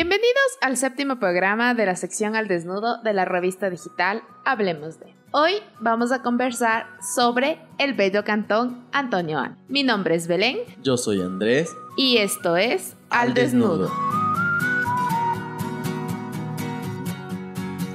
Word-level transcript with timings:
Bienvenidos 0.00 0.58
al 0.60 0.76
séptimo 0.76 1.18
programa 1.18 1.74
de 1.74 1.84
la 1.84 1.96
sección 1.96 2.36
al 2.36 2.46
desnudo 2.46 3.02
de 3.02 3.12
la 3.12 3.24
revista 3.24 3.68
digital 3.68 4.22
Hablemos 4.44 5.00
de. 5.00 5.12
Hoy 5.32 5.54
vamos 5.80 6.12
a 6.12 6.22
conversar 6.22 6.86
sobre 7.02 7.58
el 7.78 7.94
bello 7.94 8.22
cantón 8.22 8.86
Antonio 8.92 9.40
An. 9.40 9.58
Mi 9.66 9.82
nombre 9.82 10.14
es 10.14 10.28
Belén. 10.28 10.58
Yo 10.84 10.96
soy 10.96 11.20
Andrés. 11.20 11.74
Y 11.96 12.18
esto 12.18 12.56
es 12.56 12.94
Al, 13.10 13.34
desnudo. 13.34 13.90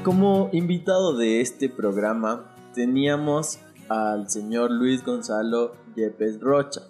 Como 0.04 0.50
invitado 0.52 1.16
de 1.16 1.40
este 1.40 1.70
programa 1.70 2.54
teníamos 2.76 3.60
al 3.88 4.30
señor 4.30 4.72
Luis 4.72 5.06
Gonzalo 5.06 5.78
Yepes 5.96 6.42
Rocha. 6.42 6.82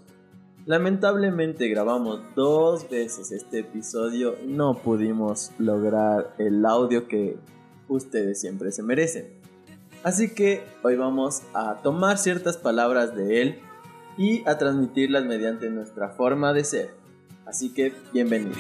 Lamentablemente 0.65 1.67
grabamos 1.67 2.21
dos 2.35 2.89
veces 2.89 3.33
este 3.33 3.59
episodio, 3.59 4.37
no 4.45 4.75
pudimos 4.75 5.51
lograr 5.57 6.33
el 6.37 6.65
audio 6.65 7.09
que 7.09 7.35
ustedes 7.89 8.39
siempre 8.39 8.71
se 8.71 8.81
merecen. 8.81 9.27
Así 10.03 10.33
que 10.33 10.63
hoy 10.81 10.95
vamos 10.95 11.43
a 11.53 11.81
tomar 11.81 12.17
ciertas 12.17 12.55
palabras 12.55 13.13
de 13.13 13.41
él 13.41 13.59
y 14.17 14.47
a 14.47 14.57
transmitirlas 14.57 15.25
mediante 15.25 15.69
nuestra 15.69 16.11
forma 16.11 16.53
de 16.53 16.63
ser. 16.63 16.91
Así 17.45 17.73
que 17.73 17.93
bienvenido. 18.13 18.55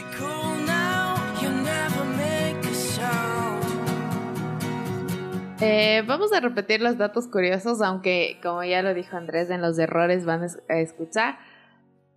Eh, 5.61 6.03
vamos 6.05 6.33
a 6.33 6.41
repetir 6.41 6.81
los 6.81 6.97
datos 6.97 7.27
curiosos, 7.27 7.81
aunque 7.81 8.41
como 8.43 8.61
ya 8.65 8.81
lo 8.81 8.93
dijo 8.93 9.15
Andrés, 9.15 9.49
en 9.49 9.61
los 9.61 9.79
errores 9.79 10.25
van 10.25 10.43
a 10.43 10.79
escuchar. 10.79 11.37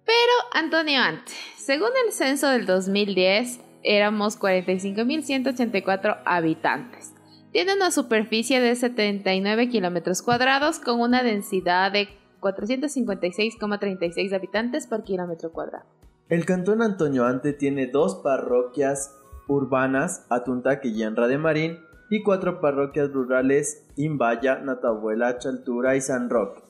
Pero 0.06 0.32
Antonio 0.52 1.00
Ante, 1.00 1.32
según 1.56 1.90
el 2.06 2.12
censo 2.12 2.48
del 2.48 2.64
2010, 2.64 3.60
éramos 3.82 4.38
45.184 4.38 6.22
habitantes. 6.24 7.12
Tiene 7.50 7.74
una 7.74 7.90
superficie 7.90 8.60
de 8.60 8.76
79 8.76 9.68
kilómetros 9.68 10.22
cuadrados 10.22 10.78
con 10.78 11.00
una 11.00 11.24
densidad 11.24 11.90
de 11.90 12.08
456,36 12.40 14.32
habitantes 14.32 14.86
por 14.86 15.02
kilómetro 15.02 15.50
cuadrado. 15.50 15.86
El 16.28 16.44
cantón 16.44 16.82
Antonio 16.82 17.24
Ante 17.24 17.52
tiene 17.52 17.88
dos 17.88 18.16
parroquias 18.16 19.12
urbanas, 19.48 20.24
Atuntaque 20.28 20.88
y 20.88 20.98
Yanra 20.98 21.26
de 21.26 21.38
Marín, 21.38 21.78
y 22.10 22.22
cuatro 22.22 22.60
parroquias 22.60 23.10
rurales, 23.10 23.84
Imbaya, 23.96 24.58
Natabuela, 24.58 25.38
Chaltura 25.38 25.96
y 25.96 26.00
San 26.00 26.30
Roque. 26.30 26.62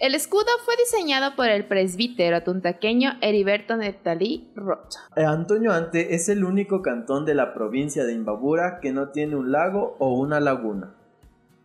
El 0.00 0.16
escudo 0.16 0.46
fue 0.64 0.74
diseñado 0.76 1.36
por 1.36 1.48
el 1.48 1.66
presbítero 1.66 2.36
atuntaqueño 2.36 3.12
Heriberto 3.20 3.76
Netalí 3.76 4.50
Rocha. 4.56 5.00
Eh, 5.16 5.24
Antonio 5.24 5.72
Ante 5.72 6.16
es 6.16 6.28
el 6.28 6.44
único 6.44 6.82
cantón 6.82 7.24
de 7.24 7.34
la 7.34 7.54
provincia 7.54 8.04
de 8.04 8.12
Imbabura 8.12 8.80
que 8.80 8.92
no 8.92 9.10
tiene 9.10 9.36
un 9.36 9.52
lago 9.52 9.96
o 10.00 10.14
una 10.18 10.40
laguna. 10.40 10.96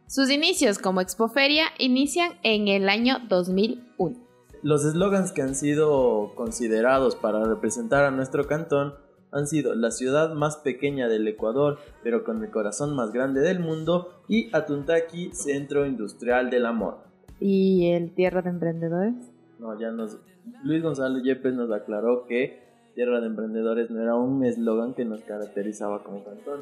Sus 0.07 0.29
inicios 0.29 0.77
como 0.77 1.01
expoferia 1.01 1.65
inician 1.79 2.33
en 2.43 2.67
el 2.67 2.87
año 2.87 3.17
2001. 3.27 4.15
Los 4.61 4.85
eslogans 4.85 5.31
que 5.31 5.41
han 5.41 5.55
sido 5.55 6.33
considerados 6.35 7.15
para 7.15 7.43
representar 7.43 8.03
a 8.03 8.11
nuestro 8.11 8.45
cantón 8.47 8.93
han 9.31 9.47
sido 9.47 9.73
la 9.73 9.89
ciudad 9.89 10.33
más 10.33 10.57
pequeña 10.57 11.07
del 11.07 11.27
Ecuador, 11.27 11.79
pero 12.03 12.23
con 12.23 12.43
el 12.43 12.51
corazón 12.51 12.95
más 12.95 13.11
grande 13.11 13.41
del 13.41 13.59
mundo, 13.59 14.23
y 14.27 14.55
Atuntaqui, 14.55 15.31
centro 15.33 15.85
industrial 15.85 16.49
del 16.49 16.65
amor. 16.65 17.08
¿Y 17.39 17.91
el 17.91 18.13
Tierra 18.13 18.41
de 18.41 18.49
Emprendedores? 18.49 19.15
No, 19.59 19.79
ya 19.79 19.91
nos... 19.91 20.17
Luis 20.63 20.81
Gonzalo 20.81 21.19
Yepes 21.19 21.53
nos 21.53 21.71
aclaró 21.71 22.25
que 22.25 22.59
Tierra 22.95 23.21
de 23.21 23.27
Emprendedores 23.27 23.89
no 23.91 24.01
era 24.01 24.15
un 24.15 24.43
eslogan 24.43 24.93
que 24.93 25.05
nos 25.05 25.21
caracterizaba 25.21 26.03
como 26.03 26.23
cantón. 26.23 26.61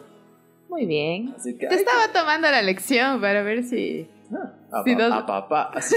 Muy 0.70 0.86
bien. 0.86 1.34
Te 1.42 1.74
estaba 1.74 2.12
tomando 2.14 2.50
la 2.50 2.62
lección 2.62 3.22
para 3.22 3.42
ver 3.42 3.64
si... 3.64 4.08
Ah, 4.32 4.84
a, 4.84 5.26
papá, 5.26 5.72
así. 5.74 5.96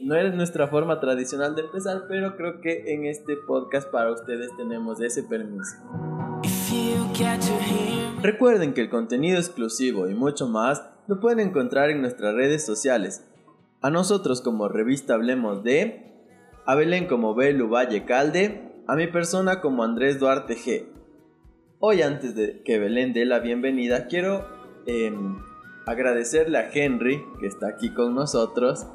no 0.00 0.14
es 0.14 0.34
nuestra 0.34 0.68
forma 0.68 1.00
tradicional 1.00 1.56
de 1.56 1.62
empezar, 1.62 2.04
pero 2.08 2.36
creo 2.36 2.60
que 2.60 2.94
en 2.94 3.06
este 3.06 3.36
podcast 3.36 3.90
para 3.90 4.12
ustedes 4.12 4.56
tenemos 4.56 5.00
ese 5.00 5.24
permiso. 5.24 5.76
Recuerden 8.22 8.72
que 8.72 8.80
el 8.80 8.88
contenido 8.88 9.38
exclusivo 9.38 10.08
y 10.08 10.14
mucho 10.14 10.46
más 10.46 10.84
lo 11.08 11.18
pueden 11.18 11.40
encontrar 11.40 11.90
en 11.90 12.00
nuestras 12.00 12.34
redes 12.34 12.64
sociales. 12.64 13.24
A 13.80 13.90
nosotros 13.90 14.40
como 14.40 14.66
revista 14.68 15.14
Hablemos 15.14 15.62
de, 15.62 16.12
a 16.66 16.74
Belén 16.74 17.06
como 17.06 17.36
Belu 17.36 17.68
Valle 17.68 18.04
Calde, 18.04 18.72
a 18.88 18.96
mi 18.96 19.06
persona 19.06 19.60
como 19.60 19.84
Andrés 19.84 20.18
Duarte 20.18 20.56
G. 20.56 20.88
Hoy 21.78 22.02
antes 22.02 22.34
de 22.34 22.60
que 22.64 22.80
Belén 22.80 23.12
dé 23.12 23.24
la 23.24 23.38
bienvenida, 23.38 24.08
quiero 24.08 24.48
em, 24.86 25.38
agradecerle 25.86 26.58
a 26.58 26.68
Henry, 26.72 27.22
que 27.38 27.46
está 27.46 27.68
aquí 27.68 27.90
con 27.90 28.16
nosotros, 28.16 28.88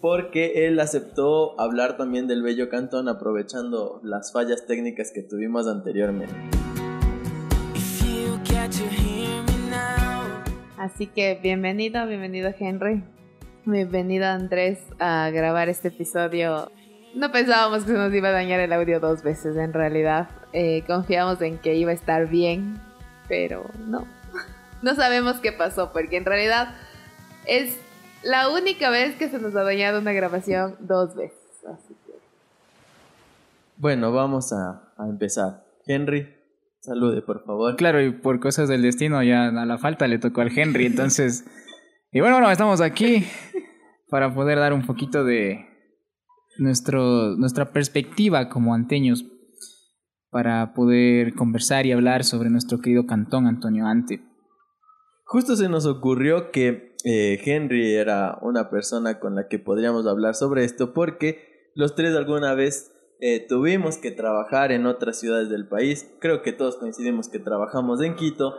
porque 0.00 0.66
él 0.66 0.80
aceptó 0.80 1.60
hablar 1.60 1.96
también 1.96 2.26
del 2.26 2.42
Bello 2.42 2.68
Cantón 2.68 3.08
aprovechando 3.08 4.00
las 4.02 4.32
fallas 4.32 4.66
técnicas 4.66 5.12
que 5.14 5.22
tuvimos 5.22 5.68
anteriormente. 5.68 6.34
Así 10.76 11.06
que 11.06 11.38
bienvenido, 11.40 12.04
bienvenido 12.08 12.52
Henry. 12.58 13.04
Bienvenido 13.64 14.26
Andrés 14.26 14.80
a 14.98 15.30
grabar 15.30 15.68
este 15.68 15.86
episodio. 15.88 16.72
No 17.14 17.30
pensábamos 17.30 17.84
que 17.84 17.92
nos 17.92 18.12
iba 18.12 18.30
a 18.30 18.32
dañar 18.32 18.58
el 18.58 18.72
audio 18.72 18.98
dos 18.98 19.22
veces 19.22 19.56
en 19.56 19.72
realidad. 19.72 20.28
Eh, 20.52 20.82
confiamos 20.84 21.40
en 21.42 21.58
que 21.58 21.76
iba 21.76 21.92
a 21.92 21.94
estar 21.94 22.28
bien, 22.28 22.80
pero 23.28 23.64
no. 23.86 24.04
No 24.82 24.96
sabemos 24.96 25.36
qué 25.36 25.52
pasó 25.52 25.92
porque 25.92 26.16
en 26.16 26.24
realidad 26.24 26.74
es 27.46 27.78
la 28.24 28.48
única 28.48 28.90
vez 28.90 29.14
que 29.14 29.28
se 29.28 29.38
nos 29.38 29.54
ha 29.54 29.62
dañado 29.62 30.00
una 30.00 30.12
grabación 30.12 30.74
dos 30.80 31.14
veces. 31.14 31.38
Bueno, 33.76 34.10
vamos 34.10 34.52
a, 34.52 34.92
empezar. 35.08 35.62
Henry, 35.86 36.34
salude 36.80 37.22
por 37.22 37.44
favor. 37.44 37.76
Claro, 37.76 38.02
y 38.02 38.10
por 38.10 38.40
cosas 38.40 38.68
del 38.68 38.82
destino 38.82 39.22
ya 39.22 39.46
a 39.46 39.66
la 39.66 39.78
falta 39.78 40.08
le 40.08 40.18
tocó 40.18 40.40
al 40.40 40.50
Henry, 40.56 40.86
entonces... 40.86 41.44
y 42.12 42.18
bueno, 42.18 42.36
bueno, 42.36 42.50
estamos 42.50 42.80
aquí 42.80 43.24
para 44.12 44.34
poder 44.34 44.58
dar 44.58 44.74
un 44.74 44.84
poquito 44.84 45.24
de 45.24 45.64
nuestro, 46.58 47.34
nuestra 47.38 47.72
perspectiva 47.72 48.50
como 48.50 48.74
anteños 48.74 49.24
para 50.28 50.74
poder 50.74 51.32
conversar 51.32 51.86
y 51.86 51.92
hablar 51.92 52.22
sobre 52.22 52.50
nuestro 52.50 52.82
querido 52.82 53.06
cantón 53.06 53.46
Antonio 53.46 53.86
Ante. 53.86 54.20
Justo 55.24 55.56
se 55.56 55.70
nos 55.70 55.86
ocurrió 55.86 56.50
que 56.50 56.94
eh, 57.06 57.40
Henry 57.42 57.94
era 57.94 58.38
una 58.42 58.68
persona 58.68 59.18
con 59.18 59.34
la 59.34 59.48
que 59.48 59.58
podríamos 59.58 60.06
hablar 60.06 60.34
sobre 60.34 60.64
esto 60.64 60.92
porque 60.92 61.70
los 61.74 61.94
tres 61.94 62.14
alguna 62.14 62.52
vez 62.52 62.92
eh, 63.18 63.46
tuvimos 63.48 63.96
que 63.96 64.10
trabajar 64.10 64.72
en 64.72 64.84
otras 64.84 65.18
ciudades 65.18 65.48
del 65.48 65.68
país. 65.68 66.12
Creo 66.20 66.42
que 66.42 66.52
todos 66.52 66.76
coincidimos 66.76 67.30
que 67.30 67.38
trabajamos 67.38 68.02
en 68.02 68.14
Quito. 68.16 68.52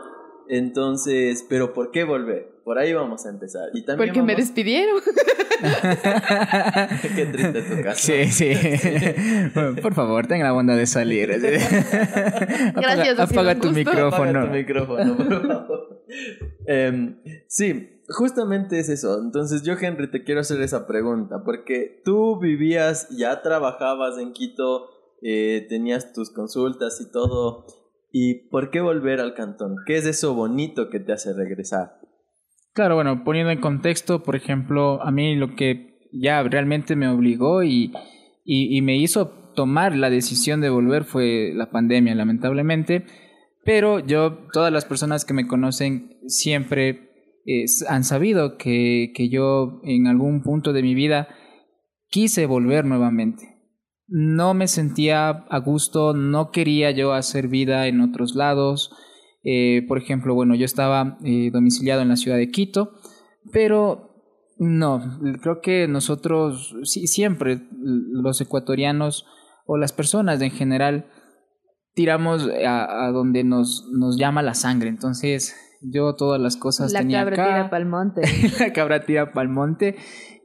Entonces, 0.50 1.46
pero 1.48 1.74
¿por 1.74 1.92
qué 1.92 2.04
volver? 2.04 2.54
Por 2.64 2.78
ahí 2.78 2.94
vamos 2.94 3.26
a 3.26 3.30
empezar. 3.30 3.70
Y 3.74 3.84
también 3.84 4.10
Porque 4.10 4.22
me 4.22 4.36
despidieron. 4.36 5.02
qué 7.16 7.26
triste 7.26 7.62
tu 7.62 7.84
caso. 7.84 8.00
Sí, 8.00 8.26
sí. 8.26 8.54
por 9.82 9.94
favor, 9.94 10.28
tenga 10.28 10.46
la 10.46 10.54
bondad 10.54 10.78
de 10.78 10.86
salir. 10.86 11.28
Gracias. 12.76 13.20
Apaga, 13.20 13.60
tu 13.60 13.72
micrófono. 13.72 14.30
Apaga 14.30 14.46
tu 14.46 14.58
micrófono, 14.58 15.18
por 15.18 15.48
favor. 15.48 16.06
Em, 16.66 17.20
sí, 17.48 18.02
justamente 18.08 18.80
es 18.80 18.90
eso. 18.90 19.20
Entonces 19.22 19.64
yo, 19.64 19.74
Henry, 19.80 20.10
te 20.10 20.24
quiero 20.24 20.42
hacer 20.42 20.62
esa 20.62 20.88
pregunta, 20.88 21.44
porque 21.44 22.02
tú 22.06 22.40
vivías, 22.40 23.10
ya 23.10 23.42
trabajabas 23.42 24.18
en 24.18 24.32
Quito, 24.32 24.90
eh, 25.22 25.66
tenías 25.68 26.14
tus 26.14 26.30
consultas 26.30 27.02
y 27.02 27.12
todo. 27.12 27.83
¿Y 28.16 28.48
por 28.50 28.70
qué 28.70 28.80
volver 28.80 29.20
al 29.20 29.34
cantón? 29.34 29.78
¿Qué 29.88 29.98
es 29.98 30.06
eso 30.06 30.36
bonito 30.36 30.92
que 30.92 31.00
te 31.00 31.14
hace 31.14 31.34
regresar? 31.34 31.98
Claro, 32.74 32.94
bueno, 32.94 33.24
poniendo 33.24 33.52
en 33.52 33.60
contexto, 33.60 34.22
por 34.22 34.36
ejemplo, 34.36 35.02
a 35.02 35.10
mí 35.10 35.36
lo 35.36 35.56
que 35.56 35.98
ya 36.14 36.44
realmente 36.44 36.96
me 36.96 37.10
obligó 37.10 37.64
y, 37.64 37.92
y, 38.46 38.80
me 38.84 38.98
hizo 38.98 39.30
tomar 39.56 39.96
la 39.96 40.12
decisión 40.12 40.62
de 40.62 40.70
volver 40.70 41.06
fue 41.06 41.54
la 41.56 41.72
pandemia, 41.72 42.14
lamentablemente. 42.14 43.04
Pero 43.66 43.98
yo, 43.98 44.46
todas 44.54 44.72
las 44.72 44.86
personas 44.86 45.26
que 45.26 45.34
me 45.34 45.48
conocen 45.48 46.20
siempre 46.28 47.10
han 47.90 48.04
sabido 48.04 48.58
que, 48.58 49.12
que 49.16 49.30
yo 49.30 49.82
en 49.84 50.06
algún 50.06 50.44
punto 50.44 50.72
de 50.72 50.84
mi 50.84 50.94
vida 50.94 51.30
quise 52.10 52.46
volver 52.46 52.86
nuevamente. 52.86 53.53
No 54.08 54.54
me 54.54 54.68
sentía 54.68 55.30
a 55.30 55.60
gusto, 55.60 56.14
no 56.14 56.52
quería 56.52 56.92
yo 56.92 57.14
hacer 57.14 57.48
vida 57.48 57.88
en 57.88 58.02
otros 58.02 58.36
lados. 58.36 58.92
Eh, 59.44 59.86
por 59.88 59.98
ejemplo, 59.98 60.36
bueno, 60.36 60.56
yo 60.56 60.66
estaba 60.66 61.18
eh, 61.24 61.50
domiciliado 61.52 62.02
en 62.02 62.10
la 62.10 62.16
ciudad 62.16 62.38
de 62.38 62.50
Quito, 62.50 62.92
pero 63.52 64.14
no, 64.58 65.20
creo 65.42 65.62
que 65.62 65.88
nosotros 65.88 66.76
siempre, 66.84 67.68
los 67.82 68.40
ecuatorianos 68.40 69.26
o 69.66 69.78
las 69.78 69.92
personas 69.94 70.42
en 70.42 70.52
general, 70.52 71.08
tiramos 71.94 72.48
a, 72.66 73.10
donde 73.12 73.44
nos, 73.44 73.88
nos 73.92 74.18
llama 74.18 74.42
la 74.42 74.54
sangre. 74.54 74.90
Entonces, 74.90 75.56
yo 75.84 76.16
todas 76.16 76.40
las 76.40 76.58
cosas 76.58 76.92
la 76.92 77.00
tenía 77.00 77.20
cabra 77.20 77.36
tira 77.36 77.70
pa'l 77.70 77.86
monte. 77.86 78.22
la 78.60 78.74
cabra 78.74 79.06
tira 79.06 79.32
pa'l 79.32 79.50
monte. 79.50 79.96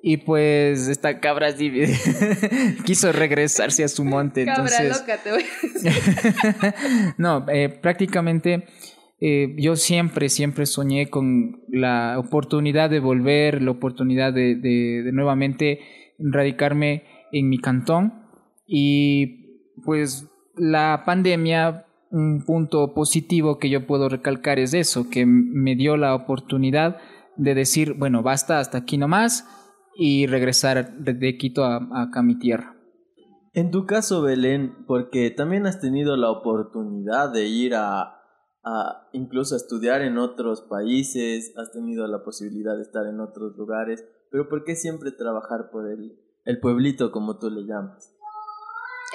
Y 0.01 0.19
pues 0.19 0.87
esta 0.89 1.19
cabra 1.19 1.49
quiso 2.85 3.13
regresarse 3.13 3.83
a 3.83 3.89
su 3.89 4.05
monte. 4.05 4.45
Cabra 4.45 4.85
loca, 4.85 5.19
te 5.23 5.33
voy 5.33 5.45
No, 7.19 7.45
eh, 7.49 7.69
prácticamente 7.69 8.65
eh, 9.21 9.57
yo 9.59 9.75
siempre, 9.75 10.29
siempre 10.29 10.67
soñé 10.67 11.11
con 11.11 11.63
la 11.69 12.19
oportunidad 12.19 12.91
de 12.91 13.01
volver, 13.01 13.61
la 13.63 13.73
oportunidad 13.73 14.33
de, 14.33 14.55
de, 14.55 15.03
de 15.03 15.13
nuevamente 15.13 15.81
radicarme 16.19 17.05
en 17.33 17.49
mi 17.49 17.59
cantón. 17.59 18.23
Y 18.67 19.73
pues 19.85 20.29
la 20.57 21.03
pandemia, 21.05 21.87
un 22.11 22.45
punto 22.45 22.95
positivo 22.95 23.59
que 23.59 23.71
yo 23.71 23.87
puedo 23.87 24.09
recalcar 24.09 24.59
es 24.59 24.75
eso, 24.75 25.09
que 25.11 25.27
me 25.27 25.77
dio 25.77 25.97
la 25.97 26.15
oportunidad 26.15 26.99
de 27.37 27.55
decir, 27.55 27.95
bueno, 27.95 28.23
basta 28.23 28.59
hasta 28.59 28.79
aquí 28.79 28.99
nomás 28.99 29.47
y 29.97 30.27
regresar 30.27 30.99
de 30.99 31.37
Quito 31.37 31.65
a, 31.65 31.77
acá 31.77 32.21
a 32.21 32.23
mi 32.23 32.39
tierra. 32.39 32.77
En 33.53 33.71
tu 33.71 33.87
caso, 33.87 34.23
Belén, 34.23 34.85
porque 34.87 35.31
también 35.31 35.67
has 35.67 35.81
tenido 35.81 36.17
la 36.17 36.31
oportunidad 36.31 37.33
de 37.33 37.47
ir 37.47 37.75
a, 37.75 38.19
a 38.63 39.09
incluso 39.13 39.55
a 39.55 39.59
estudiar 39.59 40.03
en 40.03 40.19
otros 40.19 40.63
países, 40.63 41.53
has 41.57 41.73
tenido 41.73 42.07
la 42.07 42.23
posibilidad 42.23 42.77
de 42.77 42.83
estar 42.83 43.07
en 43.07 43.21
otros 43.21 43.57
lugares, 43.57 44.05
pero 44.31 44.49
¿por 44.49 44.65
qué 44.65 44.77
siempre 44.77 45.11
trabajar 45.11 45.71
por 45.73 45.91
el, 45.91 46.19
el 46.45 46.61
pueblito 46.61 47.11
como 47.11 47.39
tú 47.39 47.51
le 47.51 47.63
llamas? 47.63 48.15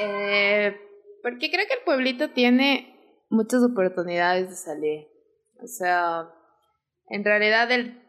Eh, 0.01 0.75
porque 1.23 1.49
creo 1.49 1.65
que 1.67 1.75
el 1.75 1.85
pueblito 1.85 2.31
tiene 2.31 2.93
muchas 3.29 3.63
oportunidades 3.63 4.49
de 4.49 4.55
salir. 4.55 5.07
O 5.63 5.67
sea, 5.67 6.29
en 7.07 7.23
realidad 7.23 7.71
el 7.71 8.03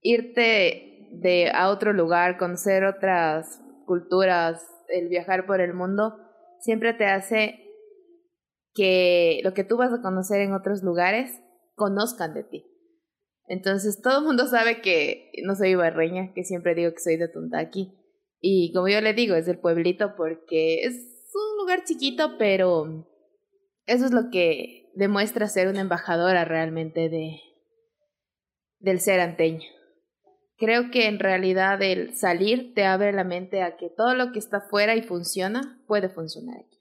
irte 0.00 1.10
de 1.12 1.50
a 1.54 1.68
otro 1.68 1.92
lugar, 1.92 2.38
conocer 2.38 2.84
otras 2.84 3.60
culturas, 3.86 4.62
el 4.88 5.08
viajar 5.08 5.46
por 5.46 5.60
el 5.60 5.74
mundo, 5.74 6.16
siempre 6.60 6.94
te 6.94 7.04
hace 7.04 7.64
que 8.74 9.40
lo 9.44 9.52
que 9.52 9.64
tú 9.64 9.76
vas 9.76 9.92
a 9.92 10.00
conocer 10.00 10.40
en 10.40 10.54
otros 10.54 10.82
lugares 10.82 11.30
conozcan 11.74 12.32
de 12.32 12.44
ti. 12.44 12.64
Entonces 13.46 14.00
todo 14.02 14.20
el 14.20 14.24
mundo 14.24 14.46
sabe 14.46 14.80
que 14.80 15.32
no 15.44 15.54
soy 15.54 15.74
barreña, 15.74 16.32
que 16.34 16.44
siempre 16.44 16.74
digo 16.74 16.92
que 16.92 17.00
soy 17.00 17.16
de 17.16 17.28
Tuntaki. 17.28 17.94
Y 18.40 18.72
como 18.72 18.88
yo 18.88 19.00
le 19.00 19.14
digo, 19.14 19.34
es 19.34 19.46
del 19.46 19.58
pueblito 19.58 20.14
porque 20.16 20.84
es 20.84 21.17
un 21.34 21.58
lugar 21.58 21.84
chiquito, 21.84 22.36
pero 22.38 23.06
eso 23.86 24.04
es 24.04 24.12
lo 24.12 24.30
que 24.30 24.90
demuestra 24.94 25.48
ser 25.48 25.68
una 25.68 25.80
embajadora 25.80 26.44
realmente 26.44 27.08
de 27.08 27.40
del 28.80 29.00
ser 29.00 29.20
anteño. 29.20 29.66
Creo 30.56 30.90
que 30.90 31.06
en 31.06 31.18
realidad 31.18 31.80
el 31.82 32.16
salir 32.16 32.74
te 32.74 32.84
abre 32.84 33.12
la 33.12 33.24
mente 33.24 33.62
a 33.62 33.76
que 33.76 33.90
todo 33.90 34.14
lo 34.14 34.32
que 34.32 34.38
está 34.38 34.60
fuera 34.60 34.96
y 34.96 35.02
funciona 35.02 35.80
puede 35.86 36.08
funcionar 36.08 36.56
aquí. 36.58 36.78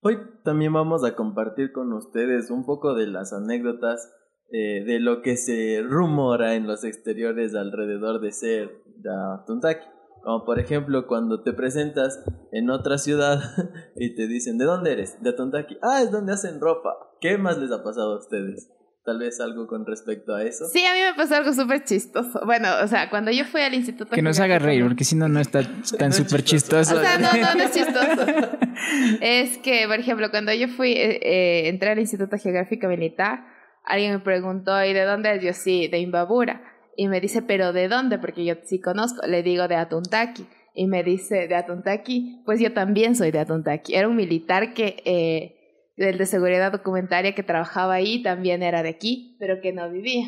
Hoy 0.00 0.18
también 0.44 0.72
vamos 0.72 1.02
a 1.04 1.16
compartir 1.16 1.72
con 1.72 1.92
ustedes 1.92 2.50
un 2.50 2.64
poco 2.66 2.94
de 2.94 3.06
las 3.06 3.32
anécdotas 3.32 4.12
eh, 4.52 4.84
de 4.84 5.00
lo 5.00 5.22
que 5.22 5.36
se 5.36 5.82
rumora 5.82 6.54
en 6.54 6.66
los 6.66 6.84
exteriores 6.84 7.54
alrededor 7.54 8.20
de 8.20 8.30
ser 8.30 8.70
de 8.96 9.10
Tuntaki. 9.46 9.86
Como 10.24 10.44
por 10.44 10.58
ejemplo 10.58 11.06
cuando 11.06 11.42
te 11.42 11.52
presentas 11.52 12.24
en 12.50 12.70
otra 12.70 12.96
ciudad 12.96 13.40
y 13.96 14.14
te 14.14 14.26
dicen, 14.26 14.56
¿de 14.56 14.64
dónde 14.64 14.92
eres? 14.92 15.22
De 15.22 15.32
Tontaki. 15.32 15.76
Ah, 15.82 16.02
es 16.02 16.10
donde 16.10 16.32
hacen 16.32 16.60
ropa. 16.60 16.96
¿Qué 17.20 17.36
más 17.36 17.58
les 17.58 17.70
ha 17.70 17.84
pasado 17.84 18.14
a 18.14 18.18
ustedes? 18.18 18.70
Tal 19.04 19.18
vez 19.18 19.38
algo 19.38 19.66
con 19.66 19.84
respecto 19.84 20.34
a 20.34 20.42
eso. 20.42 20.64
Sí, 20.72 20.82
a 20.86 20.94
mí 20.94 21.00
me 21.00 21.12
pasó 21.14 21.34
algo 21.34 21.52
súper 21.52 21.84
chistoso. 21.84 22.40
Bueno, 22.46 22.68
o 22.82 22.88
sea, 22.88 23.10
cuando 23.10 23.30
yo 23.30 23.44
fui 23.44 23.60
al 23.60 23.74
instituto... 23.74 24.10
Que 24.10 24.22
nos 24.22 24.40
haga 24.40 24.58
reír, 24.58 24.82
porque 24.82 25.04
si 25.04 25.14
no, 25.14 25.28
no 25.28 25.40
está 25.40 25.60
tan 25.98 26.10
súper 26.14 26.42
chistoso. 26.42 26.96
O 26.96 27.00
sea, 27.00 27.18
no, 27.18 27.30
no, 27.34 27.54
no 27.54 27.62
es 27.62 27.72
chistoso. 27.72 28.26
es 29.20 29.58
que, 29.58 29.86
por 29.86 29.98
ejemplo, 30.00 30.30
cuando 30.30 30.54
yo 30.54 30.68
fui, 30.68 30.92
eh, 30.92 31.20
eh, 31.22 31.68
entré 31.68 31.90
al 31.90 31.98
Instituto 31.98 32.38
Geográfico 32.38 32.88
Militar, 32.88 33.44
alguien 33.84 34.12
me 34.12 34.20
preguntó, 34.20 34.82
¿y 34.82 34.94
de 34.94 35.04
dónde 35.04 35.34
es? 35.34 35.42
Yo 35.42 35.52
sí, 35.52 35.86
de 35.88 35.98
Imbabura. 35.98 36.62
Y 36.96 37.08
me 37.08 37.20
dice, 37.20 37.42
¿pero 37.42 37.72
de 37.72 37.88
dónde? 37.88 38.18
Porque 38.18 38.44
yo 38.44 38.54
sí 38.64 38.80
conozco. 38.80 39.26
Le 39.26 39.42
digo 39.42 39.68
de 39.68 39.76
Atuntaki. 39.76 40.46
Y 40.74 40.86
me 40.86 41.02
dice, 41.02 41.46
¿de 41.48 41.54
Atuntaki? 41.54 42.42
Pues 42.44 42.60
yo 42.60 42.72
también 42.72 43.14
soy 43.16 43.30
de 43.30 43.40
Atuntaki. 43.40 43.94
Era 43.94 44.08
un 44.08 44.16
militar 44.16 44.74
que, 44.74 45.02
eh, 45.04 45.92
del 45.96 46.18
de 46.18 46.26
seguridad 46.26 46.72
documentaria 46.72 47.34
que 47.34 47.42
trabajaba 47.42 47.94
ahí, 47.94 48.22
también 48.22 48.62
era 48.62 48.82
de 48.82 48.88
aquí, 48.88 49.36
pero 49.38 49.60
que 49.60 49.72
no 49.72 49.88
vivía. 49.90 50.26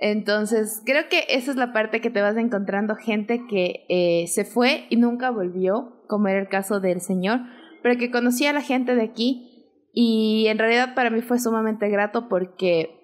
Entonces, 0.00 0.80
creo 0.86 1.08
que 1.08 1.24
esa 1.28 1.50
es 1.50 1.56
la 1.56 1.72
parte 1.72 2.00
que 2.00 2.10
te 2.10 2.20
vas 2.20 2.36
encontrando 2.36 2.94
gente 2.94 3.46
que 3.50 3.84
eh, 3.88 4.28
se 4.28 4.44
fue 4.44 4.86
y 4.90 4.96
nunca 4.96 5.30
volvió, 5.30 6.04
como 6.06 6.28
era 6.28 6.38
el 6.38 6.48
caso 6.48 6.78
del 6.78 7.00
señor, 7.00 7.40
pero 7.82 7.98
que 7.98 8.12
conocía 8.12 8.50
a 8.50 8.52
la 8.52 8.62
gente 8.62 8.94
de 8.94 9.02
aquí 9.02 9.48
y 9.92 10.46
en 10.46 10.58
realidad 10.58 10.94
para 10.94 11.10
mí 11.10 11.22
fue 11.22 11.40
sumamente 11.40 11.88
grato 11.88 12.28
porque 12.28 13.00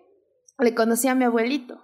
le 0.61 0.75
conocía 0.75 1.12
a 1.12 1.15
mi 1.17 1.25
abuelito. 1.25 1.83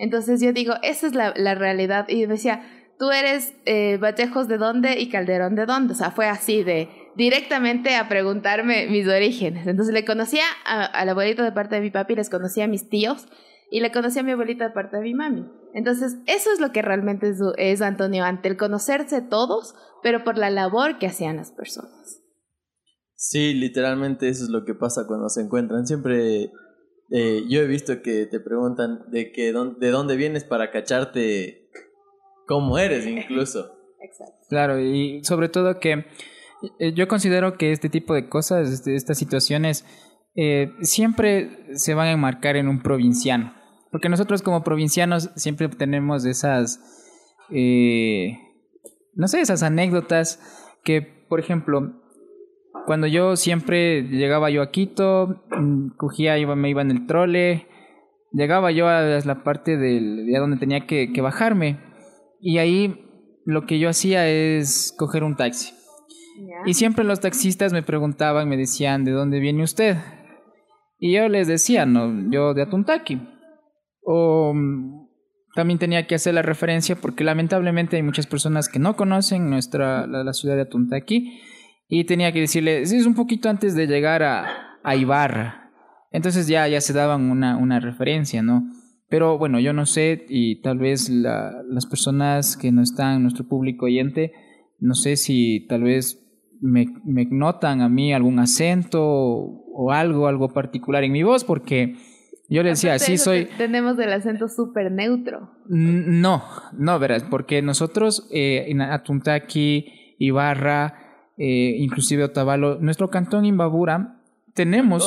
Entonces 0.00 0.40
yo 0.40 0.52
digo, 0.54 0.74
esa 0.82 1.06
es 1.06 1.14
la, 1.14 1.34
la 1.36 1.54
realidad. 1.54 2.06
Y 2.08 2.24
decía, 2.24 2.62
tú 2.98 3.10
eres 3.10 3.54
eh, 3.66 3.98
Batejos 4.00 4.48
de 4.48 4.56
dónde 4.56 4.98
y 4.98 5.10
Calderón 5.10 5.54
de 5.54 5.66
dónde. 5.66 5.92
O 5.92 5.96
sea, 5.96 6.10
fue 6.10 6.26
así 6.26 6.64
de 6.64 6.88
directamente 7.16 7.96
a 7.96 8.08
preguntarme 8.08 8.86
mis 8.86 9.06
orígenes. 9.06 9.66
Entonces 9.66 9.92
le 9.92 10.06
conocía 10.06 10.44
a, 10.64 10.86
al 10.86 11.10
abuelito 11.10 11.42
de 11.42 11.52
parte 11.52 11.74
de 11.74 11.82
mi 11.82 11.90
papi, 11.90 12.14
les 12.14 12.30
conocía 12.30 12.64
a 12.64 12.68
mis 12.68 12.88
tíos 12.88 13.26
y 13.70 13.80
le 13.80 13.92
conocía 13.92 14.22
a 14.22 14.24
mi 14.24 14.32
abuelita 14.32 14.64
de 14.64 14.74
parte 14.74 14.96
de 14.96 15.02
mi 15.02 15.14
mami. 15.14 15.46
Entonces, 15.74 16.16
eso 16.26 16.50
es 16.50 16.60
lo 16.60 16.72
que 16.72 16.80
realmente 16.80 17.28
es, 17.28 17.38
es 17.58 17.82
Antonio 17.82 18.24
ante 18.24 18.48
el 18.48 18.56
conocerse 18.56 19.20
todos, 19.20 19.74
pero 20.02 20.24
por 20.24 20.38
la 20.38 20.48
labor 20.48 20.98
que 20.98 21.06
hacían 21.06 21.36
las 21.36 21.52
personas. 21.52 22.22
Sí, 23.14 23.52
literalmente 23.52 24.30
eso 24.30 24.44
es 24.44 24.50
lo 24.50 24.64
que 24.64 24.74
pasa 24.74 25.06
cuando 25.06 25.28
se 25.28 25.42
encuentran. 25.42 25.86
Siempre 25.86 26.50
eh, 27.10 27.44
yo 27.48 27.60
he 27.60 27.66
visto 27.66 28.02
que 28.02 28.26
te 28.26 28.38
preguntan 28.38 29.10
de 29.10 29.32
que 29.32 29.52
de 29.52 29.90
dónde 29.90 30.16
vienes 30.16 30.44
para 30.44 30.70
cacharte 30.70 31.68
cómo 32.46 32.78
eres 32.78 33.06
incluso. 33.06 33.76
Exacto. 34.00 34.46
Claro, 34.48 34.80
y 34.80 35.22
sobre 35.24 35.48
todo 35.48 35.80
que 35.80 36.06
eh, 36.78 36.92
yo 36.94 37.08
considero 37.08 37.56
que 37.56 37.72
este 37.72 37.88
tipo 37.88 38.14
de 38.14 38.28
cosas, 38.28 38.70
este, 38.70 38.94
estas 38.94 39.18
situaciones, 39.18 39.84
eh, 40.36 40.72
siempre 40.82 41.66
se 41.74 41.94
van 41.94 42.06
a 42.08 42.12
enmarcar 42.12 42.56
en 42.56 42.68
un 42.68 42.82
provinciano. 42.82 43.54
Porque 43.90 44.08
nosotros 44.08 44.42
como 44.42 44.62
provincianos 44.62 45.30
siempre 45.34 45.68
tenemos 45.68 46.24
esas, 46.24 46.78
no 47.48 49.26
sé, 49.26 49.40
esas 49.40 49.64
anécdotas 49.64 50.38
que, 50.84 51.02
por 51.02 51.40
ejemplo, 51.40 51.99
cuando 52.90 53.06
yo 53.06 53.36
siempre 53.36 54.02
llegaba 54.02 54.50
yo 54.50 54.62
a 54.62 54.72
Quito, 54.72 55.44
mm, 55.48 55.90
cogía, 55.96 56.38
iba, 56.38 56.56
me 56.56 56.70
iba 56.70 56.82
en 56.82 56.90
el 56.90 57.06
trole, 57.06 57.68
llegaba 58.32 58.72
yo 58.72 58.88
a 58.88 59.02
la 59.24 59.44
parte 59.44 59.76
del, 59.76 60.26
de 60.26 60.36
donde 60.36 60.56
tenía 60.56 60.88
que, 60.88 61.12
que 61.12 61.20
bajarme. 61.20 61.78
Y 62.40 62.58
ahí 62.58 63.06
lo 63.44 63.64
que 63.64 63.78
yo 63.78 63.88
hacía 63.88 64.28
es 64.28 64.92
coger 64.98 65.22
un 65.22 65.36
taxi. 65.36 65.72
Y 66.66 66.74
siempre 66.74 67.04
los 67.04 67.20
taxistas 67.20 67.72
me 67.72 67.84
preguntaban, 67.84 68.48
me 68.48 68.56
decían, 68.56 69.04
¿de 69.04 69.12
dónde 69.12 69.38
viene 69.38 69.62
usted? 69.62 69.96
Y 70.98 71.14
yo 71.14 71.28
les 71.28 71.46
decía, 71.46 71.86
no, 71.86 72.28
yo 72.32 72.54
de 72.54 72.62
Atuntaki. 72.62 73.20
O 74.02 74.52
mm, 74.52 75.06
también 75.54 75.78
tenía 75.78 76.08
que 76.08 76.16
hacer 76.16 76.34
la 76.34 76.42
referencia 76.42 76.96
porque 76.96 77.22
lamentablemente 77.22 77.94
hay 77.94 78.02
muchas 78.02 78.26
personas 78.26 78.68
que 78.68 78.80
no 78.80 78.96
conocen 78.96 79.48
nuestra, 79.48 80.08
la, 80.08 80.24
la 80.24 80.32
ciudad 80.32 80.56
de 80.56 80.62
Atuntaki 80.62 81.40
y 81.90 82.04
tenía 82.04 82.32
que 82.32 82.40
decirle, 82.40 82.82
es 82.82 83.04
un 83.04 83.14
poquito 83.14 83.50
antes 83.50 83.74
de 83.74 83.88
llegar 83.88 84.22
a, 84.22 84.78
a 84.84 84.96
Ibarra. 84.96 85.72
Entonces 86.12 86.46
ya, 86.46 86.66
ya 86.68 86.80
se 86.80 86.92
daban 86.92 87.30
una, 87.30 87.56
una 87.56 87.80
referencia, 87.80 88.42
¿no? 88.42 88.70
Pero 89.08 89.38
bueno, 89.38 89.58
yo 89.58 89.72
no 89.72 89.86
sé, 89.86 90.24
y 90.28 90.62
tal 90.62 90.78
vez 90.78 91.10
la, 91.10 91.52
las 91.68 91.86
personas 91.86 92.56
que 92.56 92.70
no 92.70 92.80
están, 92.80 93.22
nuestro 93.22 93.46
público 93.48 93.86
oyente, 93.86 94.32
no 94.78 94.94
sé 94.94 95.16
si 95.16 95.66
tal 95.68 95.82
vez 95.82 96.24
me, 96.60 96.86
me 97.04 97.26
notan 97.26 97.80
a 97.80 97.88
mí 97.88 98.14
algún 98.14 98.38
acento 98.38 99.02
o, 99.02 99.90
algo, 99.92 100.28
algo 100.28 100.50
particular 100.50 101.02
en 101.02 101.10
mi 101.10 101.24
voz, 101.24 101.42
porque 101.42 101.96
yo 102.48 102.62
le 102.62 102.70
decía, 102.70 102.98
sí 103.00 103.18
soy... 103.18 103.48
Tenemos 103.58 103.98
el 103.98 104.12
acento 104.12 104.46
súper 104.46 104.92
neutro. 104.92 105.50
No, 105.66 106.44
no, 106.78 106.98
verás, 107.00 107.24
porque 107.24 107.62
nosotros 107.62 108.28
eh, 108.32 108.66
en 108.68 108.80
Atuntaki, 108.80 110.14
Ibarra, 110.18 110.99
eh, 111.40 111.76
inclusive 111.78 112.24
Otavalo, 112.24 112.78
nuestro 112.80 113.08
cantón 113.08 113.46
Imbabura, 113.46 114.20
tenemos 114.52 115.02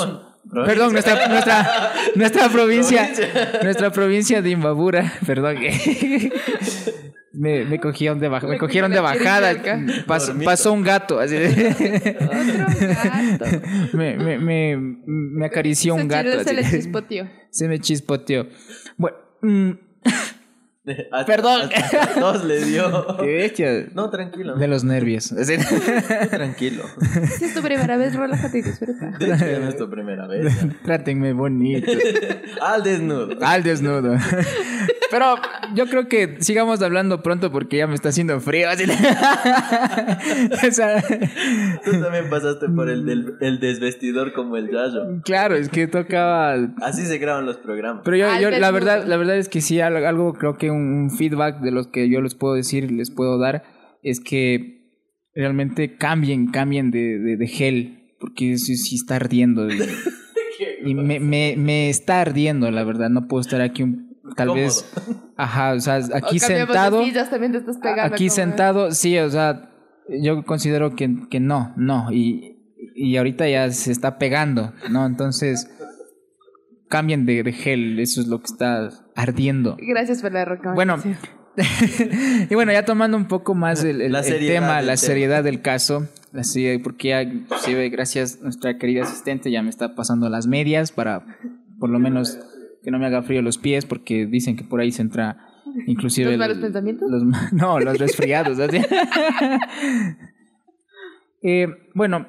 Perdón, 0.52 0.92
nuestra, 0.92 1.28
nuestra, 1.28 1.94
nuestra 2.16 2.50
provincia, 2.50 3.10
nuestra 3.64 3.92
provincia 3.92 4.42
de 4.42 4.50
Imbabura, 4.50 5.14
perdón. 5.26 5.58
me, 7.34 7.64
me 7.64 7.80
cogieron 7.80 8.20
de, 8.20 8.28
baja, 8.28 8.48
me 8.48 8.58
cogieron 8.58 8.92
de 8.92 9.00
bajada. 9.00 9.56
Pasó, 10.06 10.34
pasó, 10.44 10.74
un 10.74 10.84
gato. 10.84 11.20
Así 11.20 11.36
de... 11.36 12.18
Otro 12.20 12.88
gato. 12.90 13.46
Me, 13.94 14.18
me, 14.18 14.38
me, 14.38 14.78
me 15.06 15.46
acarició 15.46 15.96
un 15.96 16.08
gato. 16.10 16.44
Se 16.44 16.54
le 16.54 16.70
chispoteó. 16.70 17.30
Se 17.50 17.68
me 17.68 17.80
chispoteó. 17.80 18.48
Bueno. 18.98 19.18
Perdón. 21.28 21.70
A 21.72 22.08
todos 22.08 22.44
le 22.44 22.64
dio. 22.66 23.18
¿Qué 23.20 23.46
hecho? 23.46 23.64
No, 23.94 24.10
tranquilo. 24.10 24.56
De 24.56 24.68
los 24.68 24.84
nervios. 24.84 25.34
tranquilo. 26.30 26.84
Si 27.38 27.46
es 27.46 27.54
tu 27.54 27.62
primera 27.62 27.96
vez, 27.98 28.16
relájate 28.16 28.60
y 28.60 28.62
disfruta. 28.64 29.12
De 29.18 29.34
hecho, 29.34 29.60
no 29.62 29.70
es 29.70 29.78
tu 29.78 29.90
primera 29.90 30.28
vez. 30.28 30.54
Trátenme 30.84 31.34
bonito. 31.34 31.90
Al 32.62 32.84
desnudo. 32.84 33.38
Al 33.42 33.64
desnudo. 33.64 34.18
Pero 35.10 35.36
yo 35.76 35.86
creo 35.86 36.08
que 36.08 36.38
sigamos 36.40 36.82
hablando 36.82 37.22
pronto 37.22 37.52
porque 37.52 37.78
ya 37.78 37.88
me 37.88 37.96
está 37.96 38.10
haciendo 38.10 38.40
frío. 38.40 38.70
Así. 38.70 38.84
o 38.84 40.72
sea... 40.72 41.02
Tú 41.86 41.92
también 42.02 42.30
pasaste 42.30 42.68
por 42.68 42.90
el, 42.90 43.06
del, 43.06 43.38
el 43.40 43.60
desvestidor 43.60 44.34
como 44.34 44.58
el 44.58 44.72
Yayo. 44.72 45.22
Claro, 45.24 45.56
es 45.56 45.70
que 45.70 45.88
tocaba. 45.88 46.56
Así 46.82 47.06
se 47.06 47.20
graban 47.20 47.46
los 47.46 47.58
programas. 47.58 48.02
Pero 48.04 48.18
yo, 48.18 48.40
yo 48.40 48.50
la 48.50 48.72
verdad, 48.72 49.06
la 49.06 49.18
verdad 49.18 49.38
es 49.38 49.50
que 49.50 49.62
sí, 49.62 49.80
algo 49.80 50.34
creo 50.34 50.58
que 50.58 50.73
un 50.74 51.10
feedback 51.12 51.62
de 51.62 51.72
los 51.72 51.88
que 51.88 52.10
yo 52.10 52.22
les 52.22 52.36
puedo 52.36 52.54
decir, 52.56 52.92
les 52.92 53.12
puedo 53.12 53.38
dar, 53.38 53.64
es 54.04 54.20
que 54.20 54.84
realmente 55.36 55.96
cambien, 55.96 56.48
cambien 56.52 56.92
de, 56.92 57.20
de, 57.20 57.38
de 57.38 57.48
gel, 57.48 58.16
porque 58.20 58.58
sí, 58.58 58.76
sí 58.78 58.96
está 58.96 59.16
ardiendo. 59.18 59.68
Y, 60.86 60.92
y 60.92 60.96
me, 60.96 61.20
me, 61.20 61.56
me, 61.58 61.90
está 61.90 62.22
ardiendo, 62.22 62.70
la 62.70 62.84
verdad. 62.84 63.10
No 63.10 63.28
puedo 63.28 63.42
estar 63.42 63.60
aquí 63.62 63.84
un, 63.84 64.18
tal 64.36 64.50
Cómodo. 64.50 64.64
vez. 64.66 64.86
Ajá, 65.36 65.74
o 65.74 65.80
sea, 65.80 65.96
aquí 66.14 66.38
O 66.38 66.40
sentado. 66.40 67.00
de 67.00 67.06
sillas, 67.06 67.30
también 67.30 67.54
te 67.54 67.58
estás 67.58 67.78
pegando 67.78 68.14
Aquí 68.14 68.30
sentado, 68.30 68.92
sí, 68.92 69.18
o 69.18 69.30
sea, 69.30 69.72
yo 70.10 70.44
considero 70.46 70.96
que, 70.96 71.28
que 71.30 71.40
no, 71.40 71.74
no. 71.76 72.12
Y, 72.12 72.58
y 72.96 73.18
ahorita 73.18 73.50
ya 73.50 73.72
se 73.72 73.92
está 73.92 74.20
pegando, 74.20 74.74
¿no? 74.92 75.06
Entonces, 75.06 75.70
cambien 76.94 77.26
de, 77.26 77.42
de 77.42 77.52
gel, 77.54 78.00
eso 78.00 78.22
es 78.22 78.28
lo 78.28 78.38
que 78.40 78.46
está 78.46 78.90
ardiendo. 79.16 79.78
Gracias 79.80 80.22
por 80.22 80.32
la 80.32 80.46
Bueno, 80.76 80.98
recomendación. 80.98 81.44
y 82.50 82.54
bueno, 82.56 82.72
ya 82.72 82.86
tomando 82.86 83.18
un 83.18 83.28
poco 83.28 83.56
más 83.56 83.84
el, 83.84 84.00
el- 84.02 84.12
La 84.12 84.20
el 84.20 84.26
seriedad 84.26 84.54
tema, 84.62 84.68
la 84.82 84.82
tema. 84.82 84.98
seriedad 84.98 85.44
del 85.44 85.62
caso, 85.62 86.08
la 86.32 86.44
serie- 86.44 86.80
porque 86.80 87.10
ya, 87.10 87.24
inclusive, 87.24 87.90
gracias 87.90 88.38
a 88.40 88.44
nuestra 88.44 88.78
querida 88.78 89.04
asistente, 89.04 89.50
ya 89.52 89.64
me 89.64 89.70
está 89.72 89.96
pasando 89.96 90.30
las 90.30 90.46
medias 90.46 90.92
para, 90.92 91.26
por 91.80 91.90
lo 91.90 91.98
menos, 92.00 92.38
que 92.84 92.92
no 92.92 93.00
me 93.00 93.06
haga 93.08 93.24
frío 93.24 93.42
los 93.42 93.58
pies, 93.58 93.86
porque 93.86 94.26
dicen 94.28 94.56
que 94.56 94.64
por 94.64 94.80
ahí 94.82 94.92
se 94.92 95.02
entra, 95.02 95.38
inclusive... 95.88 96.26
¿Los 96.26 96.34
el- 96.34 96.40
malos 96.40 96.58
pensamientos? 96.60 97.10
los- 97.10 97.24
no, 97.54 97.80
los 97.80 97.98
resfriados. 97.98 98.60
así. 98.60 98.78
Eh, 101.46 101.68
bueno, 101.94 102.28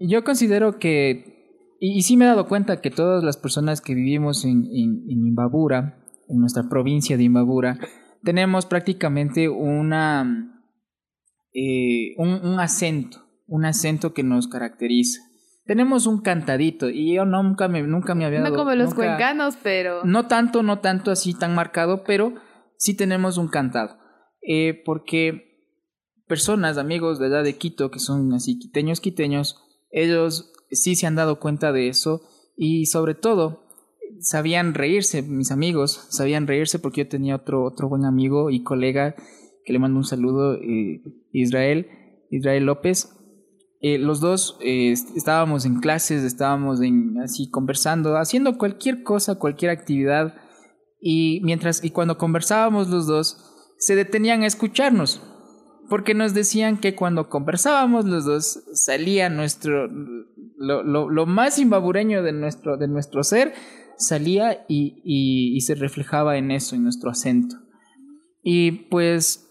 yo 0.00 0.24
considero 0.24 0.78
que, 0.78 1.33
y, 1.80 1.98
y 1.98 2.02
sí 2.02 2.16
me 2.16 2.24
he 2.24 2.28
dado 2.28 2.46
cuenta 2.48 2.80
que 2.80 2.90
todas 2.90 3.22
las 3.24 3.36
personas 3.36 3.80
que 3.80 3.94
vivimos 3.94 4.44
en, 4.44 4.64
en, 4.66 5.04
en 5.08 5.26
Imbabura, 5.26 5.98
en 6.28 6.38
nuestra 6.38 6.68
provincia 6.68 7.16
de 7.16 7.24
Imbabura, 7.24 7.78
tenemos 8.22 8.66
prácticamente 8.66 9.48
una, 9.48 10.62
eh, 11.52 12.14
un, 12.18 12.28
un 12.46 12.60
acento, 12.60 13.18
un 13.46 13.64
acento 13.64 14.12
que 14.14 14.22
nos 14.22 14.48
caracteriza. 14.48 15.20
Tenemos 15.66 16.06
un 16.06 16.20
cantadito 16.20 16.90
y 16.90 17.14
yo 17.14 17.24
nunca 17.24 17.68
me, 17.68 17.82
nunca 17.82 18.14
me 18.14 18.24
había 18.26 18.40
No 18.40 18.44
dado- 18.46 18.56
como 18.56 18.74
los 18.74 18.90
nunca- 18.90 18.96
cuencanos, 18.96 19.56
pero... 19.62 20.04
no 20.04 20.26
tanto, 20.26 20.62
no 20.62 20.80
tanto 20.80 21.10
así 21.10 21.32
tan 21.34 21.54
marcado, 21.54 22.04
pero 22.04 22.34
sí 22.76 22.94
tenemos 22.94 23.38
un 23.38 23.48
cantado. 23.48 23.96
Eh, 24.46 24.82
porque 24.84 25.54
personas, 26.26 26.76
amigos 26.76 27.18
de 27.18 27.28
edad 27.28 27.42
de 27.44 27.56
Quito, 27.56 27.90
que 27.90 27.98
son 27.98 28.32
así 28.34 28.58
quiteños, 28.58 29.00
quiteños, 29.00 29.56
ellos 29.90 30.52
sí 30.70 30.94
se 30.96 31.06
han 31.06 31.14
dado 31.16 31.38
cuenta 31.40 31.72
de 31.72 31.88
eso 31.88 32.22
y 32.56 32.86
sobre 32.86 33.14
todo 33.14 33.64
sabían 34.20 34.74
reírse, 34.74 35.22
mis 35.22 35.50
amigos 35.50 36.06
sabían 36.10 36.46
reírse 36.46 36.78
porque 36.78 37.02
yo 37.04 37.08
tenía 37.08 37.36
otro, 37.36 37.64
otro 37.64 37.88
buen 37.88 38.04
amigo 38.04 38.50
y 38.50 38.62
colega 38.62 39.14
que 39.64 39.72
le 39.72 39.78
mando 39.78 39.98
un 39.98 40.04
saludo, 40.04 40.54
eh, 40.54 41.02
Israel, 41.32 41.88
Israel 42.30 42.64
López. 42.66 43.10
Eh, 43.80 43.98
los 43.98 44.20
dos 44.20 44.56
eh, 44.60 44.92
est- 44.92 45.16
estábamos 45.16 45.64
en 45.66 45.80
clases, 45.80 46.22
estábamos 46.22 46.80
en, 46.80 47.18
así 47.22 47.50
conversando, 47.50 48.16
haciendo 48.16 48.56
cualquier 48.56 49.02
cosa, 49.02 49.38
cualquier 49.38 49.70
actividad 49.70 50.34
y 51.00 51.40
mientras 51.44 51.84
y 51.84 51.90
cuando 51.90 52.16
conversábamos 52.16 52.88
los 52.88 53.06
dos 53.06 53.36
se 53.78 53.94
detenían 53.94 54.42
a 54.42 54.46
escucharnos 54.46 55.20
porque 55.88 56.14
nos 56.14 56.34
decían 56.34 56.78
que 56.78 56.94
cuando 56.94 57.28
conversábamos 57.28 58.04
los 58.04 58.24
dos 58.24 58.64
salía 58.72 59.28
nuestro 59.28 59.88
lo, 60.56 60.82
lo, 60.82 61.26
más 61.26 61.58
imbabureño 61.58 62.22
de 62.22 62.32
nuestro 62.32 62.76
de 62.76 62.88
nuestro 62.88 63.22
ser 63.22 63.52
salía 63.96 64.64
y, 64.68 65.02
y, 65.04 65.60
se 65.60 65.74
reflejaba 65.74 66.36
en 66.36 66.50
eso 66.50 66.74
en 66.74 66.82
nuestro 66.82 67.10
acento 67.10 67.56
y 68.42 68.72
pues 68.88 69.44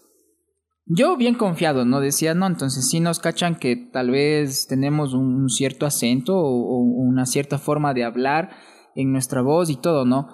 yo 0.86 1.16
bien 1.16 1.34
confiado, 1.34 1.84
¿no? 1.84 2.00
Decía, 2.00 2.34
no, 2.34 2.46
entonces 2.46 2.88
sí 2.88 3.00
nos 3.00 3.18
cachan 3.18 3.56
que 3.56 3.76
tal 3.76 4.10
vez 4.10 4.66
tenemos 4.66 5.14
un, 5.14 5.48
cierto 5.48 5.86
acento 5.86 6.36
o, 6.36 6.78
una 6.78 7.24
cierta 7.24 7.58
forma 7.58 7.94
de 7.94 8.04
hablar 8.04 8.50
en 8.94 9.10
nuestra 9.10 9.40
voz 9.40 9.70
y 9.70 9.76
todo, 9.76 10.04
¿no? 10.04 10.28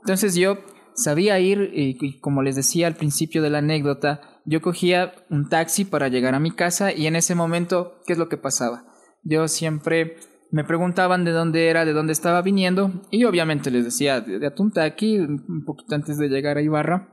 Entonces 0.00 0.34
yo 0.34 0.58
sabía 0.94 1.38
ir, 1.38 1.70
y 1.72 2.18
como 2.18 2.42
les 2.42 2.56
decía 2.56 2.88
al 2.88 2.96
principio 2.96 3.42
de 3.42 3.50
la 3.50 3.58
anécdota, 3.58 4.20
yo 4.44 4.60
cogía 4.60 5.14
un 5.30 5.48
taxi 5.48 5.84
para 5.84 6.08
llegar 6.08 6.34
a 6.34 6.40
mi 6.40 6.50
casa 6.50 6.92
y 6.92 7.06
en 7.06 7.16
ese 7.16 7.34
momento, 7.34 8.00
¿qué 8.06 8.14
es 8.14 8.18
lo 8.18 8.28
que 8.28 8.36
pasaba? 8.36 8.84
Yo 9.22 9.48
siempre 9.48 10.16
me 10.50 10.64
preguntaban 10.64 11.24
de 11.24 11.30
dónde 11.30 11.68
era, 11.68 11.84
de 11.84 11.92
dónde 11.92 12.12
estaba 12.12 12.42
viniendo 12.42 13.02
y 13.10 13.24
obviamente 13.24 13.70
les 13.70 13.84
decía 13.84 14.20
de, 14.20 14.38
de 14.38 14.46
Atuntaqui, 14.46 15.18
un 15.18 15.64
poquito 15.64 15.94
antes 15.94 16.18
de 16.18 16.28
llegar 16.28 16.56
a 16.58 16.62
Ibarra 16.62 17.08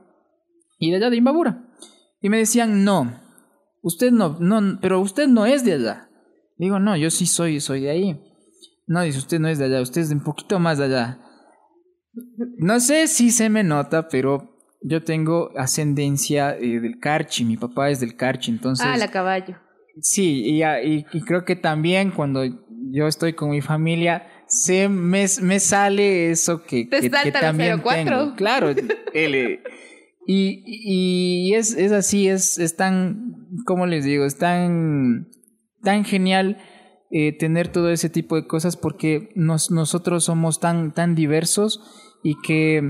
y 0.78 0.90
de 0.90 0.96
allá 0.96 1.10
de 1.10 1.16
Imbabura. 1.16 1.66
Y 2.20 2.28
me 2.28 2.38
decían, 2.38 2.84
no, 2.84 3.20
usted 3.82 4.10
no, 4.10 4.36
no, 4.40 4.78
pero 4.80 5.00
usted 5.00 5.28
no 5.28 5.46
es 5.46 5.64
de 5.64 5.74
allá. 5.74 6.10
Digo, 6.58 6.78
no, 6.78 6.96
yo 6.96 7.10
sí 7.10 7.26
soy, 7.26 7.60
soy 7.60 7.82
de 7.82 7.90
ahí. 7.90 8.20
No, 8.86 9.02
dice, 9.02 9.18
usted 9.18 9.38
no 9.38 9.48
es 9.48 9.58
de 9.58 9.66
allá, 9.66 9.80
usted 9.80 10.02
es 10.02 10.08
de 10.08 10.16
un 10.16 10.24
poquito 10.24 10.58
más 10.58 10.78
de 10.78 10.84
allá. 10.84 11.18
No 12.58 12.80
sé 12.80 13.06
si 13.06 13.30
se 13.30 13.48
me 13.48 13.62
nota, 13.62 14.08
pero 14.08 14.58
yo 14.82 15.02
tengo 15.02 15.50
ascendencia 15.56 16.56
eh, 16.56 16.80
del 16.80 16.98
Carchi, 16.98 17.44
mi 17.44 17.56
papá 17.56 17.90
es 17.90 18.00
del 18.00 18.16
Carchi, 18.16 18.50
entonces... 18.50 18.86
Ah, 18.88 18.96
la 18.96 19.08
caballo. 19.08 19.56
Sí, 20.00 20.42
y, 20.44 20.62
y- 20.62 21.04
y 21.12 21.20
creo 21.22 21.44
que 21.44 21.56
también 21.56 22.10
cuando 22.10 22.42
yo 22.92 23.06
estoy 23.06 23.34
con 23.34 23.50
mi 23.50 23.60
familia, 23.60 24.26
se 24.46 24.88
me, 24.88 25.26
me 25.42 25.60
sale 25.60 26.30
eso 26.30 26.62
que, 26.64 26.84
Te 26.86 27.00
que, 27.00 27.10
que 27.10 27.10
salta 27.10 27.38
el 27.40 27.44
también 27.44 27.78
04. 27.80 28.04
tengo. 28.18 28.34
Claro, 28.36 28.70
el, 29.14 29.60
y, 30.26 30.62
y 30.66 31.54
es, 31.54 31.74
es 31.76 31.92
así, 31.92 32.28
es, 32.28 32.58
es 32.58 32.76
tan, 32.76 33.34
¿cómo 33.66 33.86
les 33.86 34.04
digo? 34.04 34.24
Es 34.24 34.38
tan, 34.38 35.28
tan 35.82 36.04
genial 36.04 36.56
eh, 37.10 37.36
tener 37.36 37.68
todo 37.68 37.90
ese 37.90 38.08
tipo 38.08 38.36
de 38.36 38.46
cosas 38.46 38.76
porque 38.76 39.30
nos, 39.34 39.70
nosotros 39.70 40.24
somos 40.24 40.60
tan, 40.60 40.92
tan 40.94 41.14
diversos 41.14 41.80
y 42.22 42.36
que 42.40 42.82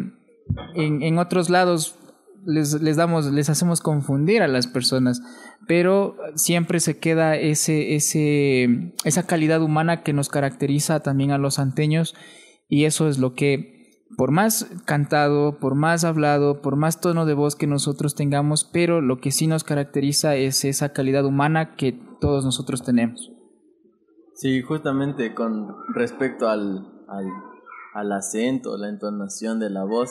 en, 0.74 1.02
en 1.02 1.18
otros 1.18 1.50
lados 1.50 1.96
les, 2.44 2.80
les 2.80 2.96
damos, 2.96 3.26
les 3.26 3.50
hacemos 3.50 3.80
confundir 3.80 4.42
a 4.42 4.48
las 4.48 4.66
personas, 4.66 5.22
pero 5.66 6.16
siempre 6.34 6.80
se 6.80 6.98
queda 6.98 7.36
ese, 7.36 7.94
ese, 7.94 8.94
esa 9.04 9.26
calidad 9.26 9.62
humana 9.62 10.02
que 10.02 10.12
nos 10.12 10.28
caracteriza 10.28 11.00
también 11.00 11.32
a 11.32 11.38
los 11.38 11.58
anteños 11.58 12.14
y 12.68 12.84
eso 12.84 13.08
es 13.08 13.18
lo 13.18 13.34
que 13.34 13.80
por 14.16 14.32
más 14.32 14.68
cantado, 14.86 15.58
por 15.58 15.74
más 15.74 16.04
hablado, 16.04 16.60
por 16.62 16.76
más 16.76 17.00
tono 17.00 17.26
de 17.26 17.34
voz 17.34 17.54
que 17.54 17.66
nosotros 17.66 18.14
tengamos, 18.14 18.64
pero 18.64 19.00
lo 19.00 19.20
que 19.20 19.30
sí 19.30 19.46
nos 19.46 19.64
caracteriza 19.64 20.34
es 20.34 20.64
esa 20.64 20.92
calidad 20.92 21.24
humana 21.24 21.76
que 21.76 21.92
todos 22.20 22.44
nosotros 22.44 22.82
tenemos. 22.82 23.30
Sí, 24.34 24.62
justamente 24.62 25.34
con 25.34 25.68
respecto 25.94 26.48
al, 26.48 26.86
al, 27.08 27.26
al 27.94 28.12
acento, 28.12 28.76
la 28.76 28.88
entonación 28.88 29.60
de 29.60 29.70
la 29.70 29.84
voz. 29.84 30.10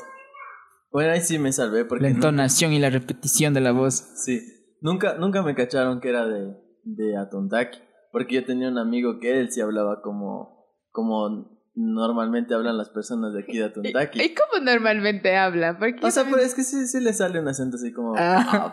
Bueno, 0.91 1.11
ahí 1.11 1.21
sí 1.21 1.37
me 1.37 1.51
salvé 1.51 1.85
porque... 1.85 2.03
La 2.03 2.09
nunca- 2.09 2.27
entonación 2.27 2.73
y 2.73 2.79
la 2.79 2.89
repetición 2.89 3.53
de 3.53 3.61
la 3.61 3.71
voz. 3.71 3.93
Sí, 3.93 4.41
nunca, 4.81 5.15
nunca 5.15 5.43
me 5.43 5.55
cacharon 5.55 6.01
que 6.01 6.09
era 6.09 6.25
de, 6.25 6.55
de 6.83 7.17
Atontaki, 7.17 7.79
porque 8.11 8.35
yo 8.35 8.45
tenía 8.45 8.69
un 8.69 8.77
amigo 8.77 9.19
que 9.19 9.39
él 9.39 9.51
sí 9.51 9.61
hablaba 9.61 10.01
como, 10.01 10.65
como 10.91 11.59
normalmente 11.75 12.53
hablan 12.53 12.77
las 12.77 12.89
personas 12.89 13.33
de 13.33 13.41
aquí 13.41 13.57
de 13.57 13.65
Atuntaki. 13.65 14.21
¿Y 14.21 14.33
cómo 14.33 14.63
normalmente 14.63 15.37
hablan? 15.37 15.77
Porque 15.77 15.99
o 16.01 16.11
sea, 16.11 16.25
pero 16.25 16.39
es 16.39 16.53
que 16.53 16.63
sí, 16.63 16.87
sí 16.87 16.99
le 16.99 17.13
sale 17.13 17.39
un 17.39 17.47
acento 17.47 17.77
así 17.77 17.93
como... 17.93 18.15
Ah. 18.17 18.71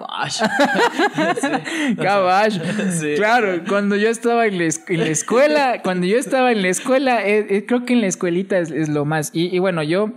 Caballo. 1.96 2.62
sí. 2.90 3.14
Claro, 3.16 3.62
cuando 3.68 3.94
yo 3.96 4.08
estaba 4.08 4.46
en 4.46 4.58
la, 4.58 4.64
escuela, 4.64 5.82
cuando 5.82 6.06
yo 6.06 6.18
estaba 6.18 6.50
en 6.50 6.62
la 6.62 6.68
escuela, 6.68 7.26
eh, 7.26 7.46
eh, 7.48 7.66
creo 7.66 7.84
que 7.84 7.92
en 7.92 8.00
la 8.00 8.06
escuelita 8.06 8.58
es, 8.58 8.88
lo 8.88 9.04
más. 9.04 9.30
Y, 9.32 9.54
y, 9.54 9.58
bueno, 9.58 9.82
yo 9.82 10.12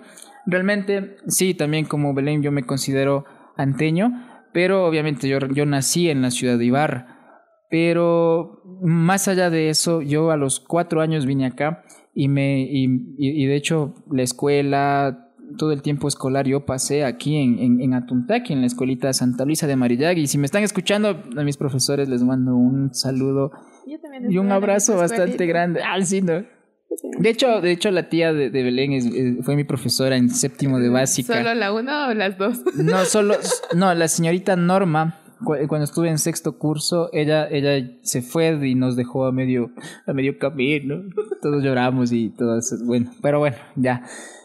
realmente, 0.50 1.18
sí, 1.28 1.54
también 1.54 1.86
como 1.86 2.14
Belén, 2.14 2.42
yo 2.42 2.52
me 2.52 2.64
considero 2.64 3.26
anteño, 3.58 4.12
pero 4.54 4.86
obviamente 4.86 5.28
yo, 5.28 5.40
yo 5.40 5.66
nací 5.66 6.10
en 6.10 6.22
la 6.22 6.32
ciudad 6.32 6.58
de 6.58 6.66
Ibarra. 6.66 7.16
Pero 7.70 8.64
más 8.82 9.28
allá 9.28 9.50
de 9.50 9.70
eso, 9.70 10.02
yo 10.02 10.32
a 10.32 10.38
los 10.38 10.60
cuatro 10.60 11.02
años 11.02 11.26
vine 11.26 11.46
acá 11.46 11.84
y 12.16 12.28
me 12.28 12.62
y, 12.62 12.88
y, 13.18 13.46
de 13.46 13.56
hecho 13.56 13.94
la 14.12 14.24
escuela 14.24 15.28
todo 15.58 15.72
el 15.72 15.82
tiempo 15.82 16.08
escolar 16.08 16.48
yo 16.48 16.66
pasé 16.66 17.06
aquí 17.06 17.38
en, 17.38 17.60
en, 17.60 17.82
en 17.82 17.94
Atuntaki, 17.94 18.54
en 18.54 18.62
la 18.62 18.68
escuelita 18.68 19.14
Santa 19.14 19.46
Luisa 19.46 19.68
de 19.68 19.76
Marillag. 19.76 20.18
Y 20.18 20.28
si 20.28 20.38
me 20.38 20.46
están 20.46 20.64
escuchando, 20.64 21.24
a 21.38 21.44
mis 21.44 21.58
profesores 21.58 22.10
les 22.10 22.24
mando 22.24 22.56
un 22.56 22.94
saludo 22.94 23.52
y 24.30 24.38
un 24.38 24.52
abrazo 24.52 24.96
bastante 24.96 25.46
grande. 25.46 25.82
Ah, 25.84 26.00
sí, 26.02 26.22
¿no? 26.22 26.44
De 27.20 27.30
hecho, 27.30 27.62
de 27.62 27.72
hecho, 27.72 27.92
la 27.92 28.10
tía 28.10 28.34
de, 28.34 28.50
de 28.50 28.64
Belén 28.64 28.94
es, 28.94 29.08
fue 29.46 29.56
mi 29.56 29.64
profesora 29.64 30.18
en 30.18 30.30
séptimo 30.30 30.80
de 30.80 30.90
básica. 30.90 31.36
¿Solo 31.36 31.54
la 31.54 31.74
una 31.74 32.08
o 32.08 32.14
las 32.14 32.38
dos? 32.38 32.60
No, 32.76 33.06
solo, 33.06 33.36
no, 33.76 33.94
la 33.94 34.08
señorita 34.08 34.56
Norma 34.56 35.20
cuando 35.40 35.84
estuve 35.84 36.10
en 36.10 36.18
sexto 36.18 36.58
curso, 36.58 37.10
ella, 37.14 37.48
ella 37.50 37.90
se 38.02 38.22
fue 38.22 38.60
y 38.68 38.76
nos 38.76 38.96
dejó 38.96 39.26
a 39.26 39.32
medio, 39.32 39.72
a 40.06 40.14
medio 40.14 40.38
camino. 40.38 41.04
Todos 41.42 41.64
lloramos 41.64 42.12
y 42.12 42.30
todo 42.30 42.58
eso. 42.58 42.76
Bueno, 42.84 43.12
pero 43.22 43.40
bueno, 43.40 43.58
ya. 43.76 44.04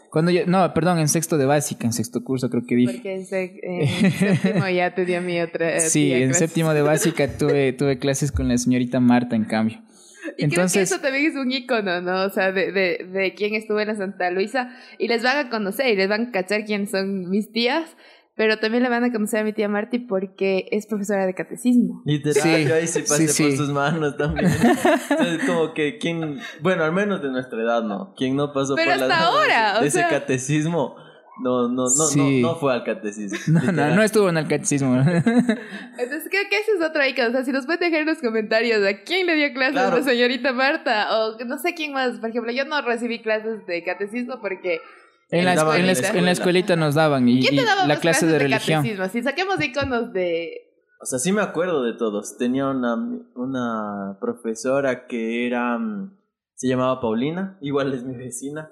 Cuando 0.09 0.31
yo, 0.31 0.45
no, 0.45 0.73
perdón, 0.73 0.99
en 0.99 1.09
sexto 1.09 1.37
de 1.37 1.45
básica, 1.45 1.85
en 1.85 1.91
sexto 1.91 2.23
curso 2.23 2.49
creo 2.49 2.65
que 2.65 2.75
dije. 2.75 2.93
Porque 2.93 3.15
en, 3.15 3.25
séptimo 3.25 4.69
ya 4.69 4.95
te 4.95 5.03
dio 5.03 5.21
mi 5.21 5.41
otra. 5.41 5.79
Sí, 5.81 6.13
en 6.13 6.33
séptimo 6.33 6.73
de 6.73 6.81
básica 6.81 7.27
tuve, 7.27 7.73
tuve 7.73 7.99
clases 7.99 8.31
con 8.31 8.47
la 8.47 8.57
señorita 8.57 9.01
Marta, 9.01 9.35
en 9.35 9.43
cambio. 9.43 9.81
Y 10.37 10.45
Entonces, 10.45 10.73
creo 10.73 10.81
que 10.81 10.93
eso 10.95 11.01
también 11.01 11.25
es 11.25 11.35
un 11.35 11.51
icono, 11.51 12.01
¿no? 12.01 12.23
O 12.23 12.29
sea, 12.29 12.51
de, 12.51 12.71
de, 12.71 13.07
de 13.11 13.33
quién 13.33 13.55
estuvo 13.55 13.79
en 13.79 13.87
la 13.87 13.95
Santa 13.95 14.31
Luisa. 14.31 14.75
Y 14.97 15.07
les 15.07 15.23
van 15.23 15.37
a 15.37 15.49
conocer 15.49 15.87
y 15.87 15.95
les 15.95 16.09
van 16.09 16.27
a 16.27 16.31
cachar 16.31 16.65
quiénes 16.65 16.91
son 16.91 17.29
mis 17.29 17.51
tías. 17.51 17.95
Pero 18.35 18.59
también 18.59 18.83
le 18.83 18.89
van 18.89 19.05
a 19.05 19.13
conocer 19.13 19.39
a 19.39 19.43
mi 19.45 19.53
tía 19.53 19.69
Marty 19.69 19.97
porque 19.99 20.67
es 20.71 20.87
profesora 20.87 21.25
de 21.25 21.33
catecismo. 21.33 22.01
Literal, 22.05 22.43
sí, 22.43 22.65
yo 22.67 22.75
ahí 22.75 22.85
sí 22.85 22.99
pasé 22.99 23.43
por 23.43 23.55
sus 23.55 23.69
manos 23.69 24.17
también. 24.17 24.51
Entonces, 25.09 25.45
como 25.47 25.73
que 25.73 25.97
quien, 25.99 26.39
bueno, 26.61 26.83
al 26.83 26.91
menos 26.91 27.21
de 27.21 27.29
nuestra 27.29 27.61
edad, 27.61 27.83
no. 27.83 28.13
Quien 28.17 28.35
no 28.35 28.51
pasó 28.51 28.75
Pero 28.75 28.91
por 28.91 29.03
hasta 29.03 29.19
ahora, 29.19 29.79
ese 29.85 30.01
catecismo, 30.09 30.97
no, 31.37 31.67
no, 31.67 31.85
no, 31.85 32.15
no, 32.15 32.29
no 32.41 32.55
fue 32.55 32.73
al 32.73 32.83
catecismo. 32.83 33.37
No, 33.65 33.71
no, 33.71 33.95
no 33.95 34.03
estuvo 34.03 34.29
en 34.29 34.37
el 34.37 34.47
catecismo. 34.47 34.95
Entonces 34.97 36.27
creo 36.29 36.43
que 36.49 36.59
ese 36.59 36.71
es 36.77 36.81
otro 36.81 37.05
icono. 37.05 37.29
O 37.29 37.31
sea, 37.31 37.43
si 37.43 37.51
nos 37.51 37.65
pueden 37.65 37.81
dejar 37.81 38.01
en 38.01 38.07
los 38.07 38.19
comentarios 38.19 38.85
a 38.85 39.03
quién 39.03 39.27
le 39.27 39.35
dio 39.35 39.53
clases 39.53 39.77
a 39.77 39.95
la 39.95 40.03
señorita 40.03 40.53
Marta 40.53 41.07
o 41.17 41.43
no 41.45 41.57
sé 41.57 41.73
quién 41.73 41.93
más. 41.93 42.19
Por 42.19 42.29
ejemplo, 42.29 42.51
yo 42.51 42.65
no 42.65 42.81
recibí 42.81 43.21
clases 43.21 43.65
de 43.67 43.83
catecismo 43.83 44.39
porque 44.41 44.79
en 45.29 45.45
la, 45.45 45.53
en, 45.77 46.25
la, 46.25 46.31
escuelita 46.31 46.75
nos 46.75 46.95
daban 46.95 47.27
y, 47.27 47.41
la 47.41 47.99
clase 47.99 48.27
de, 48.27 48.39
religión. 48.39 48.85
Si 49.11 49.23
saquemos 49.23 49.61
iconos 49.61 50.13
de... 50.13 50.61
O 51.01 51.05
sea, 51.05 51.19
sí 51.19 51.31
me 51.31 51.41
acuerdo 51.41 51.83
de 51.83 51.93
todos. 51.93 52.37
Tenía 52.37 52.67
una, 52.67 52.95
una 53.35 54.17
profesora 54.21 55.07
que 55.07 55.47
era... 55.47 55.77
Mm, 55.77 56.17
se 56.53 56.67
llamaba 56.69 57.01
Paulina, 57.01 57.57
igual 57.59 57.93
es 57.93 58.03
mi 58.03 58.15
vecina. 58.15 58.71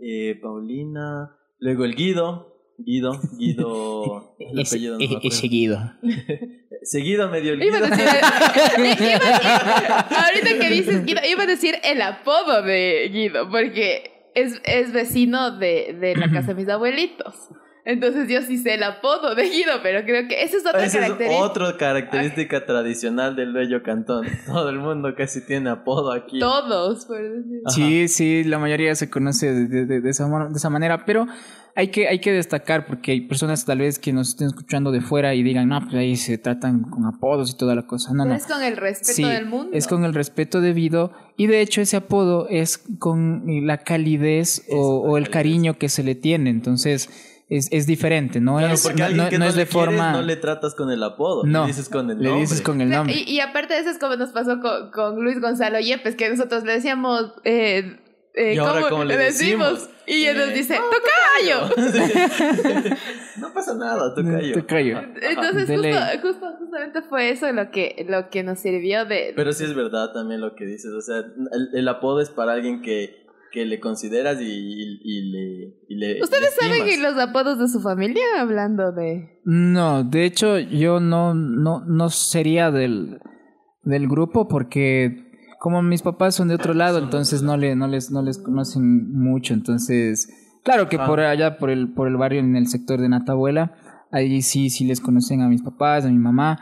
Eh, 0.00 0.38
Paulina. 0.42 1.36
Luego 1.64 1.86
el 1.86 1.94
Guido. 1.94 2.52
Guido, 2.76 3.18
Guido. 3.38 4.36
El 4.38 4.60
apellido 4.60 4.98
no 4.98 5.20
Ese 5.22 5.48
Guido. 5.48 5.78
Seguido 6.82 7.30
medio 7.30 7.54
el 7.54 7.60
Guido. 7.60 7.76
Iba 7.78 7.86
a 7.86 7.90
decir, 7.90 8.08
ahorita 10.10 10.58
que 10.60 10.68
dices 10.70 11.06
Guido, 11.06 11.22
iba 11.26 11.44
a 11.44 11.46
decir 11.46 11.76
el 11.82 12.02
apodo 12.02 12.60
de 12.60 13.08
Guido, 13.10 13.48
porque 13.48 14.30
es, 14.34 14.60
es 14.64 14.92
vecino 14.92 15.56
de, 15.56 15.96
de 15.98 16.14
la 16.16 16.30
casa 16.32 16.48
de 16.48 16.54
mis 16.56 16.68
abuelitos. 16.68 17.34
Entonces 17.84 18.28
yo 18.28 18.40
sí 18.42 18.58
sé 18.58 18.74
el 18.74 18.82
apodo 18.82 19.34
de 19.34 19.48
Guido, 19.48 19.74
pero 19.82 20.04
creo 20.04 20.26
que 20.26 20.42
esa 20.42 20.56
es 20.56 20.66
otra 20.66 20.80
característica. 20.88 21.26
Es 21.26 21.42
otra 21.42 21.76
característica 21.76 22.64
tradicional 22.64 23.36
del 23.36 23.52
bello 23.52 23.82
cantón. 23.82 24.26
Todo 24.46 24.70
el 24.70 24.78
mundo 24.78 25.14
casi 25.14 25.44
tiene 25.44 25.70
apodo 25.70 26.12
aquí. 26.12 26.38
Todos, 26.38 27.04
por 27.04 27.22
decir. 27.22 27.60
Sí, 27.68 28.08
sí, 28.08 28.44
la 28.44 28.58
mayoría 28.58 28.94
se 28.94 29.10
conoce 29.10 29.52
de, 29.52 29.86
de, 29.86 30.00
de, 30.00 30.10
esa, 30.10 30.26
de 30.26 30.56
esa 30.56 30.70
manera, 30.70 31.04
pero 31.04 31.26
hay 31.76 31.88
que, 31.88 32.06
hay 32.06 32.20
que 32.20 32.32
destacar 32.32 32.86
porque 32.86 33.12
hay 33.12 33.22
personas 33.22 33.64
tal 33.64 33.78
vez 33.78 33.98
que 33.98 34.12
nos 34.12 34.28
estén 34.28 34.46
escuchando 34.46 34.92
de 34.92 35.00
fuera 35.00 35.34
y 35.34 35.42
digan, 35.42 35.68
no, 35.68 35.80
pues 35.80 35.94
ahí 35.94 36.16
se 36.16 36.38
tratan 36.38 36.82
con 36.82 37.04
apodos 37.04 37.50
y 37.50 37.56
toda 37.56 37.74
la 37.74 37.86
cosa. 37.86 38.12
No, 38.14 38.24
no. 38.24 38.34
Es 38.34 38.46
con 38.46 38.62
el 38.62 38.76
respeto 38.76 39.28
del 39.28 39.46
mundo. 39.46 39.70
Es 39.72 39.88
con 39.88 40.04
el 40.04 40.14
respeto 40.14 40.60
debido 40.60 41.12
y 41.36 41.48
de 41.48 41.60
hecho 41.60 41.80
ese 41.80 41.96
apodo 41.96 42.46
es 42.48 42.78
con 42.78 43.44
la 43.66 43.78
calidez 43.78 44.64
o, 44.70 45.18
el 45.18 45.30
cariño 45.30 45.76
que 45.76 45.88
se 45.88 46.04
le 46.04 46.14
tiene. 46.14 46.50
Entonces 46.50 47.33
es, 47.48 47.68
es 47.70 47.86
diferente, 47.86 48.40
no 48.40 48.58
es, 48.58 48.84
no, 48.96 49.08
no, 49.10 49.44
es 49.44 49.54
de 49.54 49.66
forma... 49.66 50.12
no 50.12 50.22
le 50.22 50.36
tratas 50.36 50.74
con 50.74 50.90
el 50.90 51.02
apodo, 51.02 51.44
no, 51.44 51.62
le 51.62 51.66
dices 51.68 51.88
con 51.88 52.10
el 52.10 52.16
nombre. 52.16 52.32
Le 52.32 52.40
dices 52.40 52.62
con 52.62 52.80
el 52.80 52.88
nombre. 52.88 53.14
Y, 53.14 53.30
y, 53.30 53.40
aparte 53.40 53.74
de 53.74 53.80
eso 53.80 53.90
es 53.90 53.98
como 53.98 54.16
nos 54.16 54.30
pasó 54.30 54.60
con, 54.60 54.90
con 54.90 55.22
Luis 55.22 55.40
Gonzalo 55.40 55.78
Yepes, 55.78 56.16
que 56.16 56.28
nosotros 56.30 56.64
le 56.64 56.72
decíamos... 56.72 57.32
Eh, 57.44 58.00
eh, 58.36 58.54
¿Y 58.54 58.58
ahora 58.58 58.88
cómo, 58.88 59.04
le 59.04 59.16
decimos? 59.16 59.88
Y 60.06 60.24
él 60.24 60.36
nos 60.36 60.52
dice, 60.52 60.76
¡Tocayo! 60.76 61.68
no 63.38 63.54
pasa 63.54 63.76
nada, 63.76 64.12
tocayo. 64.12 64.54
Tocayo. 64.54 64.98
Entonces, 65.22 65.70
justo, 65.70 65.98
justo, 66.20 66.46
justamente 66.58 67.02
fue 67.02 67.30
eso 67.30 67.52
lo 67.52 67.70
que, 67.70 68.04
lo 68.08 68.30
que 68.30 68.42
nos 68.42 68.58
sirvió 68.58 69.04
de... 69.04 69.34
Pero 69.36 69.52
sí 69.52 69.62
es 69.62 69.74
verdad 69.74 70.12
también 70.12 70.40
lo 70.40 70.56
que 70.56 70.64
dices. 70.64 70.90
O 70.92 71.00
sea, 71.00 71.18
el, 71.18 71.70
el 71.74 71.88
apodo 71.88 72.20
es 72.20 72.30
para 72.30 72.54
alguien 72.54 72.82
que, 72.82 73.23
que 73.54 73.64
le 73.64 73.78
consideras 73.78 74.40
y, 74.40 74.44
y, 74.44 75.30
le, 75.30 75.78
y 75.88 75.94
le... 75.94 76.20
¿Ustedes 76.20 76.56
saben 76.58 77.00
los 77.00 77.16
apodos 77.16 77.56
de 77.60 77.68
su 77.68 77.80
familia 77.80 78.24
hablando 78.40 78.90
de...? 78.90 79.40
No, 79.44 80.02
de 80.02 80.24
hecho 80.24 80.58
yo 80.58 80.98
no, 80.98 81.34
no, 81.34 81.84
no 81.86 82.10
sería 82.10 82.72
del, 82.72 83.20
del 83.84 84.08
grupo 84.08 84.48
porque 84.48 85.30
como 85.60 85.82
mis 85.82 86.02
papás 86.02 86.34
son 86.34 86.48
de 86.48 86.56
otro 86.56 86.74
lado, 86.74 86.98
entonces 86.98 87.42
no, 87.42 87.56
le, 87.56 87.76
no, 87.76 87.86
les, 87.86 88.10
no 88.10 88.22
les 88.22 88.38
conocen 88.38 89.12
mucho. 89.12 89.54
Entonces, 89.54 90.28
claro 90.64 90.88
que 90.88 90.98
por 90.98 91.20
allá, 91.20 91.56
por 91.56 91.70
el, 91.70 91.94
por 91.94 92.08
el 92.08 92.16
barrio, 92.16 92.40
en 92.40 92.56
el 92.56 92.66
sector 92.66 93.00
de 93.00 93.08
Natabuela, 93.08 93.76
ahí 94.10 94.42
sí, 94.42 94.68
sí 94.68 94.84
les 94.84 95.00
conocen 95.00 95.42
a 95.42 95.48
mis 95.48 95.62
papás, 95.62 96.04
a 96.04 96.08
mi 96.08 96.18
mamá. 96.18 96.58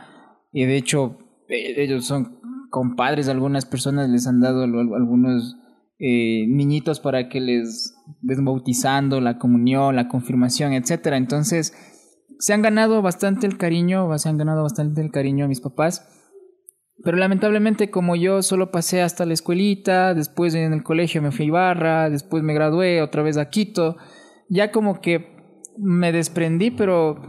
Y 0.52 0.66
de 0.66 0.76
hecho, 0.76 1.16
e, 1.48 1.82
ellos 1.82 2.04
son 2.04 2.38
compadres, 2.68 3.28
algunas 3.28 3.64
personas 3.64 4.10
les 4.10 4.26
han 4.26 4.40
dado 4.40 4.64
algunos 4.64 5.56
eh, 6.04 6.46
niñitos 6.48 6.98
para 6.98 7.28
que 7.28 7.40
les 7.40 7.94
den 8.22 8.44
bautizando, 8.44 9.20
la 9.20 9.38
comunión, 9.38 9.94
la 9.94 10.08
confirmación, 10.08 10.72
etcétera. 10.72 11.16
Entonces, 11.16 11.72
se 12.40 12.52
han 12.52 12.60
ganado 12.60 13.02
bastante 13.02 13.46
el 13.46 13.56
cariño, 13.56 14.18
se 14.18 14.28
han 14.28 14.36
ganado 14.36 14.64
bastante 14.64 15.00
el 15.00 15.12
cariño 15.12 15.44
a 15.44 15.48
mis 15.48 15.60
papás. 15.60 16.08
Pero 17.04 17.16
lamentablemente 17.16 17.88
como 17.88 18.16
yo 18.16 18.42
solo 18.42 18.72
pasé 18.72 19.00
hasta 19.00 19.26
la 19.26 19.32
escuelita, 19.32 20.12
después 20.14 20.56
en 20.56 20.72
el 20.72 20.82
colegio 20.82 21.22
me 21.22 21.30
fui 21.30 21.44
a 21.44 21.48
Ibarra, 21.48 22.10
después 22.10 22.42
me 22.42 22.52
gradué 22.52 23.00
otra 23.00 23.22
vez 23.22 23.38
a 23.38 23.48
Quito, 23.48 23.96
ya 24.48 24.72
como 24.72 25.00
que 25.00 25.36
me 25.78 26.10
desprendí, 26.10 26.72
pero, 26.72 27.22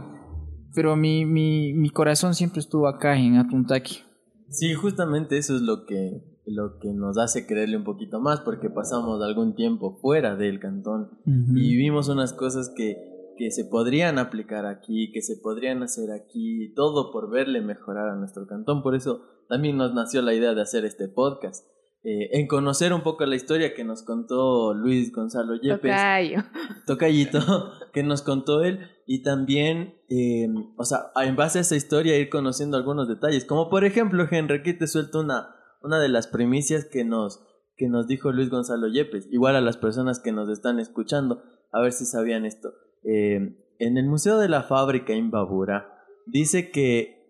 pero 0.74 0.96
mi, 0.96 1.26
mi, 1.26 1.74
mi 1.74 1.90
corazón 1.90 2.34
siempre 2.34 2.58
estuvo 2.58 2.88
acá 2.88 3.16
en 3.16 3.36
Atuntaki. 3.36 4.02
Sí, 4.48 4.74
justamente 4.74 5.38
eso 5.38 5.54
es 5.54 5.62
lo 5.62 5.86
que, 5.86 6.33
lo 6.46 6.78
que 6.78 6.92
nos 6.92 7.18
hace 7.18 7.46
creerle 7.46 7.76
un 7.76 7.84
poquito 7.84 8.20
más, 8.20 8.40
porque 8.40 8.70
pasamos 8.70 9.22
algún 9.22 9.54
tiempo 9.54 9.98
fuera 10.00 10.36
del 10.36 10.60
cantón 10.60 11.18
y 11.26 11.76
vimos 11.76 12.08
unas 12.08 12.32
cosas 12.32 12.72
que, 12.76 13.34
que 13.36 13.50
se 13.50 13.64
podrían 13.64 14.18
aplicar 14.18 14.66
aquí, 14.66 15.10
que 15.12 15.22
se 15.22 15.36
podrían 15.36 15.82
hacer 15.82 16.10
aquí, 16.12 16.72
todo 16.74 17.12
por 17.12 17.30
verle 17.30 17.60
mejorar 17.60 18.08
a 18.08 18.16
nuestro 18.16 18.46
cantón. 18.46 18.82
Por 18.82 18.94
eso 18.94 19.22
también 19.48 19.76
nos 19.76 19.94
nació 19.94 20.22
la 20.22 20.34
idea 20.34 20.54
de 20.54 20.62
hacer 20.62 20.84
este 20.84 21.08
podcast. 21.08 21.66
Eh, 22.06 22.38
en 22.38 22.46
conocer 22.46 22.92
un 22.92 23.02
poco 23.02 23.24
la 23.24 23.34
historia 23.34 23.72
que 23.72 23.82
nos 23.82 24.02
contó 24.02 24.74
Luis 24.74 25.10
Gonzalo 25.10 25.54
Yepes. 25.54 25.90
Tocayo. 25.90 26.42
Tocayito, 26.86 27.72
que 27.94 28.02
nos 28.02 28.20
contó 28.20 28.62
él. 28.62 28.80
Y 29.06 29.22
también, 29.22 29.94
eh, 30.10 30.46
o 30.76 30.84
sea, 30.84 31.12
en 31.16 31.34
base 31.34 31.58
a 31.58 31.62
esa 31.62 31.76
historia 31.76 32.18
ir 32.18 32.28
conociendo 32.28 32.76
algunos 32.76 33.08
detalles. 33.08 33.46
Como 33.46 33.70
por 33.70 33.86
ejemplo, 33.86 34.26
Henry, 34.30 34.58
aquí 34.58 34.74
te 34.74 34.86
suelto 34.86 35.20
una, 35.20 35.56
una 35.84 36.00
de 36.00 36.08
las 36.08 36.26
primicias 36.26 36.84
que 36.84 37.04
nos, 37.04 37.44
que 37.76 37.88
nos 37.88 38.06
dijo 38.06 38.32
Luis 38.32 38.50
Gonzalo 38.50 38.88
Yepes. 38.88 39.28
Igual 39.30 39.56
a 39.56 39.60
las 39.60 39.76
personas 39.76 40.20
que 40.20 40.32
nos 40.32 40.48
están 40.48 40.78
escuchando, 40.80 41.42
a 41.72 41.80
ver 41.80 41.92
si 41.92 42.04
sabían 42.06 42.44
esto. 42.44 42.70
Eh, 43.04 43.56
en 43.78 43.96
el 43.98 44.06
Museo 44.06 44.38
de 44.38 44.48
la 44.48 44.62
Fábrica 44.62 45.12
en 45.12 45.30
Babura, 45.30 45.86
dice 46.26 46.70
que 46.70 47.22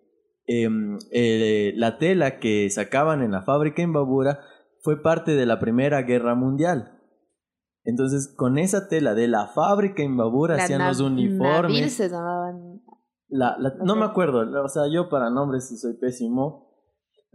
Em, 0.47 0.99
eh, 1.11 1.73
la 1.77 1.97
tela 1.97 2.39
que 2.39 2.69
sacaban 2.69 3.23
en 3.23 3.31
la 3.33 3.41
fábrica 3.41 3.81
en 3.81 3.95
Babura 3.95 4.41
fue 4.83 5.01
parte 5.03 5.35
de 5.37 5.47
la 5.47 5.59
Primera 5.59 6.03
Guerra 6.03 6.35
Mundial. 6.35 7.01
Entonces, 7.83 8.35
con 8.37 8.59
esa 8.59 8.89
tela 8.89 9.15
de 9.15 9.27
la 9.27 9.47
fábrica 9.47 10.03
Imbabura 10.03 10.57
hacían 10.57 10.87
los 10.87 11.01
uniformes. 11.01 11.95
se 11.95 12.11
llamaban. 12.11 12.83
La, 13.29 13.57
la- 13.59 13.75
no 13.83 13.97
me 13.97 14.05
acuerdo, 14.05 14.41
o 14.63 14.69
sea, 14.69 14.83
yo 14.93 15.09
para 15.09 15.31
nombres 15.31 15.69
sí 15.69 15.79
soy 15.79 15.95
pésimo. 15.95 16.74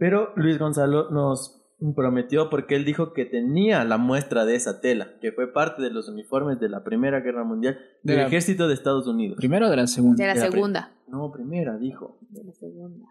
Pero 0.00 0.32
Luis 0.34 0.58
Gonzalo 0.58 1.10
nos 1.10 1.62
prometió 1.94 2.50
porque 2.50 2.74
él 2.74 2.84
dijo 2.84 3.12
que 3.12 3.24
tenía 3.26 3.84
la 3.84 3.98
muestra 3.98 4.44
de 4.46 4.54
esa 4.56 4.80
tela, 4.80 5.08
que 5.20 5.30
fue 5.30 5.52
parte 5.52 5.80
de 5.82 5.90
los 5.90 6.08
uniformes 6.08 6.58
de 6.58 6.68
la 6.70 6.82
Primera 6.82 7.20
Guerra 7.20 7.44
Mundial 7.44 7.78
De 8.02 8.14
del 8.14 8.22
la- 8.22 8.26
Ejército 8.26 8.66
de 8.66 8.74
Estados 8.74 9.06
Unidos. 9.06 9.36
Primero 9.36 9.66
o 9.66 9.70
de 9.70 9.76
la 9.76 9.86
segunda. 9.86 10.16
De 10.22 10.26
la 10.26 10.34
De 10.34 10.40
la 10.40 10.46
pri- 10.46 10.52
segunda. 10.54 10.92
No, 11.08 11.30
primera, 11.30 11.76
dijo. 11.76 12.18
De 12.30 12.42
la 12.44 12.52
segunda. 12.54 13.06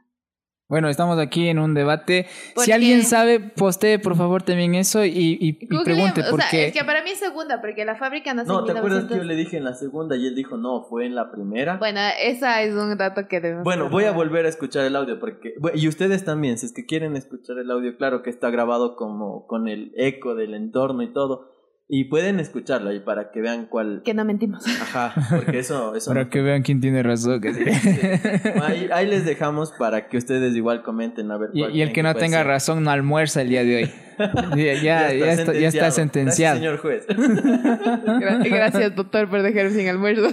Bueno, 0.69 0.87
estamos 0.87 1.17
aquí 1.17 1.47
en 1.47 1.57
un 1.57 1.73
debate. 1.73 2.27
¿Por 2.53 2.63
Si 2.63 2.71
alguien 2.71 3.01
sabe, 3.01 3.39
postee 3.39 3.97
por 3.97 4.15
favor 4.15 4.43
también 4.43 4.75
eso 4.75 5.03
y, 5.03 5.35
y- 5.41 5.53
pregunte 5.83 6.21
o 6.21 6.29
por 6.29 6.41
sea, 6.41 6.49
qué. 6.51 6.67
es 6.67 6.73
que 6.73 6.83
para 6.85 7.03
mí 7.03 7.09
es 7.09 7.17
segunda, 7.17 7.59
porque 7.59 7.85
la 7.85 7.95
fábrica 7.95 8.35
nació 8.35 8.53
No, 8.53 8.59
en 8.59 8.65
¿te 8.67 8.77
acuerdas 8.77 9.05
que 9.05 9.15
yo 9.15 9.23
1900. 9.23 9.27
le 9.27 9.35
dije 9.35 9.57
en 9.57 9.63
la 9.63 9.73
segunda 9.73 10.15
y 10.15 10.27
él 10.27 10.35
dijo 10.35 10.57
no, 10.57 10.83
fue 10.87 11.07
en 11.07 11.15
la 11.15 11.31
primera? 11.31 11.77
Bueno, 11.77 11.99
esa 12.21 12.61
es 12.61 12.75
un 12.75 12.95
dato 12.97 13.27
que 13.27 13.39
debemos. 13.41 13.63
Bueno, 13.63 13.89
voy 13.89 14.03
a 14.03 14.11
volver 14.11 14.45
a 14.45 14.49
escuchar 14.49 14.85
el 14.85 14.95
audio 14.95 15.19
porque 15.19 15.55
y 15.73 15.87
ustedes 15.87 16.23
también, 16.23 16.59
si 16.59 16.67
es 16.67 16.71
que 16.73 16.85
quieren 16.85 17.15
escuchar 17.15 17.57
el 17.57 17.71
audio, 17.71 17.97
claro 17.97 18.21
que 18.21 18.29
está 18.29 18.51
grabado 18.51 18.95
como 18.95 19.47
con 19.47 19.67
el 19.67 19.91
eco 19.97 20.35
del 20.35 20.53
entorno 20.53 21.01
y 21.01 21.11
todo 21.11 21.58
y 21.91 22.03
pueden 22.03 22.39
escucharlo 22.39 22.93
y 22.93 22.99
para 22.99 23.31
que 23.31 23.41
vean 23.41 23.65
cuál 23.65 24.03
Que 24.05 24.13
no 24.13 24.23
mentimos. 24.23 24.63
Ajá, 24.67 25.11
porque 25.35 25.57
eso 25.59 25.95
eso 25.97 26.11
Para 26.11 26.25
no- 26.25 26.29
que 26.29 26.41
vean 26.41 26.61
quién 26.61 26.79
tiene 26.81 27.01
razón. 27.01 27.41
que 27.41 27.51
sí. 27.53 27.63
ahí, 28.63 28.87
ahí 28.93 29.07
les 29.07 29.25
dejamos 29.25 29.71
para 29.71 30.07
que 30.07 30.17
ustedes 30.17 30.55
igual 30.55 30.83
comenten 30.83 31.31
a 31.31 31.37
ver 31.39 31.49
y, 31.53 31.61
cuál 31.61 31.75
y 31.75 31.81
el 31.81 31.91
que 31.91 32.03
no 32.03 32.13
tenga 32.13 32.37
ser. 32.37 32.47
razón 32.47 32.83
no 32.83 32.91
almuerza 32.91 33.41
el 33.41 33.49
día 33.49 33.63
de 33.63 33.75
hoy. 33.75 33.91
Ya, 34.19 34.73
ya, 34.73 35.13
ya 35.13 35.31
está, 35.31 35.53
ya 35.53 35.69
está 35.69 35.91
sentenciado. 35.91 36.59
Gracias, 36.59 36.81
señor 36.81 37.05
juez. 37.05 37.07
Gra- 37.07 38.49
Gracias, 38.49 38.93
doctor, 38.93 39.29
por 39.29 39.41
dejarme 39.41 39.69
sin 39.71 39.87
almuerzo. 39.87 40.29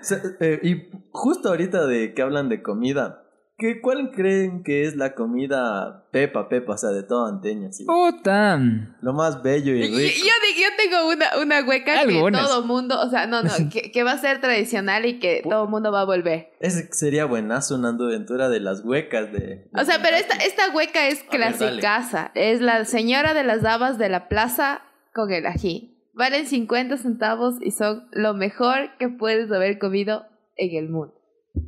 Se- 0.00 0.16
eh, 0.40 0.60
y 0.62 0.88
justo 1.10 1.50
ahorita 1.50 1.86
de 1.86 2.14
que 2.14 2.22
hablan 2.22 2.48
de 2.48 2.62
comida, 2.62 3.23
¿qué, 3.58 3.80
¿cuál 3.80 4.10
creen 4.10 4.62
que 4.62 4.84
es 4.84 4.96
la 4.96 5.14
comida 5.14 6.04
pepa, 6.10 6.48
pepa, 6.48 6.74
o 6.74 6.76
sea, 6.78 6.90
de 6.90 7.02
todo 7.02 7.26
anteño? 7.26 7.68
así? 7.68 7.84
Puta. 7.84 8.58
Lo 9.00 9.12
más 9.12 9.42
bello 9.42 9.74
y 9.74 9.80
Yo, 9.80 9.86
yo, 9.86 9.96
rico. 9.98 10.14
di- 10.16 10.62
yo 10.62 10.68
tengo 10.76 11.08
una, 11.08 11.26
una 11.42 11.66
hueca 11.68 12.00
Algunas. 12.00 12.40
que 12.42 12.46
todo 12.48 12.64
mundo, 12.66 13.00
o 13.00 13.08
sea, 13.10 13.26
no, 13.26 13.42
no, 13.42 13.50
que, 13.72 13.90
que 13.92 14.02
va 14.02 14.12
a 14.12 14.18
ser 14.18 14.40
tradicional 14.40 15.06
y 15.06 15.18
que 15.18 15.42
todo 15.48 15.66
mundo 15.66 15.90
va 15.92 16.02
a 16.02 16.04
volver. 16.04 16.50
Ese 16.60 16.88
sería 16.92 17.24
buenazo, 17.26 17.76
una 17.76 17.90
aventura 17.90 18.48
de 18.48 18.60
las 18.60 18.84
huecas 18.84 19.32
de... 19.32 19.68
O 19.78 19.84
sea, 19.84 20.00
pero 20.02 20.16
esta, 20.16 20.34
esta 20.36 20.70
hueca 20.74 21.08
es 21.08 21.22
clasicaza. 21.24 22.30
Es 22.34 22.60
la 22.60 22.84
señora 22.84 23.34
de 23.34 23.44
las 23.44 23.62
dabas 23.62 23.98
de 23.98 24.08
la 24.08 24.28
plaza 24.28 24.82
con 25.12 25.32
el 25.32 25.46
ají. 25.46 25.90
Valen 26.12 26.46
50 26.46 26.96
centavos 26.96 27.56
y 27.60 27.72
son 27.72 28.06
lo 28.12 28.34
mejor 28.34 28.96
que 28.98 29.08
puedes 29.08 29.50
haber 29.50 29.78
comido 29.78 30.26
en 30.56 30.76
el 30.76 30.88
mundo. 30.88 31.14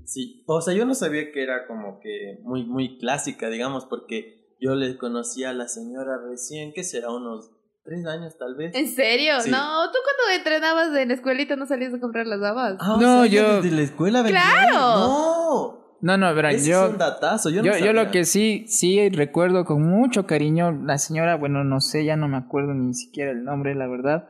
Sí, 0.05 0.43
o 0.47 0.61
sea, 0.61 0.75
yo 0.75 0.85
no 0.85 0.95
sabía 0.95 1.31
que 1.33 1.43
era 1.43 1.67
como 1.67 2.01
que 2.01 2.39
muy, 2.43 2.65
muy 2.65 2.99
clásica, 2.99 3.49
digamos, 3.51 3.85
porque 3.87 4.57
yo 4.61 4.75
le 4.75 4.97
conocí 4.97 5.45
a 5.45 5.53
la 5.53 5.69
señora 5.69 6.19
recién, 6.29 6.73
que 6.73 6.83
será 6.85 7.11
unos 7.11 7.51
tres 7.85 8.05
años 8.07 8.37
tal 8.39 8.55
vez. 8.57 8.75
¿En 8.75 8.89
serio? 8.89 9.41
Sí. 9.41 9.51
No, 9.51 9.91
tú 9.93 9.99
cuando 10.03 10.37
entrenabas 10.39 10.97
en 10.97 11.09
la 11.09 11.15
escuelita 11.15 11.57
no 11.57 11.67
salías 11.67 11.95
a 11.95 12.01
comprar 12.01 12.27
las 12.27 12.41
dabas. 12.41 12.77
Ah, 12.81 12.95
o 12.95 13.01
No, 13.01 13.23
sea, 13.25 13.27
yo- 13.27 13.63
Desde 13.63 13.77
la 13.77 13.83
escuela 13.83 14.25
¡Claro! 14.25 14.73
¡No! 14.73 15.87
No, 16.03 16.19
no, 16.19 16.35
verán, 16.35 16.55
Ese 16.55 16.71
yo, 16.71 16.85
es 16.87 16.91
un 16.93 16.99
datazo, 16.99 17.49
yo 17.49 17.63
yo, 17.63 17.73
no 17.73 17.79
yo 17.79 17.93
lo 17.95 18.01
sabía. 18.01 18.11
que 18.13 18.25
sí, 18.25 18.67
sí 18.69 19.09
recuerdo 19.09 19.65
con 19.65 19.83
mucho 19.83 20.27
cariño, 20.27 20.71
la 20.85 20.99
señora, 20.99 21.37
bueno, 21.37 21.65
no 21.65 21.81
sé, 21.81 22.05
ya 22.05 22.17
no 22.17 22.29
me 22.29 22.37
acuerdo 22.37 22.75
ni 22.75 22.93
siquiera 22.93 23.31
el 23.31 23.45
nombre, 23.45 23.75
la 23.75 23.87
verdad, 23.89 24.29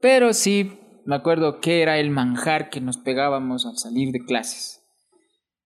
pero 0.00 0.32
sí 0.32 0.78
me 1.04 1.16
acuerdo 1.16 1.60
que 1.60 1.82
era 1.82 1.98
el 1.98 2.10
manjar 2.10 2.70
que 2.70 2.80
nos 2.80 2.98
pegábamos 2.98 3.66
al 3.66 3.76
salir 3.78 4.12
de 4.12 4.24
clases. 4.24 4.81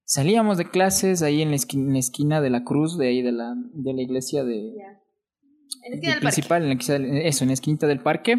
Salíamos 0.09 0.57
de 0.57 0.71
clases 0.71 1.21
ahí 1.23 1.43
en 1.43 1.51
la, 1.51 1.57
esqui- 1.57 1.75
en 1.81 1.93
la 1.93 1.99
esquina 1.99 2.41
de 2.41 2.49
la 2.51 2.63
cruz, 2.63 2.97
de 2.97 3.09
ahí 3.09 3.23
de 3.23 3.33
la, 3.33 3.55
de 3.75 3.93
la 3.93 4.03
iglesia 4.03 4.45
de, 4.45 4.69
En 4.69 4.77
la 4.77 4.79
del 5.83 5.95
esquina 5.95 6.13
del 6.15 6.21
parque. 6.21 6.21
principal, 6.21 6.63
en 6.63 6.69
la 6.69 6.75
esquina- 6.75 7.21
eso, 7.29 7.45
en 7.45 7.49
la 7.49 7.55
esquinita 7.55 7.87
del 7.89 8.01
parque. 8.01 8.37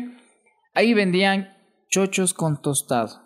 Ahí 0.74 0.94
vendían 0.94 1.50
chochos 1.90 2.34
con 2.34 2.62
tostado. 2.62 3.22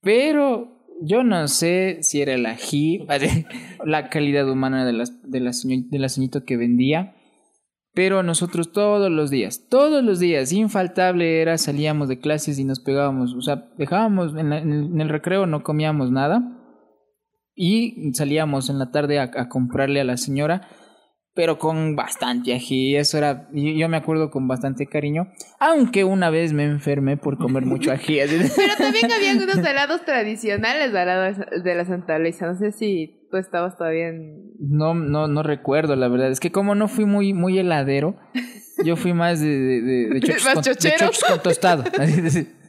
Pero 0.00 0.86
yo 1.02 1.24
no 1.24 1.48
sé 1.48 1.98
si 2.02 2.20
era 2.22 2.34
el 2.34 2.46
ají, 2.46 3.04
la 3.84 4.08
calidad 4.10 4.48
humana 4.48 4.86
de 4.86 4.92
la, 4.92 5.04
de 5.24 5.40
la, 5.40 5.50
de 5.52 5.98
la 5.98 6.08
señorita 6.08 6.44
que 6.44 6.56
vendía. 6.56 7.16
Pero 7.94 8.22
nosotros 8.22 8.72
todos 8.72 9.10
los 9.10 9.30
días, 9.30 9.66
todos 9.68 10.02
los 10.04 10.18
días, 10.18 10.52
infaltable 10.52 11.40
era, 11.40 11.58
salíamos 11.58 12.08
de 12.08 12.18
clases 12.18 12.58
y 12.58 12.64
nos 12.64 12.80
pegábamos, 12.80 13.34
o 13.34 13.40
sea, 13.40 13.68
dejábamos 13.78 14.34
en, 14.36 14.50
la- 14.50 14.58
en 14.58 14.72
el, 14.72 14.84
en 14.86 15.00
el 15.00 15.08
recreo, 15.08 15.46
no 15.46 15.62
comíamos 15.62 16.10
nada 16.10 16.60
y 17.54 18.12
salíamos 18.14 18.70
en 18.70 18.78
la 18.78 18.90
tarde 18.90 19.18
a, 19.18 19.30
a 19.34 19.48
comprarle 19.48 20.00
a 20.00 20.04
la 20.04 20.16
señora, 20.16 20.68
pero 21.34 21.58
con 21.58 21.96
bastante 21.96 22.54
ají, 22.54 22.94
eso 22.96 23.18
era, 23.18 23.48
yo, 23.52 23.72
yo 23.72 23.88
me 23.88 23.96
acuerdo 23.96 24.30
con 24.30 24.46
bastante 24.46 24.86
cariño, 24.86 25.32
aunque 25.58 26.04
una 26.04 26.30
vez 26.30 26.52
me 26.52 26.64
enfermé 26.64 27.16
por 27.16 27.38
comer 27.38 27.66
mucho 27.66 27.90
ají. 27.90 28.20
así 28.20 28.36
Pero 28.56 28.74
también 28.78 29.10
había 29.10 29.32
unos 29.32 29.58
helados 29.58 30.04
tradicionales 30.04 30.94
al 30.94 31.06
lado 31.06 31.60
de 31.62 31.74
la 31.74 31.84
Santa 31.84 32.18
Luisa. 32.20 32.46
No 32.46 32.54
sé 32.54 32.70
si 32.70 33.26
tú 33.32 33.36
estabas 33.36 33.76
todavía 33.76 34.08
en... 34.10 34.52
No, 34.60 34.94
no, 34.94 35.26
no 35.26 35.42
recuerdo, 35.42 35.96
la 35.96 36.06
verdad. 36.06 36.30
Es 36.30 36.38
que 36.38 36.52
como 36.52 36.76
no 36.76 36.86
fui 36.86 37.04
muy, 37.04 37.32
muy 37.32 37.58
heladero, 37.58 38.16
yo 38.84 38.94
fui 38.94 39.12
más 39.12 39.40
de, 39.40 39.48
de, 39.58 39.80
de, 39.82 40.08
de 40.10 40.20
chochos, 40.22 40.44
con, 40.44 40.62
de 40.62 40.70
chochero. 40.70 40.96
chochos 40.98 41.24
con 41.24 41.42
tostado. 41.42 41.84
Así 41.98 42.20
Y 42.20 42.63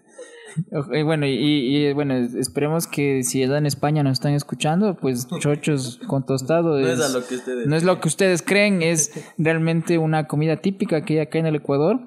bueno, 1.03 1.25
y, 1.25 1.31
y, 1.33 1.93
bueno, 1.93 2.15
esperemos 2.15 2.87
que 2.87 3.23
si 3.23 3.43
allá 3.43 3.57
en 3.57 3.65
España 3.65 4.03
nos 4.03 4.13
están 4.13 4.33
escuchando, 4.33 4.95
pues 4.95 5.27
chochos 5.39 5.99
con 6.07 6.25
tostado 6.25 6.79
No 6.79 6.87
es, 6.87 6.99
es 6.99 7.05
a 7.05 7.09
lo 7.17 7.25
que 7.25 7.35
ustedes... 7.35 7.67
no 7.67 7.75
es 7.75 7.83
lo 7.83 7.99
que 7.99 8.07
ustedes 8.07 8.41
creen, 8.41 8.81
es 8.81 9.11
realmente 9.37 9.97
una 9.97 10.27
comida 10.27 10.57
típica 10.57 11.03
que 11.03 11.15
hay 11.15 11.19
acá 11.19 11.39
en 11.39 11.47
el 11.47 11.55
Ecuador 11.55 11.99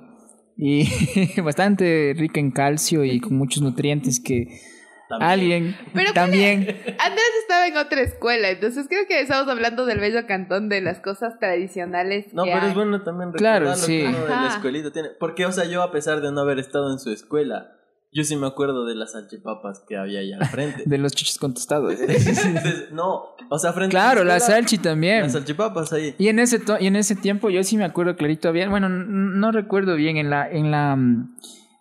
y 0.56 0.88
bastante 1.42 2.14
rica 2.16 2.40
en 2.40 2.50
calcio 2.50 3.04
y 3.04 3.20
con 3.20 3.36
muchos 3.36 3.62
nutrientes 3.62 4.20
que 4.20 4.60
También. 5.08 5.30
alguien 5.30 5.76
Pero 5.94 6.12
también... 6.12 6.60
Andrés 6.62 7.30
estaba 7.42 7.66
en 7.66 7.76
otra 7.76 8.00
escuela, 8.02 8.50
entonces 8.50 8.86
creo 8.88 9.06
que 9.06 9.20
estamos 9.20 9.48
hablando 9.48 9.86
del 9.86 10.00
bello 10.00 10.26
cantón 10.26 10.68
de 10.68 10.80
las 10.80 11.00
cosas 11.00 11.38
tradicionales. 11.38 12.32
No, 12.34 12.44
que 12.44 12.50
pero 12.50 12.62
hay. 12.62 12.68
es 12.70 12.74
bueno 12.74 13.02
también 13.02 13.32
Claro, 13.32 13.66
recordar 13.66 13.78
lo 13.78 13.84
sí. 13.86 13.98
que 14.00 14.06
uno 14.08 14.18
de 14.20 14.28
la 14.28 14.48
escuelita 14.48 14.90
tiene. 14.92 15.08
Porque, 15.20 15.46
o 15.46 15.52
sea, 15.52 15.64
yo 15.64 15.82
a 15.82 15.92
pesar 15.92 16.20
de 16.20 16.32
no 16.32 16.40
haber 16.40 16.58
estado 16.58 16.90
en 16.92 16.98
su 16.98 17.10
escuela, 17.12 17.72
yo 18.12 18.24
sí 18.24 18.36
me 18.36 18.46
acuerdo 18.46 18.84
de 18.86 18.94
las 18.94 19.12
salchipapas 19.12 19.84
que 19.88 19.96
había 19.96 20.20
ahí 20.20 20.32
al 20.32 20.44
frente. 20.46 20.82
De 20.86 20.98
los 20.98 21.12
chochos 21.12 21.38
con 21.38 21.54
tostado. 21.54 21.90
Entonces, 21.92 22.90
no, 22.92 23.22
o 23.50 23.58
sea, 23.58 23.72
frente 23.72 23.96
a 23.96 24.00
Claro, 24.00 24.20
su 24.20 24.26
la 24.26 24.36
escuela, 24.38 24.56
salchi 24.60 24.78
también. 24.78 25.22
Las 25.22 25.32
salchipapas 25.32 25.92
ahí. 25.92 26.14
Y 26.18 26.28
en 26.28 26.38
ese 26.38 26.58
to- 26.58 26.78
y 26.80 26.86
en 26.86 26.96
ese 26.96 27.16
tiempo 27.16 27.50
yo 27.50 27.62
sí 27.62 27.76
me 27.76 27.84
acuerdo 27.84 28.16
clarito 28.16 28.48
había, 28.48 28.68
bueno, 28.68 28.88
no 28.88 29.52
recuerdo 29.52 29.94
bien 29.96 30.16
en 30.16 30.30
la 30.30 30.48
en 30.50 30.70
la 30.70 30.96
mm, 30.96 31.36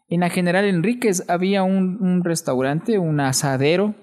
en 0.10 0.20
la 0.22 0.30
General 0.30 0.64
Enríquez 0.66 1.24
había 1.30 1.64
un, 1.64 1.98
un 2.02 2.24
restaurante, 2.24 2.98
un 2.98 3.20
asadero 3.20 3.96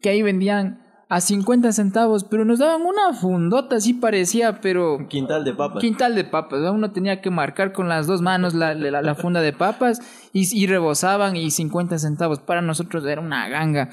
que 0.00 0.08
ahí 0.10 0.22
vendían 0.22 0.81
a 1.14 1.20
50 1.20 1.72
centavos, 1.72 2.24
pero 2.24 2.44
nos 2.46 2.58
daban 2.58 2.82
una 2.82 3.12
fundota 3.12 3.76
así 3.76 3.92
parecía, 3.92 4.60
pero 4.62 5.06
Quintal 5.08 5.44
de 5.44 5.52
papas. 5.52 5.80
quintal 5.82 6.14
de 6.14 6.24
papas, 6.24 6.60
¿no? 6.60 6.72
uno 6.72 6.90
tenía 6.90 7.20
que 7.20 7.28
marcar 7.30 7.72
con 7.72 7.86
las 7.88 8.06
dos 8.06 8.22
manos 8.22 8.54
la, 8.54 8.72
la, 8.74 9.02
la 9.02 9.14
funda 9.14 9.42
de 9.42 9.52
papas 9.52 10.00
y, 10.32 10.48
y 10.58 10.66
rebosaban 10.66 11.36
y 11.36 11.50
50 11.50 11.98
centavos. 11.98 12.38
Para 12.38 12.62
nosotros 12.62 13.04
era 13.04 13.20
una 13.20 13.46
ganga. 13.50 13.90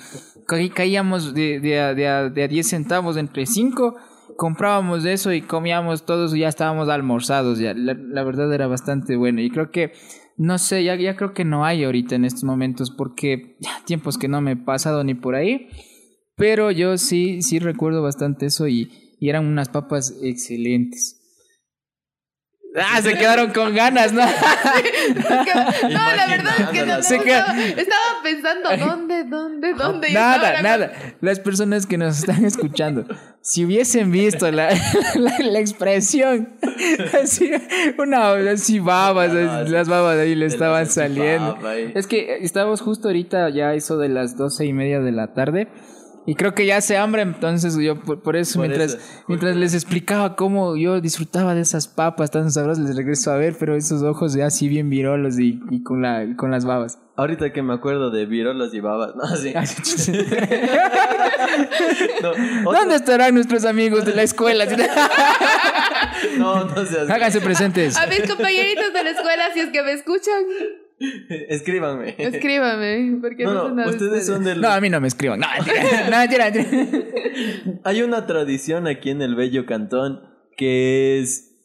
Ca- 0.47 0.57
caíamos 0.73 1.33
de, 1.33 1.59
de, 1.59 1.79
a, 1.81 1.93
de, 1.93 2.07
a, 2.07 2.29
de 2.29 2.43
a 2.43 2.47
10 2.47 2.67
centavos 2.69 3.17
entre 3.17 3.45
5, 3.45 3.95
comprábamos 4.37 5.03
eso 5.03 5.33
y 5.33 5.41
comíamos 5.41 6.05
todos 6.05 6.33
y 6.33 6.39
ya 6.39 6.47
estábamos 6.47 6.87
almorzados. 6.87 7.59
Ya. 7.59 7.73
La, 7.73 7.95
la 7.95 8.23
verdad 8.23 8.53
era 8.53 8.67
bastante 8.67 9.17
bueno 9.17 9.41
y 9.41 9.49
creo 9.49 9.71
que, 9.71 9.91
no 10.37 10.57
sé, 10.57 10.85
ya, 10.85 10.95
ya 10.95 11.17
creo 11.17 11.33
que 11.33 11.43
no 11.43 11.65
hay 11.65 11.83
ahorita 11.83 12.15
en 12.15 12.23
estos 12.23 12.45
momentos 12.45 12.91
porque 12.91 13.57
ya, 13.59 13.71
tiempos 13.85 14.17
que 14.17 14.29
no 14.29 14.39
me 14.39 14.51
he 14.53 14.55
pasado 14.55 15.03
ni 15.03 15.15
por 15.15 15.35
ahí. 15.35 15.67
Pero 16.39 16.71
yo 16.71 16.97
sí, 16.97 17.43
sí 17.43 17.59
recuerdo 17.59 18.01
bastante 18.01 18.47
eso 18.47 18.67
y, 18.67 19.15
y 19.19 19.29
eran 19.29 19.45
unas 19.45 19.69
papas 19.69 20.15
excelentes. 20.23 21.17
Ah, 22.75 23.01
se 23.01 23.15
quedaron 23.17 23.51
con 23.51 23.73
ganas, 23.75 24.13
¿no? 24.13 24.21
no, 24.23 24.29
la 24.29 26.27
verdad 26.27 26.53
es 26.59 26.69
que 26.69 26.85
no, 26.85 26.97
no, 26.97 27.03
Se 27.03 27.17
no, 27.17 27.23
queda- 27.23 27.55
estaba 27.67 28.21
pensando 28.23 28.69
dónde, 28.77 29.23
dónde, 29.23 29.73
dónde. 29.73 30.13
Nada, 30.13 30.61
nada. 30.61 30.91
Las 31.19 31.39
personas 31.39 31.87
que 31.87 31.97
nos 31.97 32.19
están 32.19 32.45
escuchando, 32.45 33.05
si 33.41 33.65
hubiesen 33.65 34.11
visto 34.11 34.51
la, 34.51 34.69
la, 35.15 35.39
la 35.39 35.59
expresión, 35.59 36.57
así, 37.21 37.51
una, 37.97 38.33
así 38.33 38.79
babas, 38.79 39.31
así, 39.31 39.65
sí. 39.65 39.71
las 39.71 39.89
babas 39.89 40.17
ahí 40.19 40.35
le 40.35 40.45
estaban 40.45 40.85
saliendo. 40.85 41.57
Es 41.95 42.05
que 42.05 42.37
estábamos 42.43 42.81
justo 42.81 43.07
ahorita, 43.09 43.49
ya 43.49 43.73
eso 43.73 43.97
de 43.97 44.09
las 44.09 44.37
doce 44.37 44.65
y 44.65 44.73
media 44.73 44.99
de 44.99 45.11
la 45.11 45.33
tarde, 45.33 45.69
Y 46.29 46.35
creo 46.35 46.53
que 46.53 46.65
ya 46.67 46.77
hace 46.77 46.95
hambre, 46.95 47.23
entonces 47.23 47.75
yo 47.77 47.99
por, 48.01 48.21
por 48.21 48.35
eso, 48.35 48.59
Por 48.59 48.67
mientras, 48.67 48.93
eso. 48.93 49.23
mientras 49.27 49.55
les 49.55 49.73
explicaba 49.73 50.35
cómo 50.35 50.75
yo 50.77 51.01
disfrutaba 51.01 51.55
de 51.55 51.61
esas 51.61 51.87
papas 51.87 52.29
tan 52.29 52.51
sabrosas, 52.51 52.85
les 52.85 52.95
regreso 52.95 53.31
a 53.31 53.37
ver, 53.37 53.55
pero 53.59 53.75
esos 53.75 54.03
ojos 54.03 54.33
ya 54.35 54.45
así 54.45 54.67
bien 54.67 54.91
virolos 54.91 55.39
y, 55.39 55.59
y 55.71 55.81
con, 55.81 56.03
la, 56.03 56.27
con 56.37 56.51
las 56.51 56.65
babas. 56.65 56.99
Ahorita 57.15 57.51
que 57.51 57.63
me 57.63 57.73
acuerdo 57.73 58.11
de 58.11 58.27
virolos 58.27 58.73
y 58.75 58.79
babas, 58.79 59.15
no, 59.15 59.25
sí. 59.37 59.53
No, 62.21 62.29
otro- 62.29 62.71
¿Dónde 62.73 62.95
estarán 62.95 63.33
nuestros 63.33 63.65
amigos 63.65 64.05
de 64.05 64.13
la 64.13 64.21
escuela? 64.23 64.65
no, 66.37 66.65
no 66.65 66.85
seas... 66.85 67.09
Háganse 67.09 67.41
presentes. 67.41 67.97
A 67.97 68.05
mis 68.07 68.21
compañeritos 68.29 68.93
de 68.93 69.03
la 69.03 69.09
escuela, 69.09 69.45
si 69.53 69.61
es 69.61 69.69
que 69.71 69.81
me 69.83 69.93
escuchan, 69.93 70.43
Escríbanme. 71.49 72.15
escríbame. 72.17 73.19
Porque 73.21 73.43
no, 73.43 73.53
No, 73.53 73.69
no, 73.69 73.75
nada 73.75 73.89
de 73.89 73.95
ustedes 73.95 74.25
son 74.25 74.43
del... 74.43 74.61
No, 74.61 74.69
a 74.69 74.81
mí 74.81 74.89
no 74.89 74.99
me 74.99 75.07
escriban. 75.07 75.39
No, 75.39 75.47
mentira. 75.55 76.09
No, 76.09 76.17
mentira, 76.17 76.51
mentira. 76.51 77.79
Hay 77.83 78.01
una 78.01 78.25
tradición 78.25 78.87
aquí 78.87 79.09
en 79.09 79.21
el 79.21 79.35
Bello 79.35 79.65
Cantón 79.65 80.21
que 80.57 81.19
es 81.19 81.57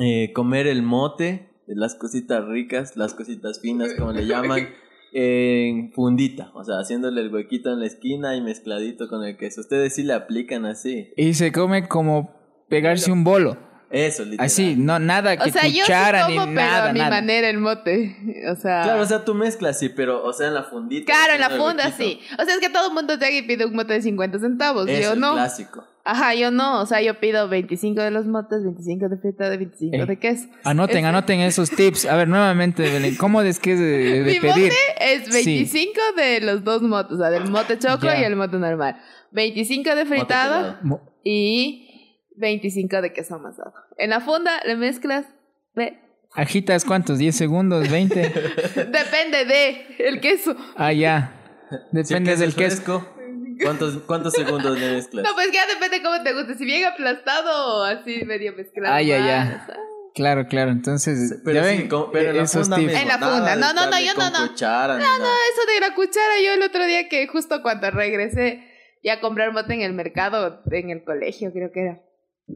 eh, 0.00 0.32
comer 0.32 0.66
el 0.66 0.82
mote, 0.82 1.48
las 1.68 1.94
cositas 1.94 2.44
ricas, 2.44 2.96
las 2.96 3.14
cositas 3.14 3.60
finas, 3.60 3.94
como 3.96 4.12
le 4.12 4.26
llaman, 4.26 4.68
en 5.12 5.92
fundita, 5.92 6.50
o 6.54 6.64
sea, 6.64 6.78
haciéndole 6.78 7.20
el 7.20 7.32
huequito 7.32 7.72
en 7.72 7.80
la 7.80 7.86
esquina 7.86 8.36
y 8.36 8.42
mezcladito 8.42 9.08
con 9.08 9.24
el 9.24 9.36
queso. 9.36 9.60
Ustedes 9.60 9.94
sí 9.94 10.02
le 10.02 10.12
aplican 10.12 10.66
así. 10.66 11.12
Y 11.16 11.34
se 11.34 11.52
come 11.52 11.86
como 11.88 12.34
pegarse 12.68 13.12
un 13.12 13.24
bolo. 13.24 13.56
Eso, 13.90 14.24
literal. 14.24 14.46
Así, 14.46 14.76
no, 14.76 14.98
nada 15.00 15.36
que 15.36 15.48
O 15.48 15.52
sea, 15.52 15.64
yo 15.64 15.70
sí 15.70 15.80
cuchara 15.80 16.26
como, 16.26 16.46
ni 16.46 16.54
pero 16.54 16.68
nada, 16.70 16.90
a 16.90 16.92
mi 16.92 16.98
nada. 17.00 17.10
manera 17.10 17.48
el 17.50 17.58
mote. 17.58 18.16
O 18.52 18.54
sea... 18.54 18.82
Claro, 18.84 19.02
o 19.02 19.06
sea, 19.06 19.24
tú 19.24 19.34
mezclas, 19.34 19.78
sí, 19.80 19.88
pero, 19.88 20.22
o 20.24 20.32
sea, 20.32 20.46
en 20.48 20.54
la 20.54 20.62
fundita. 20.64 21.12
Claro, 21.12 21.32
en 21.34 21.40
la 21.40 21.50
funda 21.50 21.90
sí. 21.90 22.20
O 22.38 22.44
sea, 22.44 22.54
es 22.54 22.60
que 22.60 22.68
todo 22.70 22.86
el 22.88 22.94
mundo 22.94 23.14
llega 23.14 23.36
y 23.36 23.42
pide 23.42 23.64
un 23.66 23.74
mote 23.74 23.94
de 23.94 24.02
50 24.02 24.38
centavos. 24.38 24.88
Eso, 24.88 25.02
yo 25.02 25.12
el 25.14 25.20
no. 25.20 25.32
clásico. 25.32 25.84
Ajá, 26.04 26.34
yo 26.34 26.50
no. 26.52 26.80
O 26.80 26.86
sea, 26.86 27.02
yo 27.02 27.18
pido 27.20 27.48
25 27.48 28.00
de 28.00 28.10
los 28.12 28.26
motes, 28.26 28.62
25 28.62 29.08
de 29.08 29.16
fritada, 29.18 29.56
25 29.56 29.96
Eh. 29.96 30.06
de 30.06 30.18
queso. 30.18 30.46
Anoten, 30.64 30.98
Ese- 30.98 31.06
anoten 31.06 31.40
esos 31.40 31.70
tips. 31.70 32.06
A 32.06 32.14
ver, 32.16 32.28
nuevamente, 32.28 32.82
Belén, 32.84 33.16
¿cómo 33.16 33.42
es 33.42 33.58
que 33.58 33.72
es 33.72 33.78
de, 33.80 34.22
de 34.22 34.32
Mi 34.32 34.38
pedir? 34.40 34.72
mote 34.72 35.12
es 35.14 35.30
25 35.32 36.00
de 36.16 36.40
los 36.42 36.62
dos 36.64 36.80
motes, 36.82 37.12
o 37.14 37.18
sea, 37.18 37.30
del 37.30 37.50
mote 37.50 37.76
choclo 37.78 38.10
Ya. 38.12 38.20
y 38.20 38.24
el 38.24 38.36
mote 38.36 38.56
normal. 38.56 38.96
25 39.32 39.94
de 39.94 40.06
fritada 40.06 40.80
y 41.24 41.86
25 42.40 43.02
de 43.02 43.12
queso 43.12 43.36
amasado. 43.36 43.72
En 43.98 44.10
la 44.10 44.20
funda 44.20 44.60
le 44.66 44.76
mezclas. 44.76 45.26
ve, 45.74 45.98
¿Agitas 46.34 46.84
cuántos? 46.84 47.18
¿10 47.18 47.32
segundos? 47.32 47.88
¿20? 47.88 48.10
Depende 48.90 49.44
de 49.44 49.86
el 49.98 50.20
queso. 50.20 50.56
Ah, 50.76 50.92
ya. 50.92 51.32
Si 51.70 51.76
el 51.76 52.02
Depende 52.04 52.30
queso 52.32 52.40
del 52.40 52.48
es 52.50 52.54
queso. 52.56 53.08
¿cuántos, 53.62 53.98
¿cuántos 54.06 54.32
segundos 54.34 54.78
le 54.78 54.92
mezclas? 54.94 55.24
No, 55.24 55.34
pues 55.34 55.50
ya 55.52 55.66
depende 55.66 56.02
cómo 56.02 56.22
te 56.22 56.32
guste. 56.32 56.54
Si 56.56 56.64
bien 56.64 56.84
aplastado 56.86 57.78
o 57.80 57.82
así 57.84 58.24
medio 58.24 58.52
mezclado. 58.54 58.94
Ah, 58.94 59.02
ya, 59.02 59.18
ya. 59.18 59.64
sea. 59.66 59.76
Claro, 60.14 60.46
claro. 60.48 60.70
Entonces, 60.72 61.40
Pero 61.44 61.62
ya 61.62 61.68
sí, 61.76 61.88
pero 62.12 62.30
en 62.30 62.36
la 62.38 62.42
esos 62.42 62.62
funda 62.62 62.76
tips. 62.76 62.86
mismo, 62.88 63.02
En 63.02 63.08
la 63.08 63.18
nada 63.18 63.36
funda. 63.36 63.54
de 63.54 63.60
No, 63.60 63.72
no, 63.72 63.90
no, 63.90 64.00
yo 64.00 64.14
con 64.16 64.32
no, 64.32 64.40
no. 64.40 64.48
cuchara, 64.48 64.96
ni 64.96 65.02
nada. 65.04 65.28
Eso 65.52 65.72
de 65.72 65.80
la 65.88 65.94
cuchara, 65.94 66.34
yo 66.44 66.52
el 66.54 66.62
otro 66.62 66.84
día 66.86 67.08
que 67.08 67.26
justo 67.28 67.62
cuando 67.62 67.90
regresé 67.90 68.64
ya 69.04 69.14
a 69.14 69.20
comprar 69.20 69.52
mote 69.52 69.72
en 69.74 69.82
el 69.82 69.92
mercado, 69.94 70.62
en 70.70 70.90
el 70.90 71.04
colegio 71.04 71.52
creo 71.52 71.70
que 71.72 71.80
era. 71.82 72.00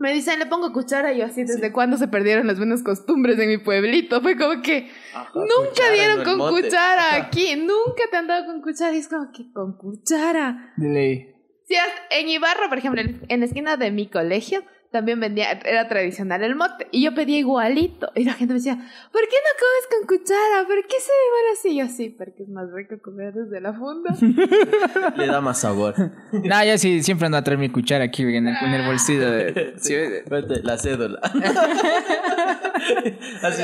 Me 0.00 0.12
dicen, 0.12 0.38
le 0.38 0.46
pongo 0.46 0.72
cuchara 0.72 1.12
y 1.12 1.18
yo 1.18 1.26
así, 1.26 1.44
¿desde 1.44 1.72
cuándo 1.72 1.96
se 1.96 2.08
perdieron 2.08 2.46
las 2.46 2.58
buenas 2.58 2.82
costumbres 2.82 3.38
en 3.38 3.48
mi 3.48 3.58
pueblito? 3.58 4.20
Fue 4.20 4.36
como 4.36 4.60
que 4.62 4.90
Ajá, 5.14 5.30
nunca 5.34 5.90
dieron 5.92 6.24
con 6.24 6.38
mote. 6.38 6.62
cuchara 6.62 7.08
Ajá. 7.10 7.16
aquí, 7.16 7.56
nunca 7.56 8.02
te 8.10 8.16
han 8.16 8.26
dado 8.26 8.46
con 8.46 8.60
cuchara 8.62 8.94
y 8.94 8.98
es 8.98 9.08
como 9.08 9.30
que 9.32 9.50
con 9.52 9.76
cuchara. 9.76 10.72
De 10.76 10.88
ley. 10.88 11.30
Sí, 11.66 11.74
en 12.10 12.28
Ibarra, 12.28 12.68
por 12.68 12.78
ejemplo, 12.78 13.00
en 13.00 13.22
en 13.28 13.40
la 13.40 13.46
esquina 13.46 13.76
de 13.76 13.90
mi 13.90 14.08
colegio, 14.08 14.62
también 14.94 15.18
vendía, 15.18 15.50
era 15.64 15.88
tradicional 15.88 16.44
el 16.44 16.54
mote. 16.54 16.86
Y 16.92 17.02
yo 17.02 17.12
pedía 17.16 17.36
igualito. 17.38 18.12
Y 18.14 18.22
la 18.22 18.32
gente 18.34 18.54
me 18.54 18.60
decía, 18.60 18.76
¿por 18.76 19.22
qué 19.22 19.36
no 19.42 19.50
comes 19.58 19.88
con 19.90 20.06
cuchara? 20.06 20.64
¿Por 20.68 20.86
qué 20.86 21.00
se 21.00 21.10
demora 21.24 21.52
así? 21.52 21.68
Y 21.70 21.78
yo, 21.80 21.88
sí, 21.88 22.10
porque 22.16 22.44
es 22.44 22.48
más 22.48 22.70
rico 22.72 22.94
comer 23.02 23.34
desde 23.34 23.60
la 23.60 23.72
funda. 23.72 24.14
Le 25.16 25.26
da 25.26 25.40
más 25.40 25.58
sabor. 25.58 25.94
No, 26.32 26.64
yo 26.64 26.78
sí 26.78 27.02
siempre 27.02 27.26
ando 27.26 27.38
a 27.38 27.42
traer 27.42 27.58
mi 27.58 27.70
cuchara 27.70 28.04
aquí 28.04 28.22
en 28.22 28.46
el, 28.46 28.54
en 28.56 28.70
el 28.72 28.86
bolsillo. 28.86 29.28
De, 29.32 29.74
Sí, 29.78 29.88
sí, 29.88 29.94
espérate, 29.94 30.62
la 30.62 30.78
cédula. 30.78 31.18
Así, 33.42 33.62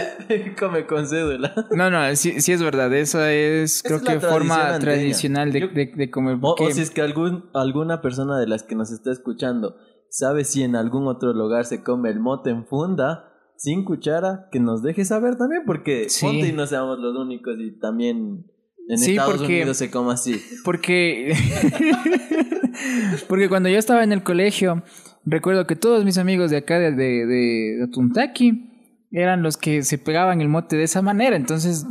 come 0.59 0.85
con 0.87 1.07
cédula. 1.07 1.53
No, 1.71 1.91
no, 1.91 2.17
sí, 2.17 2.41
sí 2.41 2.53
es 2.53 2.63
verdad. 2.63 2.93
Eso 2.93 3.25
es, 3.25 3.83
creo 3.85 3.99
es 3.99 4.03
que 4.03 4.19
forma 4.21 4.79
tradicional 4.81 5.53
de, 5.53 5.61
Yo- 5.61 5.69
de, 5.69 5.93
de 5.95 6.11
comer. 6.11 6.39
O, 6.41 6.57
o 6.59 6.71
si 6.71 6.81
es 6.81 6.91
que 6.91 7.03
algún, 7.03 7.49
alguna 7.55 8.01
persona 8.03 8.37
de 8.39 8.47
las 8.49 8.63
que 8.65 8.75
nos 8.75 8.91
está 8.91 9.13
escuchando 9.13 9.77
sabe 10.11 10.45
si 10.45 10.63
en 10.63 10.77
algún 10.77 11.07
otro 11.07 11.33
lugar 11.33 11.65
se 11.65 11.83
come 11.83 12.11
el 12.11 12.21
mote 12.21 12.51
en 12.51 12.67
funda, 12.67 13.25
sin 13.57 13.85
cuchara, 13.85 14.49
que 14.53 14.61
nos 14.61 14.83
deje 14.83 15.05
saber 15.05 15.37
también, 15.37 15.63
porque 15.67 16.09
Sí. 16.09 16.27
ponte 16.27 16.49
y 16.49 16.53
no 16.53 16.67
seamos 16.67 16.99
los 16.99 17.17
únicos 17.17 17.57
y 17.59 17.79
también 17.79 18.45
en 18.89 18.99
Sí, 18.99 19.13
Estados 19.13 19.39
porque- 19.39 19.55
Unidos 19.61 19.77
se 19.77 19.91
come 19.91 20.13
así. 20.13 20.41
Porque. 20.65 21.33
Porque 23.29 23.49
cuando 23.49 23.69
yo 23.69 23.79
estaba 23.79 24.03
en 24.05 24.13
el 24.13 24.23
colegio, 24.23 24.83
recuerdo 25.25 25.67
que 25.67 25.77
todos 25.77 26.05
mis 26.05 26.19
amigos 26.19 26.51
de 26.51 26.59
acá, 26.59 26.79
de, 26.79 26.93
de, 26.93 27.27
de 27.27 27.89
Tuntaki, 27.93 28.67
eran 29.11 29.43
los 29.43 29.57
que 29.57 29.83
se 29.83 29.99
pegaban 29.99 30.41
el 30.41 30.49
mote 30.49 30.77
de 30.77 30.85
esa 30.85 31.03
manera. 31.03 31.37
Entonces, 31.37 31.85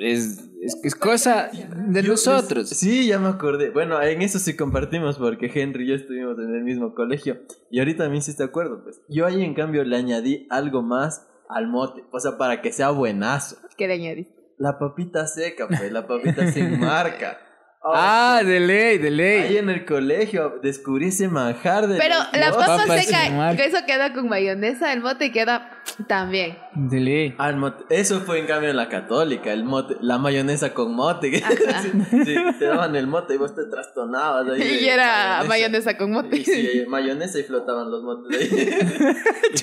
es, 0.00 0.50
es, 0.64 0.78
es 0.82 0.94
cosa 0.94 1.50
de 1.52 2.02
Yo- 2.02 2.12
nosotros. 2.12 2.68
Sí, 2.70 3.06
ya 3.06 3.18
me 3.18 3.28
acordé. 3.28 3.70
Bueno, 3.70 4.00
en 4.02 4.22
eso 4.22 4.38
sí 4.38 4.56
compartimos 4.56 5.18
porque 5.18 5.50
Henry 5.54 5.84
y 5.84 5.88
yo 5.88 5.94
estuvimos 5.94 6.38
en 6.38 6.54
el 6.54 6.62
mismo 6.64 6.94
colegio. 6.94 7.38
Y 7.70 7.78
ahorita 7.78 8.08
me 8.08 8.16
hiciste 8.18 8.42
acuerdo, 8.42 8.82
pues. 8.82 9.00
Yo 9.08 9.26
ahí 9.26 9.42
en 9.44 9.54
cambio 9.54 9.84
le 9.84 9.96
añadí 9.96 10.46
algo 10.50 10.82
más 10.82 11.26
al 11.48 11.68
mote. 11.68 12.04
O 12.12 12.18
sea, 12.20 12.38
para 12.38 12.62
que 12.62 12.72
sea 12.72 12.90
buenazo. 12.90 13.56
¿Qué 13.76 13.86
le 13.86 13.94
añadiste? 13.94 14.34
La 14.58 14.78
papita 14.78 15.26
seca, 15.26 15.66
pues, 15.68 15.90
la 15.92 16.06
papita 16.06 16.50
sin 16.52 16.78
marca. 16.80 17.38
Oh, 17.86 17.92
Ah, 17.94 18.40
de 18.42 18.60
ley, 18.60 18.96
de 18.96 19.08
Ahí 19.08 19.14
ley. 19.14 19.56
en 19.58 19.68
el 19.68 19.84
colegio 19.84 20.58
descubrí 20.62 21.08
ese 21.08 21.28
manjar 21.28 21.86
de. 21.86 21.98
Pero 21.98 22.14
la 22.32 22.50
papa 22.50 22.86
seca, 22.98 23.54
que 23.56 23.66
eso 23.66 23.76
queda 23.86 24.14
con 24.14 24.26
mayonesa, 24.26 24.90
el 24.94 25.02
mote 25.02 25.30
queda 25.30 25.70
también. 26.08 26.56
De 26.74 26.98
ley. 26.98 27.34
Ah, 27.36 27.50
el 27.50 27.56
mote- 27.56 27.84
Eso 27.90 28.20
fue 28.22 28.38
en 28.40 28.46
cambio 28.46 28.70
en 28.70 28.76
la 28.76 28.88
católica, 28.88 29.52
el 29.52 29.64
mote, 29.64 29.96
la 30.00 30.16
mayonesa 30.16 30.72
con 30.72 30.94
mote. 30.94 31.42
Ajá. 31.44 31.82
Sí, 31.84 32.24
sí, 32.24 32.34
te 32.58 32.64
daban 32.64 32.96
el 32.96 33.06
mote 33.06 33.34
y 33.34 33.36
vos 33.36 33.54
te 33.54 33.64
trastonabas 33.66 34.48
ahí. 34.48 34.78
Y 34.82 34.88
era 34.88 35.42
mayonesa 35.46 35.98
con 35.98 36.12
mote. 36.12 36.38
Y 36.38 36.44
sí, 36.44 36.84
mayonesa 36.88 37.38
y 37.38 37.42
flotaban 37.42 37.90
los 37.90 38.02
motes 38.02 38.40
ahí. 38.50 39.14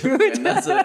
Buenazo. 0.17 0.75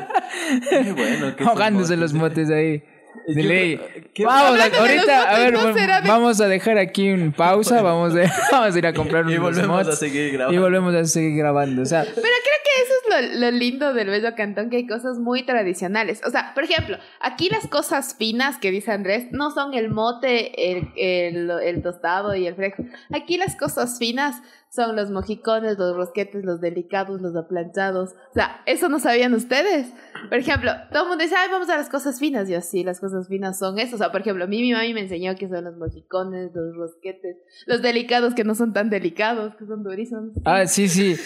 Qué 0.71 0.93
bueno 0.93 1.35
Ahogándose 1.47 1.97
mote. 1.97 2.01
los 2.01 2.13
motes 2.15 2.51
ahí. 2.51 2.83
De 3.27 3.43
ley. 3.43 3.81
Vamos, 4.25 4.61
a- 4.61 4.65
de 4.65 4.71
los 4.71 4.79
ahorita, 4.79 5.23
a 5.31 5.39
ver, 5.39 5.53
motes, 5.53 5.67
¿no 5.67 5.71
vol- 5.73 5.79
será 5.79 6.01
de- 6.01 6.09
vamos 6.09 6.41
a 6.41 6.49
dejar 6.49 6.79
aquí 6.79 7.11
una 7.11 7.31
pausa. 7.33 7.83
Vamos 7.87 8.15
a, 8.15 8.33
vamos 8.53 8.75
a 8.75 8.79
ir 8.79 8.87
a 8.87 8.93
comprar 8.93 9.25
Y 9.25 9.37
unos 9.37 9.43
volvemos 9.43 9.81
a 9.81 9.83
motes 9.85 9.99
seguir 9.99 10.27
y 10.29 10.31
grabando. 10.33 10.61
volvemos 10.61 10.95
a 10.95 11.05
seguir 11.05 11.37
grabando. 11.37 11.83
O 11.83 11.87
sea, 11.87 12.03
Pero 12.03 12.15
creo 12.15 12.23
que 12.23 12.83
eso 12.83 12.93
es 13.33 13.35
lo, 13.35 13.41
lo 13.41 13.51
lindo 13.53 13.95
del 13.95 14.09
bello 14.09 14.35
cantón, 14.35 14.71
que 14.71 14.77
hay 14.79 14.87
cosas 14.87 15.19
muy 15.19 15.45
tradicionales. 15.45 16.21
O 16.27 16.31
sea, 16.31 16.53
por 16.55 16.65
ejemplo, 16.65 16.99
aquí 17.21 17.49
las 17.49 17.67
cosas 17.69 18.15
finas 18.19 18.59
que 18.59 18.71
dice 18.71 18.93
Andrés 18.93 19.27
no 19.33 19.51
son 19.51 19.75
el 19.75 19.91
mote, 19.91 20.71
el, 20.73 20.89
el, 20.97 21.51
el 21.63 21.83
tostado 21.83 22.35
y 22.35 22.47
el 22.47 22.55
fresco. 22.55 22.85
Aquí 23.15 23.37
las 23.39 23.57
cosas 23.57 23.99
finas 23.99 24.37
son 24.77 24.95
los 24.95 25.11
mojicones, 25.11 25.79
los 25.79 25.97
rosquetes, 25.97 26.45
los 26.45 26.61
delicados, 26.61 27.21
los 27.23 27.35
aplanchados. 27.35 28.11
O 28.31 28.35
sea, 28.35 28.61
eso 28.67 28.89
no 28.89 29.01
sabían 29.01 29.35
ustedes. 29.35 29.89
Por 30.29 30.39
ejemplo, 30.39 30.71
todo 30.93 31.05
el 31.05 31.09
mundo 31.09 31.25
dice, 31.25 31.35
ay, 31.37 31.49
vamos 31.51 31.69
a 31.71 31.77
las 31.79 31.89
cosas 31.89 32.21
finas. 32.21 32.49
Yo, 32.49 32.61
sí, 32.61 32.85
las 32.85 33.01
cosas 33.01 33.27
finas 33.27 33.59
son 33.59 33.79
eso. 33.79 33.97
O 33.97 33.99
sea, 33.99 34.13
por 34.13 34.21
ejemplo, 34.21 34.45
a 34.45 34.47
mí 34.47 34.61
mi 34.61 34.73
mami 34.73 34.93
me 34.95 35.01
enseñó 35.01 35.35
que 35.35 35.49
son 35.49 35.65
los 35.65 35.77
mojicones, 35.77 36.51
los 36.55 36.77
rosquetes, 36.77 37.39
los 37.67 37.81
delicados 37.83 38.35
que 38.35 38.45
no 38.45 38.55
son 38.55 38.73
tan 38.73 38.91
delicados, 38.91 39.57
que 39.57 39.67
son 39.67 39.83
durísimos. 39.83 40.31
ah, 40.45 40.67
sí, 40.67 40.89
sí. 40.89 41.17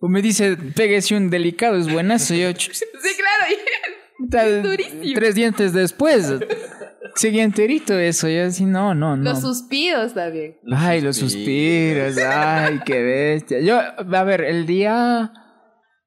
Me 0.00 0.22
dice, 0.22 0.56
pégese 0.76 1.16
un 1.16 1.30
delicado, 1.30 1.76
es 1.76 1.92
buenazo. 1.92 2.34
Yo, 2.34 2.50
Sí, 2.54 2.84
claro. 3.16 4.62
durísimo. 4.62 5.02
tres 5.14 5.34
dientes 5.34 5.72
después. 5.72 6.30
Sigue 7.14 7.42
enterito 7.42 7.98
eso. 7.98 8.28
Yo 8.28 8.44
así, 8.46 8.64
no, 8.64 8.94
no, 8.94 9.16
no. 9.16 9.22
Los 9.24 9.40
suspiros 9.40 10.14
también. 10.14 10.56
Ay, 10.72 11.00
los 11.00 11.16
suspiros, 11.16 12.16
ay, 12.18 12.80
qué 12.84 13.02
bestia. 13.02 13.60
Yo, 13.60 13.78
a 13.80 14.24
ver, 14.24 14.42
el 14.42 14.66
día 14.66 15.32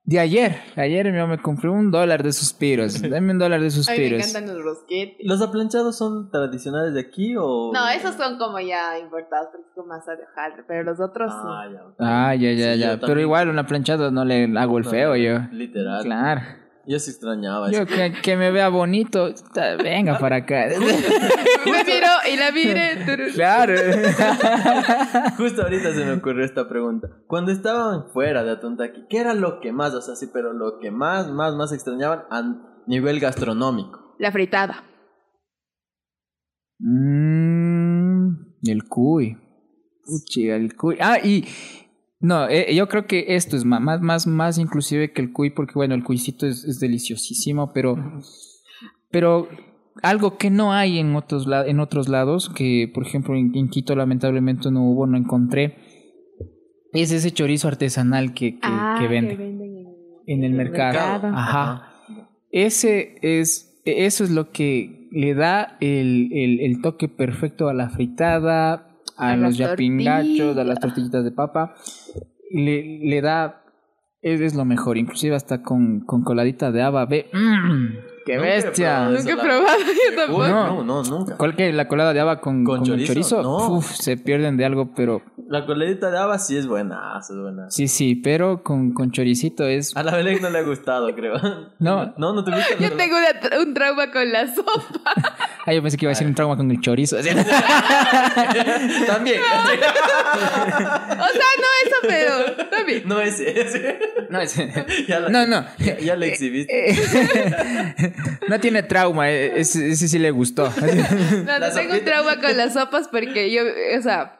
de 0.03 0.19
ayer, 0.19 0.57
ayer 0.75 1.05
mi 1.11 1.17
mamá 1.17 1.35
me 1.37 1.41
compró 1.41 1.71
un 1.71 1.91
dólar 1.91 2.23
de 2.23 2.33
suspiros. 2.33 3.01
Dame 3.09 3.31
un 3.31 3.39
dólar 3.39 3.61
de 3.61 3.67
A 3.67 3.69
mí 3.69 3.75
me 3.77 3.83
suspiros. 3.83 4.19
encantan 4.29 4.53
los 4.55 4.63
rosquetes. 4.63 5.17
¿Los 5.21 5.41
aplanchados 5.41 5.97
son 5.97 6.29
tradicionales 6.31 6.93
de 6.93 7.01
aquí 7.01 7.35
o.? 7.37 7.71
No, 7.73 7.87
esos 7.89 8.15
son 8.15 8.37
como 8.37 8.59
ya 8.59 8.97
importados 8.99 9.47
porque 9.51 9.67
es 9.69 10.05
de 10.17 10.23
hojaldre, 10.25 10.63
pero 10.67 10.83
los 10.83 10.99
otros 10.99 11.31
Ah, 11.33 11.41
son- 11.63 11.73
ya. 11.73 11.83
ok. 11.85 11.95
Ah, 11.99 12.35
ya, 12.35 12.51
ya, 12.51 12.73
Sí, 12.73 12.79
ya. 12.79 12.85
yo 12.87 12.93
Pero 12.95 12.99
también. 13.07 13.19
igual 13.19 13.49
una 13.49 13.65
planchada 13.65 14.11
no 14.11 14.25
le 14.25 14.43
hago 14.57 14.77
el 14.77 14.83
No, 14.85 14.89
feo 14.89 15.15
yo. 15.15 15.39
Literal. 15.51 16.03
Claro. 16.03 16.41
Yo 16.87 16.97
sí 16.99 17.11
extrañaba 17.11 17.69
eso. 17.69 17.79
Yo 17.79 17.85
que, 17.85 18.13
que 18.21 18.37
me 18.37 18.49
vea 18.49 18.69
bonito, 18.69 19.29
venga 19.83 20.17
para 20.17 20.37
acá. 20.37 20.65
Me 21.65 21.83
miró 21.83 22.07
y 22.31 22.37
la 22.37 22.51
miré. 22.51 23.31
claro. 23.33 23.73
Justo 25.37 25.61
ahorita 25.61 25.93
se 25.93 26.05
me 26.05 26.13
ocurrió 26.13 26.43
esta 26.43 26.67
pregunta. 26.67 27.07
Cuando 27.27 27.51
estaban 27.51 28.09
fuera 28.11 28.43
de 28.43 28.51
Atontaki, 28.51 29.05
¿qué 29.09 29.19
era 29.19 29.33
lo 29.33 29.59
que 29.59 29.71
más, 29.71 29.93
o 29.93 30.01
sea, 30.01 30.15
sí, 30.15 30.27
pero 30.33 30.53
lo 30.53 30.79
que 30.79 30.91
más, 30.91 31.29
más, 31.31 31.55
más 31.55 31.71
extrañaban 31.71 32.23
a 32.31 32.81
nivel 32.87 33.19
gastronómico? 33.19 34.15
La 34.17 34.31
fritada. 34.31 34.83
Mm, 36.79 38.29
el 38.63 38.83
cuy. 38.89 39.37
Puchi, 40.03 40.49
el 40.49 40.75
cuy. 40.75 40.97
Ah, 40.99 41.19
y 41.23 41.45
no, 42.21 42.47
eh, 42.47 42.73
yo 42.75 42.87
creo 42.87 43.05
que 43.07 43.25
esto 43.35 43.57
es 43.57 43.65
más, 43.65 44.01
más, 44.01 44.27
más 44.27 44.57
inclusive 44.57 45.11
que 45.11 45.21
el 45.21 45.33
cuy, 45.33 45.49
porque 45.49 45.73
bueno, 45.75 45.95
el 45.95 46.03
cuycito 46.03 46.45
es, 46.47 46.63
es 46.63 46.79
deliciosísimo, 46.79 47.71
pero, 47.73 47.97
pero 49.09 49.49
algo 50.03 50.37
que 50.37 50.49
no 50.49 50.71
hay 50.71 50.99
en 50.99 51.15
otros, 51.15 51.47
en 51.65 51.79
otros 51.79 52.07
lados, 52.09 52.49
que 52.49 52.89
por 52.93 53.05
ejemplo 53.05 53.35
en, 53.35 53.55
en 53.55 53.69
Quito 53.69 53.95
lamentablemente 53.95 54.71
no 54.71 54.83
hubo, 54.83 55.07
no 55.07 55.17
encontré, 55.17 55.75
es 56.93 57.11
ese 57.11 57.31
chorizo 57.31 57.67
artesanal 57.67 58.33
que, 58.33 58.53
que, 58.55 58.59
Ah, 58.63 58.97
que 58.99 59.07
venden 59.07 59.41
en, 59.41 59.87
en 60.27 60.43
el 60.43 60.53
mercado. 60.53 60.93
mercado. 60.93 61.35
Ajá. 61.35 61.87
Ese 62.51 63.15
es, 63.21 63.81
eso 63.85 64.23
es 64.23 64.29
lo 64.31 64.51
que 64.51 65.07
le 65.11 65.33
da 65.33 65.77
el, 65.81 66.29
el, 66.33 66.59
el 66.59 66.81
toque 66.81 67.07
perfecto 67.07 67.67
a 67.69 67.73
la 67.73 67.89
fritada, 67.89 68.90
a, 69.21 69.31
A 69.31 69.35
los 69.37 69.57
yapingachos, 69.57 70.57
a 70.57 70.63
las 70.63 70.79
tortillitas 70.79 71.23
de 71.23 71.31
papa. 71.31 71.75
Le, 72.51 72.99
le 73.03 73.21
da, 73.21 73.63
es, 74.21 74.41
es 74.41 74.55
lo 74.55 74.65
mejor, 74.65 74.97
inclusive 74.97 75.35
hasta 75.35 75.61
con, 75.63 76.01
con 76.01 76.23
coladita 76.23 76.71
de 76.71 76.81
haba. 76.81 77.05
Ve, 77.05 77.29
¡mm! 77.31 78.11
¡Qué 78.25 78.35
Nunca 78.35 78.49
he 78.49 78.51
bestia! 78.61 78.95
probado 78.97 79.17
Nunca 79.17 79.31
he 79.31 79.37
probado, 79.37 79.79
yo 79.79 80.15
tampoco. 80.15 80.47
No. 80.47 80.83
no, 80.83 80.83
no, 80.83 81.03
nunca. 81.03 81.37
¿Cuál 81.37 81.55
que 81.55 81.73
la 81.73 81.87
colada 81.87 82.13
de 82.13 82.19
haba 82.19 82.39
con, 82.39 82.63
¿Con 82.63 82.77
con 82.79 82.85
chorizo? 82.85 83.13
chorizo? 83.13 83.41
No. 83.41 83.71
Uf, 83.77 83.91
se 83.93 84.15
pierden 84.17 84.57
de 84.57 84.65
algo, 84.65 84.93
pero 84.93 85.23
La 85.47 85.65
coladita 85.65 86.11
de 86.11 86.19
haba 86.19 86.37
sí 86.37 86.55
es 86.55 86.67
buena, 86.67 87.17
es 87.19 87.35
buena. 87.35 87.69
sí, 87.71 87.87
sí, 87.87 88.15
pero 88.15 88.61
con, 88.63 88.93
con 88.93 89.09
choricito 89.11 89.65
es... 89.65 89.95
A 89.97 90.03
la 90.03 90.15
Belén 90.15 90.39
no 90.41 90.49
le 90.51 90.59
ha 90.59 90.63
gustado, 90.63 91.13
creo. 91.15 91.33
No. 91.79 92.13
no, 92.17 92.33
no 92.33 92.43
te 92.43 92.51
gusta. 92.51 92.75
Yo 92.79 92.91
tengo 92.95 93.15
una- 93.17 93.59
un 93.63 93.73
trauma 93.73 94.11
con 94.11 94.31
la 94.31 94.47
sopa. 94.53 94.71
Ah, 95.65 95.73
yo 95.73 95.81
pensé 95.81 95.97
que 95.97 96.05
iba 96.05 96.11
a 96.11 96.13
decir 96.15 96.25
un 96.27 96.33
trauma 96.35 96.57
con 96.57 96.69
el 96.71 96.79
chorizo. 96.81 97.17
También. 99.07 99.41
O 99.41 101.27
sea, 101.27 101.49
no 101.57 101.67
eso, 101.85 101.95
pero 102.07 102.55
también. 102.69 103.03
no 103.05 103.19
ese. 103.19 103.61
ese. 103.61 103.99
No, 104.29 104.39
es- 104.39 104.55
Ya 105.07 105.19
la- 105.19 105.29
no, 105.29 105.45
no. 105.47 105.65
Ya, 105.77 105.97
ya 105.99 106.15
lo 106.15 106.25
exhibiste. 106.25 106.95
No 108.47 108.59
tiene 108.59 108.83
trauma, 108.83 109.29
eh, 109.31 109.59
ese, 109.61 109.91
ese 109.91 110.07
sí 110.07 110.19
le 110.19 110.31
gustó. 110.31 110.63
No, 111.45 111.59
no 111.59 111.71
tengo 111.71 111.93
un 111.93 112.03
trauma 112.03 112.39
con 112.41 112.57
las 112.57 112.73
sopas 112.73 113.07
porque 113.07 113.51
yo, 113.51 113.61
o 113.97 114.01
sea, 114.01 114.39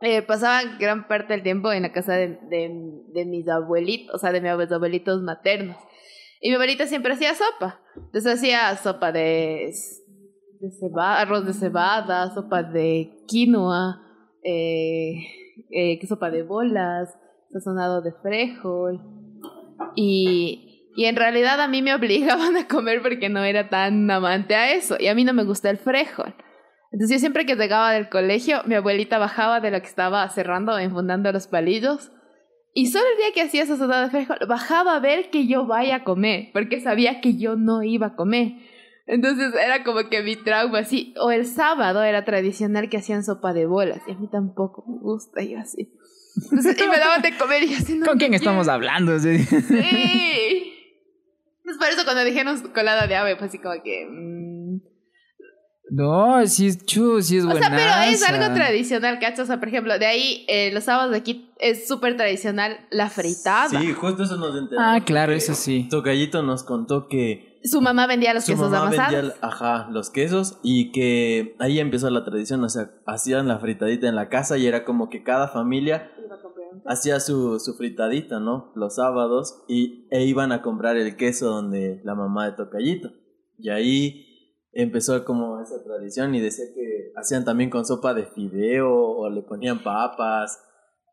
eh, 0.00 0.22
pasaba 0.22 0.62
gran 0.78 1.06
parte 1.08 1.32
del 1.34 1.42
tiempo 1.42 1.70
en 1.72 1.82
la 1.82 1.92
casa 1.92 2.14
de, 2.14 2.38
de, 2.48 2.70
de 3.12 3.24
mis 3.26 3.46
abuelitos, 3.48 4.14
o 4.14 4.18
sea, 4.18 4.32
de 4.32 4.40
mis 4.40 4.50
abuelitos 4.72 5.20
maternos. 5.22 5.76
Y 6.40 6.48
mi 6.48 6.54
abuelita 6.54 6.86
siempre 6.86 7.12
hacía 7.12 7.34
sopa. 7.34 7.80
Entonces 7.96 8.34
hacía 8.34 8.74
sopa 8.76 9.12
de, 9.12 9.72
de 10.60 10.70
cebada, 10.70 11.20
arroz 11.20 11.46
de 11.46 11.54
cebada, 11.54 12.32
sopa 12.34 12.62
de 12.62 13.24
quinoa, 13.26 14.02
eh, 14.44 15.14
eh, 15.70 16.06
sopa 16.06 16.30
de 16.30 16.42
bolas, 16.42 17.16
sazonado 17.50 18.02
de 18.02 18.12
frijol. 18.22 19.00
Y, 19.96 20.90
y 20.96 21.06
en 21.06 21.16
realidad 21.16 21.60
a 21.60 21.68
mí 21.68 21.80
me 21.80 21.94
obligaban 21.96 22.56
a 22.56 22.68
comer 22.68 23.00
porque 23.00 23.30
no 23.30 23.42
era 23.42 23.70
tan 23.70 24.10
amante 24.10 24.54
a 24.54 24.72
eso. 24.72 24.96
Y 25.00 25.08
a 25.08 25.14
mí 25.14 25.24
no 25.24 25.32
me 25.32 25.44
gusta 25.44 25.70
el 25.70 25.78
frijol. 25.78 26.34
Entonces 26.92 27.16
yo 27.16 27.20
siempre 27.20 27.46
que 27.46 27.56
llegaba 27.56 27.92
del 27.92 28.08
colegio, 28.08 28.62
mi 28.66 28.74
abuelita 28.74 29.18
bajaba 29.18 29.60
de 29.60 29.70
lo 29.70 29.80
que 29.80 29.86
estaba 29.86 30.28
cerrando, 30.28 30.78
enfundando 30.78 31.32
los 31.32 31.46
palillos. 31.46 32.12
Y 32.74 32.86
solo 32.88 33.04
el 33.12 33.16
día 33.16 33.32
que 33.34 33.42
hacía 33.42 33.64
soda 33.64 34.02
de 34.02 34.10
frijol, 34.10 34.38
bajaba 34.46 34.96
a 34.96 35.00
ver 35.00 35.30
que 35.30 35.46
yo 35.46 35.66
vaya 35.66 35.96
a 35.96 36.04
comer, 36.04 36.50
porque 36.52 36.80
sabía 36.80 37.20
que 37.20 37.36
yo 37.36 37.56
no 37.56 37.82
iba 37.82 38.08
a 38.08 38.16
comer. 38.16 38.52
Entonces 39.12 39.52
era 39.60 39.82
como 39.82 40.08
que 40.08 40.22
mi 40.22 40.36
trauma 40.36 40.78
así. 40.78 41.12
O 41.20 41.32
el 41.32 41.44
sábado 41.44 42.02
era 42.04 42.24
tradicional 42.24 42.88
que 42.88 42.96
hacían 42.96 43.24
sopa 43.24 43.52
de 43.52 43.66
bolas, 43.66 44.00
y 44.06 44.12
a 44.12 44.14
mí 44.16 44.28
tampoco 44.30 44.84
me 44.86 44.98
gusta, 45.00 45.42
y 45.42 45.50
yo 45.50 45.58
así. 45.58 45.92
Entonces, 46.44 46.80
y 46.80 46.88
me 46.88 46.96
daban 46.96 47.20
de 47.20 47.36
comer 47.36 47.64
y 47.64 47.70
yo 47.70 47.78
así, 47.78 47.98
no 47.98 48.06
¿Con 48.06 48.18
quién 48.18 48.34
estamos 48.34 48.68
hablando? 48.68 49.18
Sí. 49.18 49.38
Sí. 49.38 50.72
Pues 51.64 51.76
por 51.76 51.88
eso 51.88 52.04
cuando 52.04 52.22
dijeron 52.24 52.56
colada 52.72 53.08
de 53.08 53.16
ave, 53.16 53.36
fue 53.36 53.48
así 53.48 53.58
como 53.58 53.74
que... 53.82 54.06
mm. 54.08 54.80
No, 55.92 56.46
sí 56.46 56.68
es 56.68 56.86
chu, 56.86 57.20
sí 57.20 57.38
es 57.38 57.44
O 57.44 57.48
buena. 57.48 57.66
sea, 57.66 57.76
pero 57.76 58.12
es 58.12 58.22
algo 58.22 58.54
tradicional, 58.54 59.18
¿cachai? 59.18 59.42
O 59.42 59.46
sea, 59.46 59.58
por 59.58 59.66
ejemplo, 59.66 59.98
de 59.98 60.06
ahí, 60.06 60.46
eh, 60.48 60.70
los 60.72 60.84
sábados 60.84 61.10
de 61.10 61.18
aquí 61.18 61.50
es 61.58 61.88
súper 61.88 62.16
tradicional 62.16 62.86
la 62.92 63.10
fritada. 63.10 63.68
Sí, 63.80 63.92
justo 63.92 64.22
eso 64.22 64.36
nos 64.36 64.56
enteramos. 64.56 64.78
Ah, 65.02 65.04
claro, 65.04 65.32
eso 65.32 65.54
sí. 65.54 65.88
Tocayito 65.90 66.44
nos 66.44 66.62
contó 66.62 67.08
que 67.08 67.49
Su 67.62 67.80
mamá 67.82 68.06
vendía 68.06 68.32
los 68.32 68.44
su 68.44 68.52
quesos 68.52 68.70
mamá 68.70 68.88
amasados. 68.88 69.12
vendía, 69.12 69.34
ajá, 69.42 69.88
los 69.90 70.10
quesos 70.10 70.58
y 70.62 70.92
que 70.92 71.56
ahí 71.58 71.78
empezó 71.78 72.08
la 72.10 72.24
tradición, 72.24 72.64
o 72.64 72.68
sea, 72.68 72.90
hacían 73.06 73.48
la 73.48 73.58
fritadita 73.58 74.08
en 74.08 74.16
la 74.16 74.28
casa 74.28 74.56
y 74.56 74.66
era 74.66 74.84
como 74.84 75.10
que 75.10 75.22
cada 75.22 75.48
familia 75.48 76.10
hacía 76.86 77.20
su, 77.20 77.58
su 77.60 77.74
fritadita, 77.74 78.40
¿no? 78.40 78.72
Los 78.74 78.96
sábados 78.96 79.62
y, 79.68 80.08
e 80.10 80.24
iban 80.24 80.52
a 80.52 80.62
comprar 80.62 80.96
el 80.96 81.16
queso 81.16 81.48
donde 81.48 82.00
la 82.04 82.14
mamá 82.14 82.46
de 82.46 82.52
Tocayito. 82.52 83.10
Y 83.58 83.68
ahí 83.70 84.26
empezó 84.72 85.24
como 85.24 85.60
esa 85.60 85.82
tradición 85.82 86.34
y 86.34 86.40
decía 86.40 86.64
que 86.74 87.12
hacían 87.16 87.44
también 87.44 87.70
con 87.70 87.84
sopa 87.84 88.14
de 88.14 88.24
fideo 88.26 88.90
o 88.90 89.28
le 89.28 89.42
ponían 89.42 89.82
papas. 89.82 90.62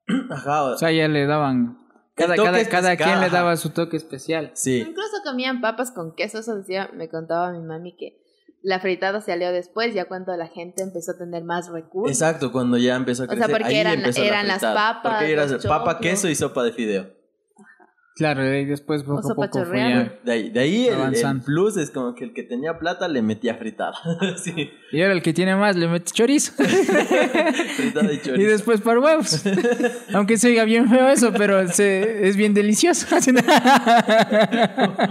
Ajá, 0.30 0.64
O 0.64 0.78
sea, 0.78 0.92
ya 0.92 1.08
le 1.08 1.26
daban. 1.26 1.87
Cada, 2.18 2.36
toque 2.36 2.50
cada, 2.50 2.66
cada 2.68 2.98
quien 2.98 3.22
le 3.22 3.30
daba 3.30 3.56
su 3.58 3.70
toque 3.70 3.96
especial. 3.98 4.52
sí. 4.54 4.80
Incluso 4.80 5.18
comían 5.24 5.62
papas 5.62 5.92
con 5.92 6.16
queso, 6.16 6.40
eso 6.40 6.56
decía, 6.56 6.90
me 6.94 7.10
contaba 7.10 7.52
mi 7.52 7.62
mami 7.62 7.96
que 7.96 8.18
la 8.64 8.80
fritada 8.80 9.22
salió 9.22 9.52
después, 9.52 9.94
ya 9.94 10.06
cuando 10.06 10.36
la 10.36 10.48
gente 10.48 10.82
empezó 10.82 11.12
a 11.12 11.18
tener 11.18 11.44
más 11.44 11.70
recursos. 11.70 12.12
Exacto, 12.12 12.52
cuando 12.52 12.78
ya 12.78 12.96
empezó 12.96 13.24
a 13.24 13.26
O 13.26 13.30
sea, 13.30 13.36
crecer. 13.38 13.52
porque 13.52 13.68
ahí 13.74 13.80
eran- 13.80 13.94
empezó 14.00 14.22
la 14.22 14.28
eran 14.28 14.48
las 14.48 14.62
papas, 14.62 15.14
Porque 15.20 15.32
era 15.32 15.46
papa, 15.68 16.00
queso 16.00 16.28
y 16.28 16.36
sopa 16.36 16.64
de 16.64 16.72
fideo. 16.74 17.17
Claro, 18.18 18.44
y 18.56 18.66
después 18.66 19.04
poco 19.04 19.20
a 19.20 19.22
sopa 19.22 19.36
poco 19.36 19.50
fue 19.52 19.62
chorreada. 19.64 20.04
ya. 20.06 20.20
De 20.26 20.32
ahí, 20.32 20.50
de 20.50 20.60
ahí 20.60 20.88
el, 20.88 21.42
plus 21.42 21.78
es 21.78 21.92
como 21.92 22.16
que 22.16 22.24
el 22.24 22.34
que 22.34 22.42
tenía 22.44 22.80
plata 22.80 23.08
le 23.08 23.22
metía 23.22 23.56
fritada. 23.56 23.94
sí, 24.44 24.72
Y 24.92 25.02
ahora 25.04 25.14
el 25.14 25.22
que 25.22 25.34
tiene 25.34 25.56
más 25.56 25.76
le 25.76 25.88
mete 25.88 26.12
chorizo. 26.12 26.52
fritada 26.58 28.12
y 28.12 28.16
y 28.18 28.22
chorizo. 28.22 28.50
después 28.50 28.82
para 28.82 29.00
huevos. 29.00 29.44
Aunque 30.14 30.38
se 30.38 30.48
oiga 30.48 30.64
bien 30.66 30.90
feo 30.90 31.08
eso, 31.10 31.32
pero 31.32 31.68
se, 31.70 32.28
es 32.28 32.36
bien 32.36 32.54
delicioso. 32.56 33.06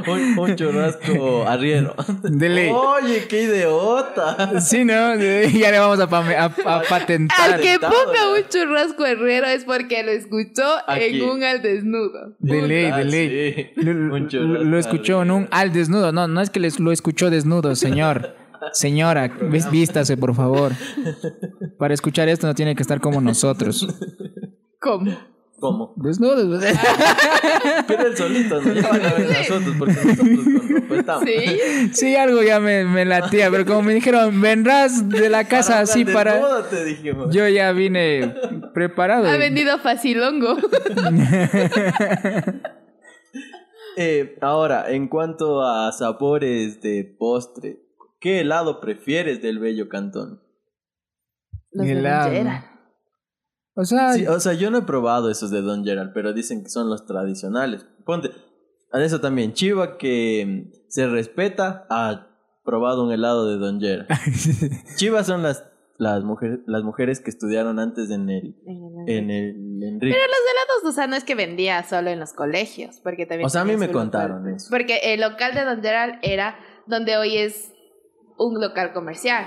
un, 0.09 0.39
un 0.39 0.57
churrasco 0.57 1.47
arriero. 1.47 1.95
De 2.23 2.49
ley. 2.49 2.71
Oye, 2.73 3.27
qué 3.29 3.43
idiota. 3.45 4.61
Sí, 4.61 4.85
¿no? 4.85 5.15
Ya 5.17 5.71
le 5.71 5.79
vamos 5.79 6.01
a, 6.01 6.05
a- 6.05 6.45
a 6.77 6.83
patentar. 6.83 7.53
Al 7.55 7.61
que 7.61 7.79
ponga 7.79 8.33
un 8.33 8.49
churrasco 8.49 9.05
herrero 9.07 9.47
es 9.47 9.65
porque 9.65 10.03
lo 10.03 10.11
escuchó 10.13 10.65
Aquí. 10.87 11.21
en 11.23 11.23
un 11.31 11.43
al 11.45 11.63
desnudo. 11.63 12.35
De 12.39 12.63
ley, 12.63 12.91
de 12.99 13.05
ley. 13.05 13.55
sí. 13.77 13.81
Lo, 13.83 13.93
lo- 14.19 14.65
lo 14.65 14.79
escuchó 14.79 15.23
en 15.23 15.31
un 15.31 15.49
al 15.51 15.73
desnudo. 15.73 16.13
No, 16.13 16.27
no 16.29 16.41
es 16.41 16.51
que 16.51 16.61
les, 16.61 16.79
lo 16.81 16.93
escuchó 16.93 17.31
desnudo, 17.31 17.75
señor. 17.77 18.35
Señora, 18.73 19.29
vístase, 19.71 20.17
por 20.17 20.35
favor. 20.35 20.73
Para 21.79 21.95
escuchar 21.95 22.29
esto 22.29 22.47
no 22.49 22.55
tiene 22.55 22.75
que 22.75 22.83
estar 22.83 23.01
como 23.01 23.21
nosotros. 23.21 23.87
¿Cómo? 24.81 25.17
¿Cómo? 25.61 25.95
Desnudos. 25.97 26.65
Pero 27.87 28.07
el 28.09 28.17
solito, 28.17 28.61
¿no? 28.61 28.73
Ya 28.75 28.89
van 28.89 29.07
a 29.07 29.13
ver 29.15 29.29
nosotros, 29.29 29.75
porque 29.79 29.95
nosotros 29.95 30.19
con 30.59 30.69
ropa 30.69 30.95
estamos. 30.97 31.25
Sí. 31.25 31.91
Sí, 31.93 32.17
algo 32.17 32.43
ya 32.43 32.59
me, 32.61 32.85
me 32.85 33.05
latía, 33.05 33.51
pero 33.51 33.65
como 33.67 33.83
me 33.83 33.95
dijeron, 33.95 34.41
vendrás 34.41 35.09
de 35.09 35.29
la 35.31 35.45
casa 35.45 35.81
así 35.81 36.01
andar 36.01 36.15
para... 36.15 36.33
desnudo, 36.35 36.63
te 36.65 36.85
dijimos. 36.85 37.35
Yo 37.35 37.49
ya 37.49 37.71
vine 37.73 38.35
preparado. 38.75 39.29
Ha 39.29 39.37
vendido 39.37 39.79
facilongo. 39.79 40.57
Eh, 43.97 44.37
ahora, 44.43 44.91
en 44.91 45.09
cuanto 45.09 45.63
a 45.63 45.91
sabores 45.91 46.83
de 46.83 47.17
postre, 47.19 47.81
¿qué 48.21 48.41
helado 48.41 48.81
prefieres 48.81 49.41
del 49.41 49.59
bello 49.59 49.89
cantón? 49.89 50.43
Los 51.71 51.87
de 51.87 51.93
Helado. 51.93 52.29
lonchera. 52.29 52.73
O 53.75 53.85
sea, 53.85 54.13
Sí, 54.13 54.27
o 54.27 54.39
sea, 54.41 54.53
yo 54.53 54.71
no 54.71 54.79
he 54.79 54.83
probado 54.83 55.31
esos 55.31 55.51
de 55.51 55.63
Don 55.63 55.85
Gerald, 55.85 56.13
pero 56.15 56.33
dicen 56.33 56.63
que 56.63 56.71
son 56.71 56.89
los 56.89 57.07
tradicionales. 57.07 57.87
Ponte, 58.05 58.31
a 58.93 59.03
eso 59.03 59.21
también, 59.21 59.53
Chiva 59.53 59.99
que 59.99 60.45
mm, 60.47 60.89
se 60.89 61.07
respeta 61.09 61.87
ha 61.91 62.29
probado 62.65 63.05
un 63.05 63.13
helado 63.13 63.49
de 63.49 63.57
Don 63.57 63.81
Gerald. 63.81 64.09
Chiva 64.97 65.25
son 65.25 65.43
las, 65.43 65.65
las, 65.99 66.23
mujeres, 66.25 66.61
las 66.67 66.83
mujeres 66.83 67.21
que 67.21 67.31
estudiaron 67.31 67.79
antes 67.79 68.11
en 68.11 68.29
el, 68.29 68.57
en 69.07 69.31
el 69.31 69.67
el 69.83 69.89
Enrique. 69.89 70.15
Pero 70.15 70.27
los 70.27 70.41
helados, 70.41 70.85
o 70.85 70.93
sea, 70.93 71.07
no 71.07 71.17
es 71.17 71.25
que 71.25 71.35
vendía 71.35 71.83
solo 71.83 72.11
en 72.11 72.19
los 72.19 72.33
colegios, 72.33 73.01
porque 73.03 73.27
también... 73.27 73.47
O 73.47 73.51
sea, 73.51 73.63
a 73.63 73.65
mí 73.65 73.77
me 73.77 73.91
contaron 73.91 74.39
local. 74.39 74.55
eso. 74.57 74.69
Porque 74.71 75.01
el 75.03 75.21
local 75.21 75.55
de 75.55 75.65
Don 75.65 75.83
Gerald 75.83 76.19
era 76.23 76.59
donde 76.87 77.17
hoy 77.17 77.37
es 77.37 77.73
un 78.39 78.61
local 78.61 78.93
comercial. 78.93 79.45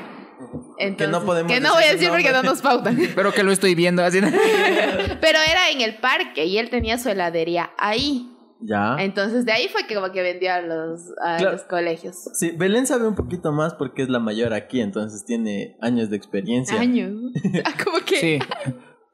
Entonces, 0.78 1.10
no 1.10 1.26
podemos 1.26 1.52
Que 1.52 1.60
no 1.60 1.74
voy 1.74 1.84
a 1.84 1.92
decir 1.92 2.10
porque 2.10 2.32
no 2.32 2.44
nos 2.44 2.62
pautan. 2.62 2.98
Pero 3.16 3.34
que 3.34 3.44
lo 3.44 3.52
estoy 3.52 3.76
viendo 3.76 4.04
así. 4.04 4.20
Pero 5.22 5.40
era 5.40 5.70
en 5.72 5.82
el 5.82 5.98
parque 5.98 6.46
y 6.46 6.58
él 6.58 6.70
tenía 6.70 6.98
su 6.98 7.10
heladería 7.10 7.72
ahí. 7.78 8.36
Ya. 8.62 8.98
Entonces 9.00 9.46
de 9.46 9.52
ahí 9.54 9.68
fue 9.72 9.88
que 9.88 9.96
como 9.96 10.12
que 10.12 10.22
vendió 10.22 10.52
a 10.54 10.62
los, 10.62 11.02
a 11.24 11.38
Claro. 11.38 11.54
los 11.54 11.64
colegios. 11.64 12.16
Sí, 12.34 12.52
Belén 12.58 12.86
sabe 12.88 13.08
un 13.08 13.16
poquito 13.16 13.52
más 13.54 13.74
porque 13.74 14.02
es 14.02 14.10
la 14.10 14.20
mayor 14.20 14.54
aquí, 14.54 14.82
entonces 14.82 15.24
tiene 15.26 15.78
años 15.82 16.10
de 16.10 16.18
experiencia. 16.18 16.80
Años. 16.80 17.14
Ah, 17.66 17.74
como 17.84 18.00
que... 18.06 18.18
Sí. 18.18 18.40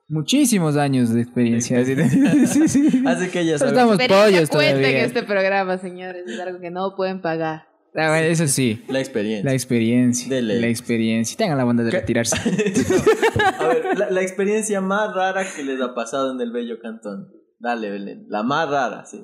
Muchísimos 0.07 0.77
años 0.77 1.11
de 1.13 1.21
experiencia. 1.21 1.79
así. 1.79 1.95
Sí, 2.47 2.67
sí. 2.67 3.03
Así 3.07 3.29
que 3.29 3.39
ella 3.41 3.55
Pero 3.57 3.71
sabe. 3.71 3.71
estamos 3.71 3.97
pollos 3.97 4.49
cuenta 4.49 4.69
en 4.69 4.77
todavía. 4.81 5.03
este 5.05 5.23
programa, 5.23 5.77
señores. 5.79 6.27
Es 6.27 6.39
algo 6.39 6.59
que 6.59 6.69
no 6.69 6.95
pueden 6.95 7.21
pagar. 7.21 7.67
Ah, 7.95 8.09
bueno, 8.09 8.27
eso 8.27 8.47
sí. 8.47 8.83
La 8.89 8.99
experiencia. 8.99 9.45
La 9.49 9.53
experiencia. 9.53 10.27
Dele. 10.29 10.59
La 10.59 10.67
experiencia. 10.67 11.37
Tengan 11.37 11.57
la 11.57 11.63
bondad 11.63 11.85
de 11.85 11.91
¿Qué? 11.91 11.99
retirarse. 12.01 12.35
A 13.59 13.67
ver, 13.67 13.97
la, 13.97 14.09
la 14.11 14.21
experiencia 14.21 14.79
más 14.81 15.13
rara 15.15 15.43
que 15.55 15.63
les 15.63 15.81
ha 15.81 15.95
pasado 15.95 16.33
en 16.33 16.41
el 16.41 16.51
bello 16.51 16.77
cantón. 16.81 17.29
Dale, 17.57 17.89
Belén. 17.89 18.25
La 18.27 18.43
más 18.43 18.69
rara, 18.69 19.05
sí. 19.05 19.23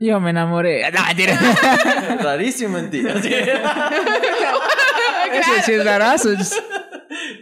Yo 0.00 0.18
me 0.18 0.30
enamoré. 0.30 0.90
No, 0.90 1.04
mentira. 1.06 1.38
Rarísimo 2.22 2.78
en 2.78 2.90
ti. 2.90 3.02
Sí. 3.22 3.34
Eso 5.32 5.52
sí 5.64 5.72
es 5.72 5.84
rarazo. 5.84 6.30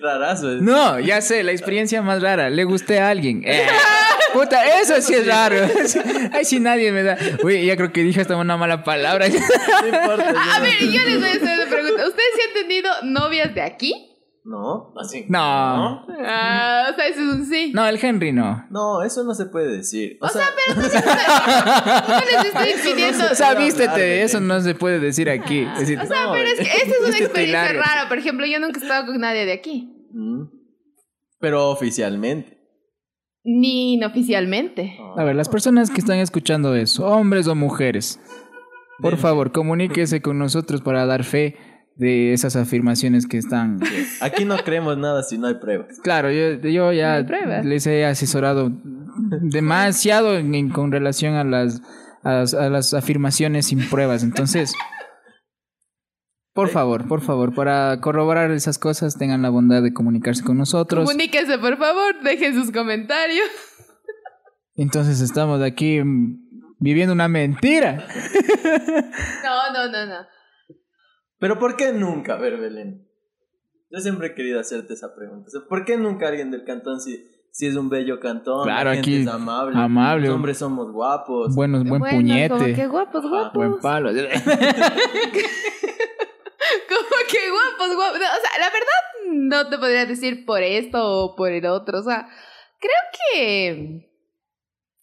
Rarazo. 0.01 0.57
es. 0.57 0.63
No, 0.63 1.01
ya 1.01 1.21
sé, 1.23 1.43
la 1.43 1.53
experiencia 1.53 2.03
más 2.03 2.23
rara. 2.23 2.51
Le 2.51 2.65
gusté 2.65 3.01
a 3.01 3.09
alguien. 3.09 3.43
Eh, 3.47 3.67
puta, 4.33 4.63
eso 4.81 5.01
sí 5.01 5.15
es 5.15 5.27
raro. 5.27 5.57
Ay, 6.33 6.45
si 6.45 6.61
nadie 6.61 6.93
me 6.93 7.03
da. 7.03 7.17
Uy, 7.43 7.65
ya 7.67 7.77
creo 7.77 7.93
que 7.93 8.03
dije 8.03 8.21
hasta 8.21 8.37
una 8.37 8.57
mala 8.57 8.85
palabra. 8.85 9.27
No 9.29 9.35
importa. 9.89 10.35
A 10.55 10.61
ver, 10.61 10.79
yo 10.81 11.03
les 11.03 11.19
voy 11.19 11.29
a 11.29 11.33
hacer 11.33 11.59
una 11.61 11.71
pregunta. 11.71 12.07
¿Ustedes 12.07 12.29
sí 12.35 12.41
han 12.47 12.55
tenido 12.63 12.91
novias 13.03 13.55
de 13.55 13.63
aquí? 13.63 14.10
No, 14.43 14.95
así. 14.99 15.27
No. 15.29 15.39
Ah, 16.27 16.87
o 16.91 16.95
sea, 16.95 17.07
eso 17.09 17.21
es 17.21 17.27
un 17.35 17.47
sí. 17.47 17.73
No, 17.75 17.87
el 17.87 18.03
Henry 18.03 18.33
no. 18.33 18.67
No, 18.71 19.03
eso 19.03 19.23
no 19.23 19.35
se 19.35 19.47
puede 19.47 19.77
decir. 19.77 20.17
O, 20.21 20.29
sea, 20.29 20.47
No 22.09 22.21
les 22.21 22.45
estoy 22.47 22.93
pidiendo. 22.93 23.25
O 23.31 23.35
sea, 23.35 23.55
vístete, 23.55 24.23
eso 24.23 24.41
no 24.41 24.61
se 24.61 24.75
puede 24.75 24.99
decir 24.99 25.29
aquí. 25.29 25.61
Es 25.75 25.81
decir, 25.81 25.99
O 26.01 26.07
sea, 26.07 26.27
No, 26.27 26.33
pero 26.33 26.49
es 26.49 26.55
que 26.57 26.63
esta 26.63 26.77
es 26.79 26.99
una 27.01 27.07
Vístete 27.09 27.25
experiencia 27.25 27.73
rara. 27.75 28.09
Por 28.09 28.19
ejemplo, 28.19 28.47
yo 28.47 28.59
nunca 28.61 28.81
he 28.81 28.83
estado 28.83 29.07
con 29.07 29.21
nadie 29.21 29.45
de 29.45 29.53
aquí. 29.53 30.09
mm, 30.13 30.45
pero 31.39 31.69
oficialmente. 31.71 32.59
Ni 33.43 33.95
inoficialmente. 33.95 34.99
A 35.17 35.25
ver, 35.25 35.35
las 35.35 35.49
personas 35.49 35.91
que 35.91 36.01
están 36.01 36.19
escuchando 36.19 36.75
eso, 36.75 37.07
hombres 37.07 37.47
o 37.47 37.55
mujeres, 37.55 38.21
por 39.01 39.17
favor, 39.17 39.51
comuníquese 39.51 40.21
con 40.21 40.39
nosotros 40.39 40.83
para 40.83 41.07
dar 41.07 41.25
fe 41.25 41.57
de 42.01 42.33
esas 42.33 42.57
afirmaciones 42.57 43.27
que 43.27 43.37
están. 43.37 43.79
Aquí 44.23 44.47
no 44.47 44.57
creemos 44.57 44.97
nada 44.97 45.23
si 45.23 45.37
no 45.37 45.49
hay 45.49 45.55
pruebas. 45.57 45.99
Claro, 46.03 46.31
yo, 46.31 46.55
yo 46.69 46.93
ya 46.93 47.23
No 47.23 47.63
les 47.63 47.87
he 47.87 48.07
asesorado 48.07 48.73
demasiado 49.43 50.37
en- 50.39 50.55
en- 50.55 50.71
con 50.71 50.91
relación 50.93 51.35
a 51.35 51.45
las, 51.45 51.83
a 52.25 52.33
las, 52.33 52.55
a 52.55 52.71
las 52.71 52.95
afirmaciones 52.95 53.67
sin 53.67 53.87
pruebas. 53.91 54.23
Entonces, 54.23 54.73
por 56.55 56.71
favor, 56.71 57.07
por 57.07 57.21
favor, 57.21 57.55
para 57.55 58.01
corroborar 58.01 58.51
esas 58.51 58.79
cosas, 58.79 59.19
tengan 59.19 59.43
la 59.43 59.51
bondad 59.51 59.83
de 59.83 59.93
comunicarse 59.93 60.43
con 60.43 60.57
nosotros. 60.57 61.05
Comuníquese, 61.05 61.59
por 61.59 61.77
favor. 61.77 62.23
Dejen 62.25 62.55
sus 62.55 62.73
comentarios. 62.73 63.47
Entonces, 64.75 65.21
estamos 65.21 65.61
aquí 65.63 66.01
viviendo 66.79 67.13
una 67.13 67.29
mentira. 67.29 68.07
No, 69.45 69.73
no, 69.75 69.93
no, 69.93 70.07
no. 70.07 70.27
Pero 71.41 71.59
¿por 71.59 71.77
qué 71.77 71.93
nunca? 71.93 72.35
A 72.35 72.39
ver, 72.39 72.59
Belén. 72.59 73.09
Yo 73.91 73.99
siempre 73.99 74.29
he 74.29 74.35
querido 74.35 74.61
hacerte 74.61 74.95
esa 74.95 75.15
pregunta. 75.17 75.49
O 75.49 75.51
sea, 75.51 75.63
¿Por 75.69 75.85
qué 75.85 75.97
nunca 75.97 76.29
alguien 76.29 76.51
del 76.53 76.65
cantón 76.65 77.01
si, 77.01 77.27
si 77.51 77.67
es 77.67 77.75
un 77.75 77.89
bello 77.89 78.21
cantón? 78.21 78.65
Claro, 78.65 78.91
la 78.91 78.97
gente 78.97 79.11
aquí 79.11 79.23
es 79.23 79.27
amable. 79.27 79.77
amable. 79.77 80.27
Los 80.27 80.37
hombres 80.37 80.59
somos 80.59 80.93
guapos. 80.93 81.55
Buenos, 81.57 81.83
buen 81.89 81.99
Bueno, 81.99 82.17
puñete. 82.17 82.51
Como 82.51 82.65
que 82.67 82.87
guapos, 82.87 83.29
guapos. 83.29 83.55
Buen 83.55 83.81
palo. 83.81 84.11
Como 84.13 84.29
que 87.29 87.51
guapos, 87.51 87.97
guapos. 87.97 88.19
No, 88.21 88.27
o 88.27 88.41
sea, 88.41 88.59
la 88.61 88.71
verdad 88.71 89.01
no 89.33 89.69
te 89.69 89.79
podría 89.79 90.05
decir 90.07 90.45
por 90.45 90.63
esto 90.63 90.99
o 91.03 91.35
por 91.35 91.51
el 91.51 91.65
otro. 91.67 91.99
O 92.01 92.03
sea, 92.03 92.29
creo 92.79 92.93
que... 93.33 94.10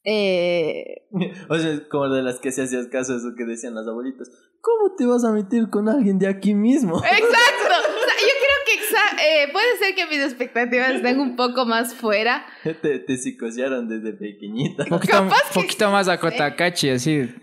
Eh, 0.10 1.04
O 1.50 1.58
sea, 1.58 1.78
como 1.90 2.08
de 2.10 2.22
las 2.24 2.40
que 2.40 2.52
se 2.54 2.62
hacías 2.64 2.88
caso 2.88 3.12
de 3.14 3.18
eso 3.20 3.36
que 3.38 3.44
decían 3.46 3.76
las 3.76 3.88
abuelitas. 3.88 4.30
¿Cómo 4.62 4.96
te 4.96 5.06
vas 5.06 5.24
a 5.26 5.32
meter 5.32 5.70
con 5.70 5.90
alguien 5.90 6.18
de 6.18 6.28
aquí 6.28 6.54
mismo? 6.54 6.98
exacto. 7.04 7.26
O 7.68 8.06
sea, 8.06 8.16
yo 8.22 8.34
creo 8.40 8.60
que 8.66 8.74
exa- 8.80 9.20
eh, 9.22 9.52
puede 9.52 9.78
ser 9.78 9.96
que 9.96 10.06
mis 10.08 10.24
expectativas 10.26 10.92
estén 10.92 11.20
un 11.20 11.36
poco 11.36 11.66
más 11.66 11.94
fuera. 11.94 12.46
te, 12.64 13.00
te 13.00 13.18
psicosearon 13.18 13.88
desde 13.90 14.14
pequeñita. 14.14 14.86
poquito, 14.86 15.12
Capaz 15.14 15.52
que 15.54 15.62
poquito 15.62 15.92
más 15.92 16.08
a 16.08 16.18
Cotacachi, 16.20 16.90
así. 16.90 17.26
Sí. 17.28 17.36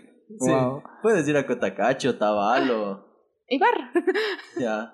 Wow. 0.51 0.81
Puedes 1.03 1.27
ir 1.27 1.37
a 1.37 1.45
Cotacacho, 1.45 2.17
Tabalo. 2.17 3.05
Ibarra. 3.47 3.91
Ya. 4.57 4.91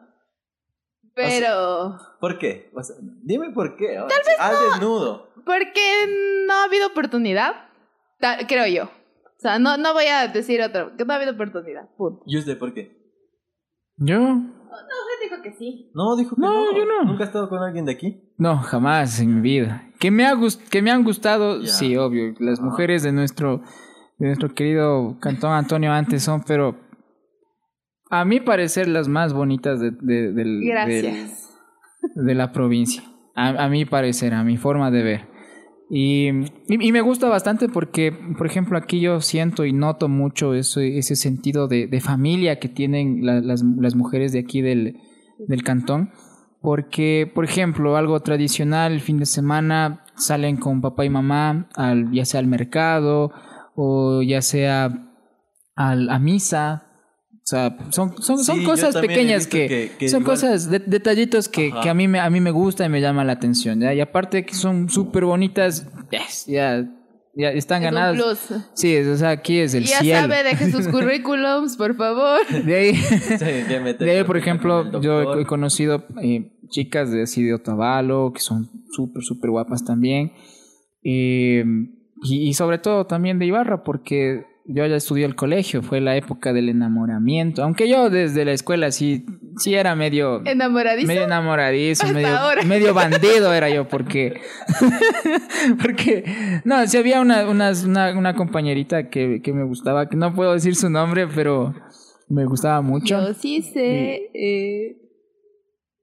Pero... 1.14 1.98
¿Por 2.20 2.38
qué? 2.38 2.70
O 2.76 2.84
sea, 2.84 2.96
dime 3.24 3.52
por 3.54 3.76
qué. 3.78 3.96
Tal 3.96 4.22
vez 4.26 4.36
Al 4.40 4.56
desnudo. 4.72 5.31
Porque 5.46 6.46
no 6.48 6.54
ha 6.54 6.64
habido 6.66 6.88
oportunidad. 6.88 7.54
Creo 8.48 8.68
yo. 8.68 8.84
O 8.86 9.40
sea, 9.42 9.58
no, 9.60 9.78
no 9.78 9.94
voy 9.94 10.06
a 10.06 10.28
decir 10.28 10.62
otro. 10.62 10.96
Que 10.96 11.06
no 11.06 11.14
ha 11.14 11.16
habido 11.16 11.34
oportunidad. 11.34 11.90
Punto. 11.98 12.24
¿Y 12.28 12.38
usted 12.38 12.58
por 12.58 12.74
qué? 12.74 12.98
¿Yo? 13.98 14.20
No, 14.20 14.38
usted 14.38 15.30
dijo 15.30 15.42
que 15.44 15.54
sí. 15.54 15.92
No, 15.94 16.16
dijo 16.16 16.36
que 16.36 16.42
No, 16.42 16.72
no. 16.72 16.78
yo 16.78 16.86
no. 16.86 17.04
¿Nunca 17.04 17.24
has 17.24 17.30
estado 17.30 17.50
con 17.50 17.60
alguien 17.64 17.86
de 17.86 17.94
aquí? 17.94 18.34
No, 18.38 18.58
jamás 18.58 19.20
en 19.20 19.36
mi 19.36 19.42
vida. 19.42 19.88
Que 20.00 20.12
me, 20.12 20.26
ha 20.26 20.34
gust- 20.36 20.68
que 20.70 20.82
me 20.82 20.92
han 20.92 21.04
gustado, 21.04 21.66
sí, 21.66 21.98
obvio. 21.98 22.34
Las 22.40 22.60
Ah. 22.60 22.64
mujeres 22.64 23.04
de 23.04 23.12
nuestro, 23.12 23.62
de 24.18 24.28
nuestro 24.28 24.54
querido 24.54 25.18
Cantón 25.20 25.52
Antonio 25.54 25.92
antes 25.92 26.24
son, 26.24 26.44
pero 26.44 26.80
a 28.10 28.26
mi 28.26 28.40
parecer 28.40 28.88
las 28.88 29.08
más 29.08 29.34
bonitas 29.34 29.80
de, 29.80 29.92
de- 29.92 30.32
del- 30.34 30.62
Gracias. 30.64 31.52
del- 32.16 32.26
de 32.26 32.36
la 32.36 32.52
provincia. 32.52 33.04
A, 33.36 33.66
a 33.66 33.70
mi 33.70 33.86
parecer, 33.86 34.34
a 34.34 34.44
mi 34.44 34.58
forma 34.58 34.90
de 34.92 35.04
ver. 35.04 35.31
Y, 35.94 36.30
y, 36.70 36.92
me 36.94 37.02
gusta 37.02 37.28
bastante 37.28 37.68
porque, 37.68 38.14
por 38.38 38.48
ejemplo, 38.48 38.78
aquí 38.78 39.02
yo 39.02 39.20
siento 39.20 39.66
y 39.66 39.74
noto 39.74 40.08
mucho 40.08 40.54
ese, 40.54 40.98
ese 40.98 41.18
sentido 41.18 41.68
de, 41.68 41.88
de 41.88 42.00
familia 42.00 42.60
que 42.60 42.70
tienen 42.70 43.26
la- 43.26 43.42
las, 43.42 43.62
las 43.62 43.94
mujeres 43.96 44.32
de 44.32 44.40
aquí 44.40 44.62
del, 44.62 44.96
del 45.50 45.64
cantón. 45.64 46.12
Porque, 46.62 47.30
por 47.36 47.44
ejemplo, 47.44 47.98
algo 47.98 48.22
tradicional, 48.22 48.94
el 48.94 49.02
fin 49.02 49.18
de 49.18 49.26
semana 49.26 50.06
salen 50.16 50.56
con 50.56 50.80
papá 50.80 51.04
y 51.04 51.10
mamá, 51.10 51.68
al, 51.76 52.10
ya 52.14 52.24
sea 52.24 52.40
al 52.40 52.48
mercado 52.48 53.34
o 53.76 54.22
ya 54.22 54.42
sea 54.42 55.10
al, 55.76 56.10
a 56.10 56.20
misa. 56.20 56.88
O 57.44 57.48
sea, 57.52 57.76
son, 57.90 58.22
son, 58.22 58.44
son 58.44 58.60
Sí, 58.60 58.64
cosas 58.64 58.96
pequeñas 58.96 59.48
que, 59.48 59.68
que- 59.68 59.92
que 59.98 60.10
son 60.10 60.22
igual- 60.22 60.36
cosas, 60.38 60.70
de- 60.70 60.80
detallitos 60.80 61.50
que, 61.50 61.72
que 61.82 61.90
a, 61.90 61.94
mí 61.94 62.08
me, 62.08 62.20
a 62.20 62.30
mí 62.30 62.40
me 62.40 62.52
gusta 62.52 62.86
y 62.86 62.90
me 62.90 63.02
llama 63.02 63.24
la 63.24 63.34
atención. 63.34 63.80
¿ya? 63.82 63.94
Y 63.94 64.00
aparte 64.00 64.46
que 64.46 64.54
son 64.54 64.90
súper 64.90 65.26
bonitas, 65.26 65.88
yes, 66.12 66.46
ya, 66.46 66.86
ya 67.36 67.50
están 67.50 67.82
Es 67.84 67.90
un 67.90 67.96
ganadas. 67.96 68.16
plus. 68.48 68.62
Sí, 68.76 68.96
o 68.96 69.18
sea, 69.18 69.32
aquí 69.32 69.58
es 69.58 69.74
el 69.74 69.86
ya 69.86 70.00
cielo. 70.02 70.20
sabe, 70.22 70.44
deje 70.44 70.72
sus 70.72 70.88
currículums, 70.92 71.78
por 71.78 71.96
favor. 71.96 72.40
De 72.64 72.76
ahí, 72.76 72.96
Sí, 72.96 73.36
ya 73.70 73.80
de 73.82 74.12
ahí, 74.12 74.24
por 74.24 74.38
ejemplo, 74.38 75.02
yo 75.02 75.40
he 75.40 75.46
conocido 75.46 76.06
eh, 76.22 76.52
chicas 76.70 77.12
de 77.12 77.24
así 77.24 77.44
de 77.44 77.56
Otavalo 77.56 78.32
que 78.34 78.40
son 78.40 78.70
súper, 78.92 79.24
súper 79.24 79.50
guapas 79.50 79.84
también. 79.84 80.32
Eh, 81.04 81.66
y, 82.24 82.50
y 82.50 82.54
sobre 82.54 82.78
todo 82.78 83.08
también 83.08 83.40
de 83.40 83.48
Ibarra, 83.48 83.84
porque 83.84 84.46
yo 84.74 84.86
ya 84.86 84.96
estudié 84.96 85.26
el 85.26 85.36
colegio, 85.36 85.82
fue 85.84 86.02
la 86.02 86.16
época 86.16 86.54
del 86.54 86.70
enamoramiento. 86.70 87.64
Aunque 87.64 87.88
yo 87.90 88.10
desde 88.10 88.46
la 88.46 88.52
escuela 88.54 88.92
sí, 88.92 89.26
sí 89.58 89.76
era 89.76 89.96
medio, 89.96 90.42
Enamoradizo. 90.46 91.08
medio 91.08 91.24
enamoradizo, 91.24 92.04
Hasta 92.04 92.14
medio, 92.14 92.38
ahora. 92.38 92.64
medio 92.64 92.94
bandido 92.96 93.54
era 93.54 93.70
yo, 93.70 93.88
porque, 93.88 94.42
porque, 95.82 96.24
no, 96.64 96.86
si 96.88 96.98
había 96.98 97.22
una, 97.22 97.48
una, 97.48 97.72
una, 97.86 98.18
una 98.18 98.36
compañerita 98.36 99.10
que, 99.10 99.42
que 99.44 99.54
me 99.54 99.64
gustaba, 99.64 100.08
que 100.10 100.16
no 100.18 100.34
puedo 100.34 100.54
decir 100.54 100.76
su 100.76 100.90
nombre, 100.90 101.28
pero 101.28 101.74
me 102.30 102.46
gustaba 102.46 102.82
mucho. 102.82 103.20
Yo 103.28 103.34
sí 103.34 103.62
sé. 103.62 104.30
Eh, 104.34 104.98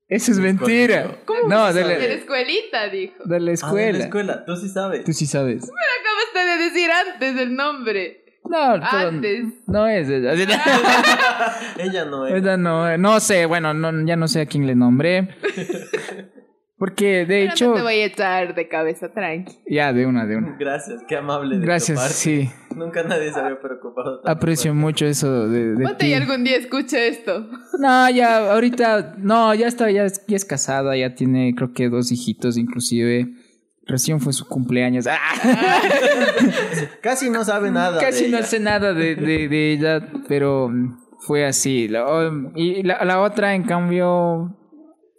Eso 0.08 0.32
es 0.32 0.38
mentira. 0.38 1.16
No, 1.48 1.72
de 1.72 1.82
de 1.84 1.88
la 2.08 2.14
escuelita, 2.14 2.88
dijo. 2.90 3.24
de 3.24 3.28
la 3.28 3.34
Ah, 3.34 3.38
de 3.38 3.40
la 3.40 3.52
escuela. 3.52 3.98
escuela, 4.04 4.44
tú 4.44 4.56
sí 4.56 4.68
sabes. 4.68 5.04
Tú 5.04 5.12
sí 5.12 5.26
sabes. 5.26 5.64
Acabaste 5.64 6.50
de 6.50 6.64
decir 6.64 6.90
antes 6.90 7.36
el 7.40 7.54
nombre. 7.54 8.24
No, 8.48 8.72
Antes. 8.82 9.46
no 9.66 9.86
es 9.86 10.08
ella. 10.08 10.32
Ella 11.78 12.04
no 12.04 12.26
es. 12.26 12.34
Ella 12.34 12.56
no, 12.56 12.96
no 12.98 13.20
sé, 13.20 13.46
bueno, 13.46 13.74
no, 13.74 14.06
ya 14.06 14.16
no 14.16 14.26
sé 14.28 14.40
a 14.42 14.46
quién 14.46 14.66
le 14.66 14.74
nombré. 14.74 15.28
Porque 16.76 17.26
de 17.26 17.26
Pero 17.26 17.52
hecho. 17.52 17.68
No 17.70 17.74
te 17.74 17.82
voy 17.82 17.94
a 17.94 18.04
echar 18.04 18.54
de 18.54 18.68
cabeza, 18.68 19.12
tranqui. 19.12 19.52
Ya, 19.68 19.92
de 19.92 20.06
una, 20.06 20.26
de 20.26 20.36
una. 20.36 20.56
Gracias, 20.58 21.02
qué 21.08 21.16
amable 21.16 21.56
de 21.56 21.60
tu 21.62 21.66
Gracias, 21.66 21.98
parte. 21.98 22.14
sí. 22.14 22.50
Nunca 22.76 23.02
nadie 23.02 23.32
se 23.32 23.40
había 23.40 23.60
preocupado. 23.60 24.20
tanto 24.20 24.30
Aprecio 24.30 24.70
por- 24.70 24.76
mucho 24.80 25.04
eso 25.06 25.48
de, 25.48 25.74
de 25.74 25.84
Ponte 25.84 26.06
y 26.06 26.14
algún 26.14 26.44
día 26.44 26.56
escuche 26.56 27.08
esto. 27.08 27.48
No, 27.80 28.08
ya, 28.10 28.52
ahorita, 28.52 29.16
no, 29.18 29.52
ya 29.54 29.66
está, 29.66 29.90
ya 29.90 30.04
es, 30.04 30.24
ya 30.28 30.36
es 30.36 30.44
casada, 30.44 30.96
ya 30.96 31.16
tiene 31.16 31.52
creo 31.56 31.72
que 31.72 31.88
dos 31.88 32.12
hijitos 32.12 32.56
inclusive. 32.56 33.26
Recién 33.88 34.20
fue 34.20 34.32
su 34.34 34.46
cumpleaños. 34.46 35.06
¡Ah! 35.06 35.16
Casi 37.02 37.30
no 37.30 37.42
sabe 37.44 37.70
nada. 37.70 37.98
Casi 38.00 38.24
de 38.24 38.30
no 38.30 38.36
ella. 38.38 38.46
sé 38.46 38.60
nada 38.60 38.92
de, 38.92 39.16
de, 39.16 39.48
de 39.48 39.72
ella, 39.72 40.06
pero 40.28 40.70
fue 41.20 41.46
así. 41.46 41.88
La- 41.88 42.04
o- 42.06 42.52
y 42.54 42.82
la, 42.82 43.02
la 43.04 43.20
otra, 43.22 43.54
en 43.54 43.62
cambio, 43.64 44.56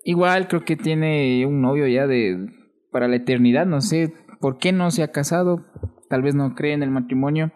igual 0.03 0.47
creo 0.47 0.63
que 0.63 0.75
tiene 0.75 1.45
un 1.45 1.61
novio 1.61 1.87
ya 1.87 2.05
de 2.07 2.47
para 2.91 3.07
la 3.07 3.15
eternidad. 3.15 3.65
No 3.65 3.81
sé 3.81 4.13
por 4.39 4.57
qué 4.59 4.71
no 4.71 4.91
se 4.91 5.01
ha 5.03 5.11
casado. 5.11 5.65
Tal 6.09 6.21
vez 6.21 6.35
no 6.35 6.53
cree 6.55 6.73
en 6.73 6.83
el 6.83 6.91
matrimonio. 6.91 7.51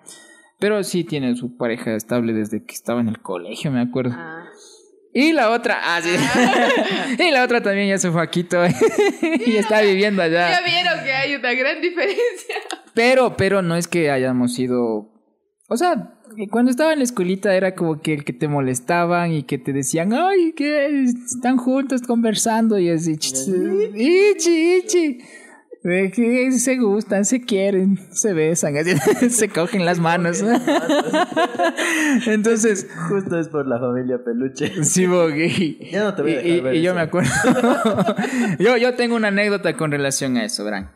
Pero 0.59 0.81
sí 0.83 1.03
tiene 1.03 1.35
su 1.35 1.57
pareja 1.57 1.93
estable 1.95 2.33
desde 2.33 2.63
que 2.63 2.73
estaba 2.73 3.01
en 3.01 3.09
el 3.09 3.19
colegio, 3.21 3.71
me 3.71 3.81
acuerdo. 3.81 4.15
Ah. 4.17 4.45
Y 5.13 5.31
la 5.31 5.51
otra, 5.51 5.79
ah, 5.83 6.01
sí. 6.01 6.09
y 7.23 7.31
la 7.31 7.43
otra 7.43 7.61
también 7.61 7.87
ya 7.89 7.97
se 7.99 8.09
fue 8.11 8.21
a 8.23 8.27
Quito 8.27 8.57
y 9.45 9.55
está 9.57 9.81
viviendo 9.81 10.21
allá. 10.23 10.49
Ya 10.49 10.61
vieron 10.65 11.03
que 11.03 11.11
hay 11.11 11.35
una 11.35 11.53
gran 11.53 11.81
diferencia. 11.81 12.55
Pero, 12.95 13.37
pero 13.37 13.61
no 13.61 13.75
es 13.75 13.87
que 13.87 14.09
hayamos 14.09 14.53
sido. 14.55 15.11
O 15.69 15.77
sea, 15.77 16.19
cuando 16.49 16.71
estaba 16.71 16.93
en 16.93 16.99
la 16.99 17.03
escuelita 17.05 17.55
era 17.55 17.75
como 17.75 18.01
que 18.01 18.13
el 18.13 18.23
que 18.23 18.33
te 18.33 18.47
molestaban 18.47 19.31
y 19.33 19.43
que 19.43 19.57
te 19.59 19.71
decían, 19.71 20.13
ay, 20.13 20.53
que 20.53 21.03
están 21.03 21.57
juntos 21.57 22.01
conversando 22.01 22.79
y 22.79 22.89
así, 22.89 23.13
ch- 23.13 23.91
ichi, 23.95 24.77
ichi. 24.77 25.19
De 25.83 26.11
que 26.11 26.51
se 26.53 26.77
gustan, 26.77 27.25
se 27.25 27.41
quieren, 27.41 27.99
se 28.11 28.33
besan, 28.33 28.73
se 29.29 29.49
cogen 29.49 29.83
las 29.85 29.99
manos. 29.99 30.41
Entonces, 32.27 32.87
Justo 33.09 33.37
es 33.39 33.49
por 33.49 33.67
la 33.67 33.79
familia 33.79 34.17
peluche. 34.23 34.83
sí, 34.83 35.05
porque- 35.07 35.89
Ya 35.91 36.03
no 36.05 36.15
te 36.15 36.21
voy 36.21 36.31
a 36.31 36.35
dejar 36.35 36.49
y- 36.51 36.61
ver 36.61 36.75
y 36.75 36.81
yo 36.81 36.95
me 36.95 37.01
acuerdo. 37.01 37.29
yo, 38.59 38.77
yo 38.77 38.95
tengo 38.95 39.15
una 39.15 39.27
anécdota 39.29 39.75
con 39.75 39.91
relación 39.91 40.37
a 40.37 40.45
eso, 40.45 40.63
verán. 40.63 40.91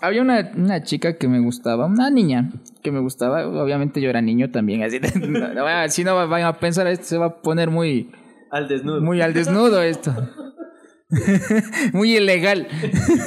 Había 0.00 0.22
una, 0.22 0.50
una 0.56 0.82
chica 0.82 1.16
que 1.16 1.28
me 1.28 1.38
gustaba, 1.40 1.86
una 1.86 2.10
niña 2.10 2.50
que 2.82 2.90
me 2.90 2.98
gustaba. 3.00 3.46
Obviamente 3.46 4.00
yo 4.00 4.10
era 4.10 4.20
niño 4.20 4.50
también. 4.50 4.82
Así, 4.82 4.98
no, 5.28 5.54
no, 5.54 5.88
si 5.88 6.02
no 6.04 6.28
vayan 6.28 6.48
a 6.48 6.58
pensar, 6.58 6.86
esto 6.88 7.04
se 7.04 7.18
va 7.18 7.26
a 7.26 7.42
poner 7.42 7.70
muy, 7.70 8.10
Al 8.50 8.66
desnudo. 8.68 9.00
muy 9.00 9.20
al 9.20 9.32
desnudo 9.34 9.80
esto. 9.82 10.12
muy 11.92 12.16
ilegal. 12.16 12.68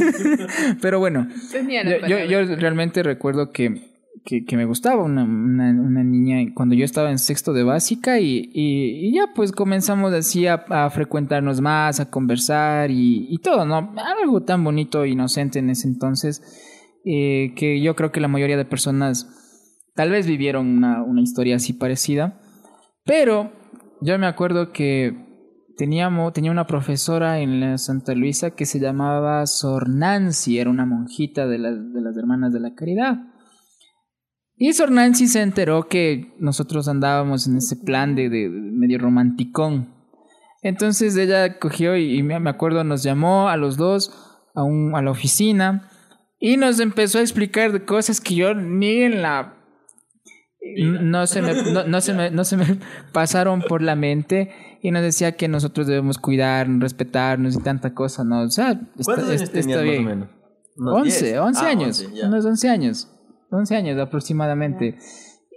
Pero 0.82 1.00
bueno, 1.00 1.28
la 1.54 1.84
yo, 1.84 1.92
yo, 1.92 2.00
palabra. 2.02 2.26
yo 2.26 2.56
realmente 2.56 3.04
recuerdo 3.04 3.52
que, 3.52 3.94
que, 4.26 4.44
que 4.46 4.58
me 4.58 4.66
gustaba 4.66 5.04
una, 5.04 5.24
una, 5.24 5.70
una 5.70 6.04
niña 6.04 6.52
cuando 6.54 6.76
yo 6.76 6.84
estaba 6.86 7.12
en 7.12 7.20
sexto 7.20 7.54
de 7.54 7.64
básica 7.64 8.20
y, 8.20 8.50
y, 8.54 9.08
y 9.08 9.14
ya 9.14 9.34
pues 9.36 9.52
comenzamos 9.52 10.14
así 10.14 10.48
a, 10.48 10.66
a 10.70 10.90
frecuentarnos 10.90 11.62
más, 11.62 12.00
a 12.00 12.10
conversar 12.10 12.92
y, 12.92 13.28
y 13.30 13.38
todo, 13.40 13.66
¿no? 13.66 13.94
Algo 14.22 14.44
tan 14.44 14.64
bonito 14.64 15.04
e 15.04 15.10
inocente 15.10 15.60
en 15.60 15.70
ese 15.70 15.88
entonces 15.88 16.42
eh, 17.06 17.54
que 17.56 17.82
yo 17.82 17.96
creo 17.96 18.12
que 18.12 18.20
la 18.20 18.28
mayoría 18.28 18.58
de 18.58 18.66
personas 18.66 19.30
tal 19.94 20.10
vez 20.10 20.26
vivieron 20.26 20.68
una, 20.68 21.04
una 21.04 21.22
historia 21.22 21.58
así 21.58 21.72
parecida, 21.72 22.42
pero 23.06 23.52
yo 24.02 24.18
me 24.18 24.26
acuerdo 24.26 24.72
que 24.72 25.35
teníamos, 25.78 26.34
tenía 26.34 26.52
una 26.52 26.68
profesora 26.68 27.40
en 27.40 27.78
Santa 27.78 28.14
Luisa 28.14 28.52
que 28.52 28.66
se 28.66 28.80
llamaba 28.80 29.46
Sor 29.46 29.90
Nancy, 29.90 30.60
era 30.60 30.70
una 30.70 30.86
monjita 30.86 31.48
de 31.48 31.58
las, 31.58 31.94
de 31.94 32.02
las 32.02 32.18
Hermanas 32.18 32.54
de 32.54 32.60
la 32.60 32.74
Caridad. 32.74 33.18
Y 34.58 34.72
Sor 34.74 34.92
Nancy 34.92 35.28
se 35.28 35.42
enteró 35.42 35.88
que 35.88 36.34
nosotros 36.40 36.88
andábamos 36.88 37.48
en 37.48 37.58
ese 37.58 37.76
plan 37.76 38.16
de, 38.16 38.30
de 38.30 38.50
medio 38.50 39.00
romanticón. 39.00 39.94
Entonces 40.62 41.16
ella 41.18 41.60
cogió 41.60 41.98
y, 41.98 42.18
y 42.18 42.24
me 42.24 42.50
acuerdo 42.50 42.84
nos 42.84 43.04
llamó 43.04 43.50
a 43.50 43.58
los 43.58 43.78
dos 43.78 44.12
a, 44.56 44.64
un, 44.64 44.96
a 44.96 45.02
la 45.02 45.12
oficina 45.12 45.90
y 46.40 46.58
nos 46.58 46.80
empezó 46.80 47.20
a 47.20 47.22
explicar 47.22 47.72
de 47.72 47.86
cosas 47.86 48.22
que 48.22 48.36
yo 48.36 48.54
ni 48.54 49.02
en 49.02 49.22
la 49.22 49.55
no 51.02 51.28
se, 51.28 51.42
me, 51.42 51.54
no, 51.72 51.84
no 51.86 52.02
se 52.02 52.14
me, 52.14 52.32
no 52.32 52.44
se 52.44 52.58
me 52.58 52.66
pasaron 53.12 53.62
por 53.62 53.82
la 53.82 53.96
mente 53.96 54.52
y 54.82 54.92
nos 54.92 55.02
decía 55.04 55.34
que 55.34 55.48
nosotros 55.48 55.88
debemos 55.88 56.18
cuidarnos, 56.18 56.82
respetarnos 56.82 57.56
y 57.56 57.60
tanta 57.62 57.94
cosa, 57.94 58.24
¿no? 58.24 58.42
O 58.42 58.50
sea, 58.50 58.72
está, 58.72 59.04
¿Cuántos 59.04 59.30
años 59.30 59.42
está- 59.44 59.60
tenías 59.60 59.68
está 59.68 59.82
más 59.82 59.88
o 59.88 59.92
bien. 59.92 60.06
menos? 60.06 60.30
Unos 60.78 60.94
11, 61.02 61.26
10. 61.26 61.38
11 61.40 61.62
Ah, 61.66 61.70
años, 61.70 62.00
11, 62.02 62.16
ya. 62.22 62.28
unos 62.28 62.46
11 62.46 62.70
años, 62.70 63.08
11 63.52 63.76
años 63.76 64.00
aproximadamente. 64.00 64.98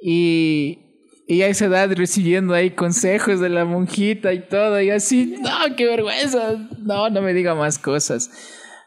Y, 0.01 0.79
y 1.27 1.43
a 1.43 1.49
esa 1.49 1.65
edad 1.67 1.91
recibiendo 1.97 2.55
ahí 2.55 2.71
consejos 2.71 3.41
de 3.41 3.49
la 3.49 3.65
monjita 3.65 4.33
y 4.33 4.47
todo, 4.49 4.81
y 4.81 4.91
así, 4.91 5.37
no, 5.43 5.75
qué 5.77 5.87
vergüenza, 5.87 6.53
no, 6.79 7.11
no 7.11 7.21
me 7.23 7.35
diga 7.35 7.55
más 7.55 7.79
cosas. 7.79 8.31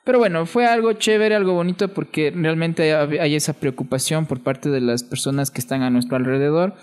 Pero 0.04 0.18
bueno, 0.18 0.46
fue 0.46 0.66
algo 0.66 0.94
chévere, 0.94 1.36
algo 1.36 1.54
bonito, 1.54 1.94
porque 1.94 2.32
realmente 2.32 2.94
hay, 2.96 3.36
esa 3.36 3.54
preocupación 3.54 4.26
por 4.26 4.42
parte 4.42 4.70
de 4.70 4.82
las 4.82 5.04
personas 5.04 5.52
que 5.52 5.62
están 5.62 5.84
a 5.84 5.90
nuestro 5.92 6.18
alrededor 6.18 6.74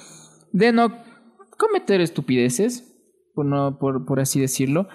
de 0.53 0.73
no 0.73 1.03
cometer 1.57 2.01
estupideces, 2.01 2.95
por, 3.35 3.47
no, 3.47 3.79
por, 3.79 4.07
por 4.07 4.21
así 4.21 4.41
decirlo. 4.41 4.89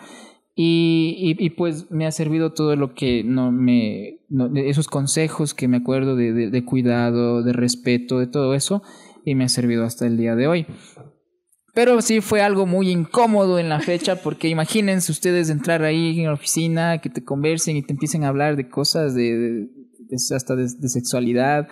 Y, 0.55 1.35
y, 1.39 1.49
pues 1.49 1.89
me 1.89 2.05
ha 2.05 2.11
servido 2.11 2.53
todo 2.53 2.75
lo 2.75 2.93
que 2.93 3.23
no 3.23 3.51
me. 3.51 4.19
no- 4.29 4.51
esos 4.55 4.87
consejos 4.87 5.55
que 5.55 5.67
me 5.67 5.77
acuerdo 5.77 6.15
de, 6.15 6.31
de 6.31 6.65
cuidado, 6.65 7.41
de 7.41 7.53
respeto, 7.53 8.19
de 8.19 8.27
todo 8.27 8.53
eso. 8.53 8.83
Y 9.25 9.33
me 9.35 9.45
ha 9.45 9.49
servido 9.49 9.83
hasta 9.83 10.05
el 10.05 10.15
día 10.15 10.35
de 10.35 10.47
hoy. 10.47 10.67
Pero 11.73 12.01
sí 12.01 12.21
fue 12.21 12.41
algo 12.41 12.65
muy 12.65 12.91
incómodo 12.91 13.57
en 13.57 13.67
la 13.69 13.79
fecha, 13.79 14.21
porque 14.21 14.47
imagínense 14.47 15.11
ustedes 15.11 15.49
entrar 15.49 15.83
ahí 15.83 16.19
en 16.19 16.27
la 16.27 16.33
oficina, 16.33 16.99
que 16.99 17.09
te 17.09 17.23
conversen 17.23 17.77
y 17.77 17.81
te 17.81 17.93
empiecen 17.93 18.23
a 18.23 18.27
hablar 18.27 18.55
de 18.55 18.69
cosas 18.69 19.15
de, 19.15 19.37
de- 19.37 19.67
hasta 20.35 20.55
de 20.55 20.89
sexualidad. 20.89 21.67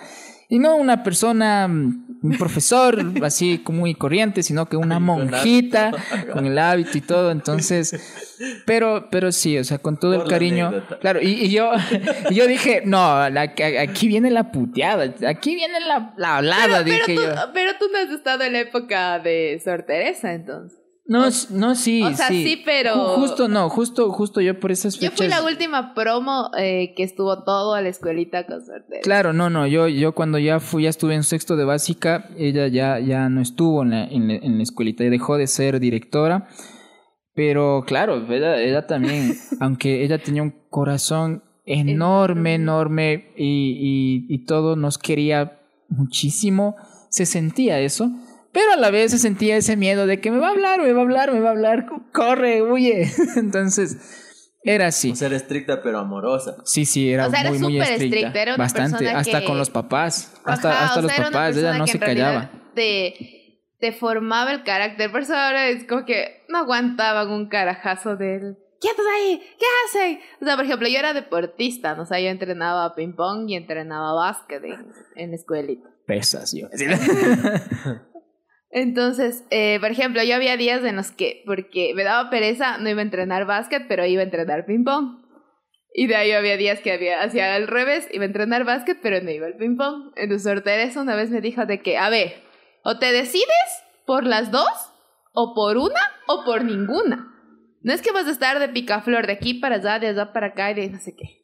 Y 0.52 0.60
no 0.60 0.76
una 0.76 1.02
persona, 1.02 1.66
mm, 1.68 2.20
un 2.24 2.38
profesor 2.38 2.99
así 3.24 3.60
como 3.60 3.80
muy 3.80 3.95
corriente, 3.95 4.43
sino 4.43 4.68
que 4.68 4.76
una 4.78 4.99
monjita 4.99 5.91
con 6.34 6.45
el 6.45 6.60
hábito 6.60 6.97
y 6.97 7.02
todo. 7.02 7.32
Entonces, 7.32 8.38
pero, 8.66 9.08
pero 9.10 9.32
sí, 9.32 9.58
o 9.58 9.64
sea, 9.64 9.78
con 9.78 9.97
todo 9.97 10.16
Por 10.16 10.24
el 10.26 10.30
cariño. 10.30 10.84
Claro, 10.99 11.22
y, 11.22 11.30
y 11.45 11.49
yo, 11.52 11.72
y 12.30 12.36
yo 12.36 12.47
dije, 12.47 12.84
no, 12.86 13.30
la- 13.30 13.54
aquí 13.80 14.08
viene 14.10 14.30
la 14.30 14.52
puteada, 14.52 15.14
aquí 15.26 15.56
viene 15.56 15.80
la, 15.80 16.14
la 16.18 16.38
hablada, 16.38 16.84
Pero 16.84 16.84
dije 16.84 17.16
tú, 17.16 17.22
yo. 17.22 17.30
pero 17.54 17.72
tú 17.80 17.86
no 17.91 17.99
has 17.99 18.10
estado 18.14 18.43
en 18.43 18.52
la 18.54 18.60
época 18.60 19.20
de 19.20 19.60
Sor 19.64 19.84
Teresa, 19.84 20.34
entonces. 20.34 20.80
No, 21.06 21.26
no, 21.49 21.76
sí, 21.76 22.04
o 22.04 22.14
sea, 22.14 22.28
sí, 22.30 22.62
pero- 22.64 22.93
Ju- 22.95 23.16
Justo 23.16 23.47
no, 23.49 23.70
justo, 23.70 24.12
justo 24.12 24.39
yo 24.39 24.60
por 24.60 24.72
esas 24.72 24.95
Yo 24.95 25.10
fechas. 25.12 25.18
fui 25.18 25.28
la 25.28 25.43
última 25.43 25.93
promo 25.93 26.52
eh, 26.58 26.93
que 26.95 27.04
estuvo 27.04 27.43
todo 27.43 27.74
a 27.74 27.82
la 27.82 27.89
escuelita 27.89 28.45
con 28.45 28.66
Sor 28.66 28.84
Teresa. 28.88 29.04
Claro, 29.04 29.34
no, 29.34 29.49
no, 29.49 29.68
yo, 29.68 29.88
yo 29.89 30.14
cuando 30.14 30.38
ya 30.38 30.60
fui, 30.60 30.84
ya 30.84 30.89
estuve 30.89 31.16
en 31.16 31.24
sexto 31.24 31.56
de 31.58 31.66
básica, 31.66 32.30
ella 32.38 32.68
ya, 32.68 32.99
ya 32.99 33.28
no 33.30 33.41
estuvo 33.41 33.82
en 33.84 33.89
la, 33.89 34.04
en 34.06 34.28
la, 34.28 34.36
en 34.36 34.58
la 34.58 34.64
escuelita, 34.64 35.04
dejó 35.04 35.38
de 35.38 35.47
ser 35.47 35.80
directora, 35.82 36.47
pero 37.34 37.84
claro, 37.86 38.16
ella, 38.32 38.62
ella 38.62 38.88
también, 38.88 39.36
aunque 39.60 40.04
ella 40.04 40.22
tenía 40.22 40.43
un 40.43 40.54
corazón 40.70 41.43
enorme, 41.66 42.56
enorme 42.56 43.34
y, 43.36 44.26
y, 44.30 44.34
y 44.34 44.45
todo, 44.45 44.76
nos 44.76 44.97
quería 44.97 45.60
muchísimo, 45.89 46.76
se 47.10 47.26
sentía 47.26 47.80
eso, 47.80 48.10
pero 48.54 48.74
a 48.74 48.78
la 48.78 48.91
vez 48.91 49.12
se 49.12 49.18
sentía 49.18 49.56
ese 49.58 49.76
miedo 49.78 50.06
de 50.08 50.20
que 50.20 50.32
me 50.32 50.39
va 50.39 50.47
a 50.47 50.52
hablar, 50.52 50.82
me 50.82 50.91
va 50.93 50.99
a 50.99 51.04
hablar, 51.04 51.34
me 51.34 51.39
va 51.39 51.49
a 51.49 51.52
hablar, 51.52 51.86
corre, 52.14 52.62
huye, 52.62 53.10
entonces 53.36 53.97
era 54.64 54.88
así. 54.88 55.12
O 55.12 55.16
sea, 55.16 55.28
era 55.28 55.38
estricta 55.38 55.82
pero 55.82 55.99
amorosa. 55.99 56.58
Sí, 56.66 56.86
sí, 56.86 57.12
era, 57.12 57.28
O 57.28 57.32
sea, 57.32 57.41
era 57.41 57.52
muy, 57.52 57.80
estricta. 57.80 58.06
estricta, 58.06 58.41
era 58.41 58.56
una 58.56 58.64
Bastante, 58.64 58.97
persona 58.99 59.20
hasta 59.20 59.39
que- 59.39 59.45
con 59.45 59.58
los 59.58 59.70
papás. 59.70 60.34
Hasta, 60.45 60.70
Ajá, 60.72 60.86
hasta 60.86 60.99
o 60.99 61.02
los 61.04 61.12
sea, 61.12 61.26
papás, 61.26 61.58
ella 61.58 61.78
no 61.78 61.88
se 61.88 61.97
callaba. 61.99 62.52
Te, 62.76 63.60
te 63.80 63.91
formaba 63.91 64.52
el 64.52 64.64
carácter. 64.64 65.12
Por 65.12 65.22
eso 65.22 65.36
ahora 65.36 65.68
es 65.70 65.86
como 65.88 66.06
que 66.06 66.43
no 66.49 66.60
aguantaban 66.60 67.30
un 67.32 67.49
carajazo 67.49 68.16
del. 68.16 68.58
¿Qué 68.80 68.88
haces 68.89 69.06
ahí? 69.16 69.41
¿Qué 69.60 69.66
hacen? 69.88 70.20
O 70.41 70.45
sea, 70.45 70.56
por 70.56 70.66
ejemplo, 70.66 70.88
yo 70.88 70.97
era 70.99 71.14
deportista, 71.14 71.95
¿no? 71.95 72.04
O 72.04 72.06
sea, 72.06 72.20
yo 72.20 72.30
entrenaba 72.30 72.93
ping-pong 72.95 73.49
y 73.49 73.56
entrenaba 73.56 74.14
básquet 74.14 74.64
en, 74.64 74.88
en 75.16 75.30
la 75.32 75.36
escuelita. 75.36 75.88
Pesas, 76.08 76.54
yo. 76.54 76.68
Entonces, 78.72 79.43
eh, 79.49 79.78
por 79.82 79.91
ejemplo, 79.91 80.24
yo 80.24 80.36
había 80.36 80.55
días 80.55 80.84
en 80.84 80.95
los 80.95 81.11
que, 81.11 81.43
porque 81.45 81.93
me 81.93 82.03
daba 82.03 82.30
pereza, 82.30 82.78
no 82.78 82.89
iba 82.89 83.01
a 83.01 83.03
entrenar 83.03 83.45
básquet, 83.45 83.86
pero 83.88 84.05
iba 84.05 84.22
a 84.22 84.26
entrenar 84.26 84.65
ping-pong. 84.65 85.22
Y 85.93 86.07
de 86.07 86.15
ahí 86.15 86.32
había 86.32 86.55
días 86.55 86.80
que 86.80 86.93
había, 86.93 87.22
hacía 87.22 87.53
al 87.53 87.67
revés, 87.67 88.07
iba 88.13 88.24
a 88.24 88.28
entrenar 88.28 88.63
básquet, 88.63 88.99
pero 89.01 89.22
no 89.22 89.30
iba 89.30 89.47
al 89.47 89.57
ping-pong. 89.57 90.13
Entonces, 90.15 90.43
Sor 90.43 90.61
Teresa 90.61 91.01
una 91.01 91.17
vez 91.17 91.30
me 91.30 91.41
dijo 91.41 91.65
de 91.65 91.82
que, 91.82 91.97
a 91.97 92.09
ver, 92.09 92.43
o 92.84 92.97
te 92.97 93.11
decides 93.11 93.84
por 94.05 94.26
las 94.26 94.51
dos, 94.51 94.91
o 95.34 95.53
por 95.53 95.78
una, 95.78 95.99
o 96.28 96.43
por 96.45 96.63
ninguna. 96.63 97.28
no 97.82 97.93
es 97.93 98.01
que 98.01 98.11
vas 98.11 98.28
a 98.28 98.32
estar 98.32 98.59
de 98.59 98.69
picaflor 98.69 99.28
de 99.28 99.34
aquí 99.34 99.55
para 99.55 99.76
allá, 99.76 99.99
de 99.99 100.07
allá 100.07 100.32
para 100.32 100.47
acá 100.47 100.72
y 100.72 100.76
de 100.76 100.89
no 100.89 100.99
sé 100.99 101.15
qué. 101.15 101.41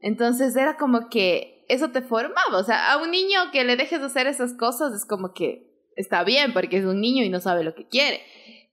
Entonces 0.00 0.56
era 0.56 0.76
como 0.76 1.08
que 1.08 1.64
eso 1.68 1.90
te 1.90 2.02
formaba. 2.02 2.58
O 2.58 2.64
sea, 2.64 2.92
a 2.92 2.98
un 2.98 3.10
niño 3.10 3.50
que 3.52 3.64
le 3.64 3.76
dejes 3.76 4.00
de 4.00 4.06
hacer 4.06 4.26
esas 4.26 4.54
cosas 4.54 4.92
es 4.94 5.06
como 5.06 5.32
que 5.32 5.67
está 5.98 6.24
bien 6.24 6.52
porque 6.52 6.78
es 6.78 6.84
un 6.84 7.00
niño 7.00 7.24
y 7.24 7.28
no 7.28 7.40
sabe 7.40 7.64
lo 7.64 7.74
que 7.74 7.86
quiere. 7.86 8.22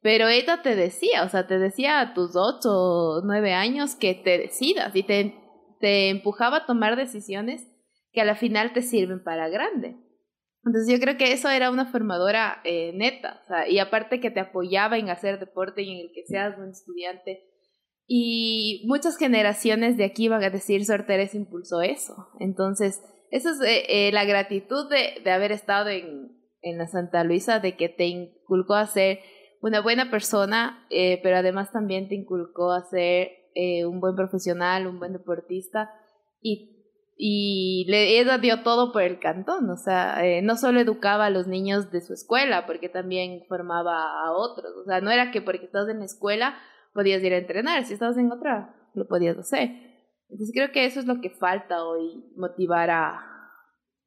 Pero 0.01 0.27
ella 0.27 0.61
te 0.61 0.75
decía, 0.75 1.23
o 1.23 1.29
sea, 1.29 1.47
te 1.47 1.57
decía 1.57 1.99
a 1.99 2.13
tus 2.13 2.35
ocho 2.35 2.69
o 2.69 3.21
nueve 3.25 3.53
años 3.53 3.95
que 3.95 4.13
te 4.13 4.37
decidas 4.37 4.95
y 4.95 5.03
te, 5.03 5.33
te 5.79 6.09
empujaba 6.09 6.57
a 6.57 6.65
tomar 6.65 6.95
decisiones 6.95 7.67
que 8.11 8.21
a 8.21 8.25
la 8.25 8.35
final 8.35 8.71
te 8.71 8.83
sirven 8.83 9.23
para 9.23 9.49
grande. 9.49 9.97
Entonces 10.63 10.91
yo 10.91 10.99
creo 10.99 11.17
que 11.17 11.31
eso 11.31 11.49
era 11.49 11.69
una 11.71 11.85
formadora 11.85 12.61
eh, 12.63 12.91
neta, 12.93 13.43
y 13.67 13.79
aparte 13.79 14.19
que 14.19 14.31
te 14.31 14.39
apoyaba 14.39 14.97
en 14.97 15.09
hacer 15.09 15.39
deporte 15.39 15.83
y 15.83 15.91
en 15.91 15.99
el 16.07 16.11
que 16.13 16.23
seas 16.25 16.55
buen 16.55 16.69
estudiante. 16.69 17.43
Y 18.07 18.83
muchas 18.87 19.17
generaciones 19.17 19.97
de 19.97 20.05
aquí 20.05 20.27
van 20.27 20.43
a 20.43 20.49
decir, 20.51 20.85
Sor 20.85 21.05
Teresa 21.07 21.37
impulsó 21.37 21.81
eso. 21.81 22.29
Entonces, 22.39 23.01
eso 23.31 23.49
es 23.49 23.61
eh, 23.61 23.85
eh, 23.89 24.11
la 24.11 24.25
gratitud 24.25 24.89
de, 24.89 25.21
de 25.23 25.31
haber 25.31 25.51
estado 25.51 25.89
en, 25.89 26.34
en, 26.65 26.77
la 26.77 26.87
Santa 26.87 27.23
Luisa, 27.23 27.59
de 27.59 27.77
que 27.77 27.89
te 27.89 28.07
inculcó 28.07 28.73
a 28.73 28.87
ser 28.87 29.19
una 29.61 29.81
buena 29.81 30.11
persona, 30.11 30.85
pero 30.89 31.37
además 31.37 31.71
también 31.71 32.09
te 32.09 32.15
inculcó 32.15 32.71
a 32.71 32.83
ser 32.89 33.31
un 33.85 33.99
buen 33.99 34.15
profesional, 34.15 34.85
un 34.85 34.99
buen 34.99 35.13
deportista 35.13 35.89
y 36.41 36.75
y 37.17 37.85
le, 37.87 38.19
ella 38.19 38.37
dio 38.37 38.61
todo 38.63 38.91
por 38.91 39.01
el 39.01 39.19
cantón, 39.19 39.69
o 39.69 39.77
sea, 39.77 40.25
eh, 40.25 40.41
no 40.41 40.57
solo 40.57 40.81
educaba 40.81 41.27
a 41.27 41.29
los 41.29 41.47
niños 41.47 41.89
de 41.89 42.01
su 42.01 42.13
escuela, 42.13 42.65
porque 42.65 42.89
también 42.89 43.45
formaba 43.47 44.25
a 44.25 44.33
otros, 44.33 44.73
o 44.75 44.83
sea, 44.83 44.99
no 44.99 45.11
era 45.11 45.31
que 45.31 45.41
porque 45.41 45.65
estabas 45.65 45.89
en 45.89 45.99
la 45.99 46.05
escuela 46.05 46.57
podías 46.93 47.23
ir 47.23 47.33
a 47.33 47.37
entrenar, 47.37 47.85
si 47.85 47.93
estabas 47.93 48.17
en 48.17 48.31
otra, 48.31 48.75
lo 48.93 49.07
podías 49.07 49.37
hacer. 49.37 49.69
Entonces 50.29 50.51
creo 50.53 50.71
que 50.71 50.85
eso 50.85 50.99
es 50.99 51.05
lo 51.05 51.21
que 51.21 51.29
falta 51.29 51.85
hoy, 51.85 52.25
motivar 52.35 52.89
a, 52.89 53.21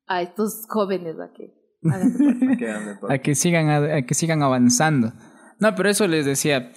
a 0.07 0.23
estos 0.23 0.67
jóvenes 0.69 1.19
a 1.19 1.33
que 1.33 1.55
a 3.09 3.19
que 3.19 3.35
sigan 3.35 3.69
a, 3.69 4.03
que 4.03 4.15
sigan 4.15 4.43
avanzando. 4.43 5.13
No, 5.61 5.75
pero 5.75 5.91
eso 5.91 6.07
les 6.07 6.25
decía, 6.25 6.73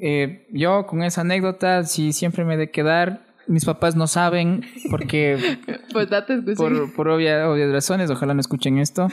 eh, 0.00 0.46
yo 0.52 0.86
con 0.86 1.02
esa 1.02 1.22
anécdota, 1.22 1.84
si 1.84 2.12
siempre 2.12 2.44
me 2.44 2.56
de 2.56 2.70
quedar, 2.70 3.26
mis 3.46 3.64
papás 3.64 3.96
no 3.96 4.06
saben 4.06 4.64
porque 4.90 5.58
pues 5.92 6.08
por, 6.56 6.92
por 6.94 7.08
obvias 7.08 7.72
razones, 7.72 8.10
ojalá 8.10 8.34
no 8.34 8.40
escuchen 8.40 8.78
esto. 8.78 9.08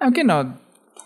Aunque 0.00 0.24
no. 0.24 0.64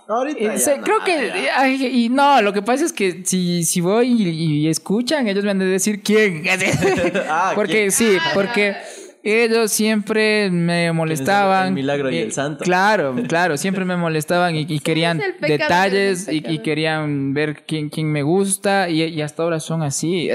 Ahorita 0.08 0.54
eh, 0.54 0.80
creo 0.82 1.04
que 1.04 1.90
y 1.92 2.08
no, 2.08 2.40
lo 2.40 2.54
que 2.54 2.62
pasa 2.62 2.82
es 2.82 2.94
que 2.94 3.24
si, 3.26 3.64
si 3.64 3.82
voy 3.82 4.06
y, 4.08 4.66
escuchan, 4.66 5.28
ellos 5.28 5.44
me 5.44 5.50
han 5.50 5.58
de 5.58 5.66
decir 5.66 6.02
quién. 6.02 6.44
ah, 7.28 7.52
porque 7.54 7.90
sí, 7.90 8.16
porque 8.32 8.74
ellos 9.22 9.72
siempre 9.72 10.50
me 10.50 10.92
molestaban. 10.92 11.68
El, 11.68 11.74
milagro 11.74 12.10
y 12.10 12.18
el 12.18 12.28
eh, 12.28 12.30
santo. 12.30 12.64
Claro, 12.64 13.14
claro, 13.28 13.56
siempre 13.56 13.84
me 13.84 13.96
molestaban 13.96 14.54
y, 14.56 14.78
querían 14.80 15.20
detalles 15.40 16.28
y, 16.30 16.58
querían 16.58 17.34
ver 17.34 17.64
quién, 17.66 17.88
quién 17.88 18.10
me 18.10 18.22
gusta 18.22 18.88
y, 18.88 19.20
hasta 19.20 19.42
ahora 19.42 19.60
son 19.60 19.82
así. 19.88 20.28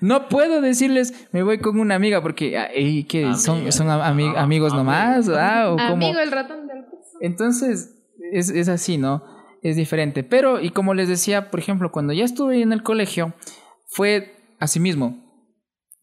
no 0.00 0.28
puedo 0.28 0.60
decirles, 0.60 1.28
me 1.32 1.42
voy 1.42 1.58
con 1.58 1.78
una 1.78 1.94
amiga 1.94 2.22
porque 2.22 2.58
ah, 2.58 2.68
que 2.72 3.34
son, 3.36 3.70
son 3.72 3.88
amigos 3.90 4.74
nomás. 4.74 5.28
Ah, 5.28 5.74
Amigo 5.78 6.20
el 6.20 6.30
ratón 6.30 6.66
del 6.66 6.84
Entonces, 7.20 7.94
es, 8.32 8.50
es 8.50 8.68
así, 8.68 8.98
¿no? 8.98 9.24
Es 9.62 9.76
diferente. 9.76 10.22
Pero, 10.22 10.60
y 10.60 10.70
como 10.70 10.94
les 10.94 11.08
decía, 11.08 11.50
por 11.50 11.60
ejemplo, 11.60 11.92
cuando 11.92 12.12
ya 12.12 12.24
estuve 12.24 12.62
en 12.62 12.72
el 12.72 12.82
colegio, 12.82 13.34
fue 13.86 14.36
así 14.58 14.80
mismo 14.80 15.29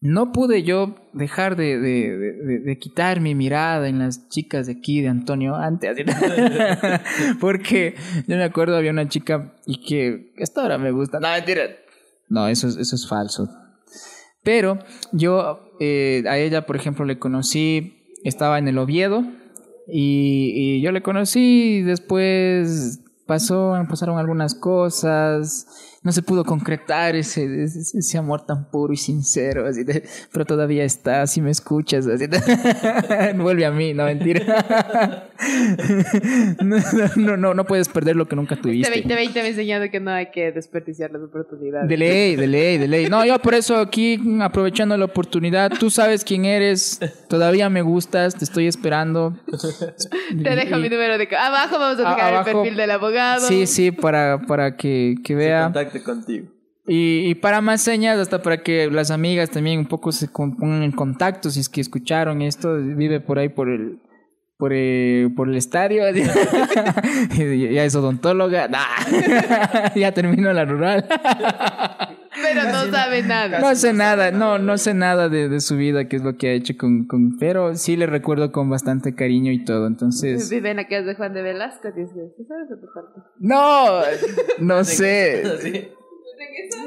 no 0.00 0.30
pude 0.32 0.62
yo 0.62 0.94
dejar 1.12 1.56
de, 1.56 1.78
de, 1.78 2.60
de, 2.60 2.78
quitar 2.78 3.20
mi 3.20 3.34
mirada 3.34 3.88
en 3.88 3.98
las 3.98 4.28
chicas 4.28 4.66
de 4.66 4.74
aquí, 4.74 5.00
de 5.00 5.08
Antonio, 5.08 5.56
antes. 5.56 5.98
Porque 7.40 7.96
yo 8.28 8.36
me 8.36 8.44
acuerdo, 8.44 8.76
había 8.76 8.92
una 8.92 9.08
chica 9.08 9.54
y 9.66 9.80
que 9.80 10.32
esta 10.36 10.62
hora 10.62 10.78
me 10.78 10.92
gusta. 10.92 11.18
No, 11.18 11.28
mentira. 11.30 11.64
No, 12.28 12.46
eso 12.46 12.68
es, 12.68 12.76
eso 12.76 12.94
es 12.94 13.08
falso. 13.08 13.48
Pero 14.44 14.78
yo 15.12 15.72
eh, 15.80 16.22
a 16.28 16.38
ella, 16.38 16.64
por 16.64 16.76
ejemplo, 16.76 17.04
le 17.04 17.18
conocí, 17.18 18.04
estaba 18.22 18.58
en 18.58 18.68
el 18.68 18.78
Oviedo 18.78 19.24
y, 19.88 20.52
y 20.54 20.80
yo 20.80 20.92
le 20.92 21.02
conocí, 21.02 21.82
después 21.82 23.00
pasó, 23.26 23.74
pasaron 23.88 24.18
algunas 24.18 24.54
cosas 24.54 25.97
no 26.08 26.12
se 26.12 26.22
pudo 26.22 26.42
concretar 26.42 27.14
ese, 27.16 27.64
ese, 27.64 28.16
amor 28.16 28.46
tan 28.46 28.70
puro 28.70 28.94
y 28.94 28.96
sincero, 28.96 29.66
así 29.66 29.84
pero 30.32 30.46
todavía 30.46 30.82
está, 30.84 31.26
si 31.26 31.42
me 31.42 31.50
escuchas, 31.50 32.06
así 32.06 32.24
vuelve 33.36 33.66
a 33.66 33.70
mí, 33.70 33.92
no 33.92 34.04
mentira. 34.04 35.28
no, 37.16 37.36
no, 37.36 37.52
no, 37.52 37.64
puedes 37.66 37.90
perder 37.90 38.16
lo 38.16 38.26
que 38.26 38.36
nunca 38.36 38.56
tuviste. 38.56 38.88
Este 38.88 39.02
2020 39.02 39.38
me 39.38 39.44
ha 39.44 39.50
enseñado 39.50 39.90
que 39.90 40.00
no 40.00 40.10
hay 40.10 40.30
que 40.30 40.50
desperdiciar 40.50 41.10
las 41.10 41.20
oportunidades. 41.20 41.86
De 41.86 41.98
ley, 41.98 42.36
de 42.36 42.46
ley, 42.46 42.78
de 42.78 42.88
ley. 42.88 43.10
No, 43.10 43.26
yo 43.26 43.38
por 43.38 43.52
eso 43.52 43.76
aquí, 43.76 44.18
aprovechando 44.40 44.96
la 44.96 45.04
oportunidad, 45.04 45.70
tú 45.78 45.90
sabes 45.90 46.24
quién 46.24 46.46
eres, 46.46 47.00
todavía 47.28 47.68
me 47.68 47.82
gustas, 47.82 48.34
te 48.34 48.46
estoy 48.46 48.66
esperando. 48.66 49.38
Te 50.42 50.56
dejo 50.56 50.76
mi 50.78 50.88
número 50.88 51.18
de... 51.18 51.28
Abajo 51.36 51.78
vamos 51.78 52.00
a 52.02 52.14
dejar 52.14 52.34
el 52.34 52.54
perfil 52.54 52.76
del 52.76 52.90
abogado. 52.92 53.46
Sí, 53.46 53.66
sí, 53.66 53.90
para, 53.90 54.40
para 54.46 54.74
que, 54.74 55.16
que 55.22 55.34
vea 55.34 55.70
contigo. 56.02 56.48
Y, 56.90 57.34
para 57.36 57.60
más 57.60 57.82
señas, 57.82 58.18
hasta 58.18 58.40
para 58.40 58.62
que 58.62 58.90
las 58.90 59.10
amigas 59.10 59.50
también 59.50 59.78
un 59.78 59.86
poco 59.86 60.10
se 60.10 60.26
pongan 60.26 60.82
en 60.82 60.92
contacto, 60.92 61.50
si 61.50 61.60
es 61.60 61.68
que 61.68 61.82
escucharon 61.82 62.40
esto, 62.40 62.76
vive 62.76 63.20
por 63.20 63.38
ahí 63.38 63.50
por 63.50 63.68
el, 63.68 63.98
por 64.58 64.72
el, 64.72 65.32
por 65.34 65.48
el 65.48 65.56
estadio. 65.56 66.02
ya 66.12 67.84
es 67.84 67.94
odontóloga. 67.94 68.68
ya 69.94 70.12
terminó 70.12 70.52
la 70.52 70.64
rural. 70.64 71.06
pero 72.42 72.64
no 72.64 72.90
sabe 72.90 73.22
nada. 73.22 73.60
No 73.60 73.74
sé 73.76 73.92
nada, 73.92 74.32
no, 74.32 74.58
no 74.58 74.76
sé 74.76 74.94
nada 74.94 75.28
de, 75.28 75.48
de, 75.48 75.60
su 75.60 75.76
vida, 75.76 76.08
qué 76.08 76.16
es 76.16 76.24
lo 76.24 76.36
que 76.36 76.48
ha 76.48 76.52
hecho 76.52 76.76
con, 76.76 77.06
con, 77.06 77.38
pero 77.38 77.76
sí 77.76 77.96
le 77.96 78.06
recuerdo 78.06 78.50
con 78.50 78.68
bastante 78.68 79.14
cariño 79.14 79.52
y 79.52 79.64
todo, 79.64 79.86
entonces. 79.86 80.50
Vive 80.50 80.72
en 80.72 80.78
la 80.78 80.88
casa 80.88 81.02
de 81.02 81.14
Juan 81.14 81.32
de 81.34 81.42
Velasco, 81.42 81.82
¿sabes 81.82 82.10
No, 83.38 84.00
no 84.58 84.84
sé. 84.84 85.92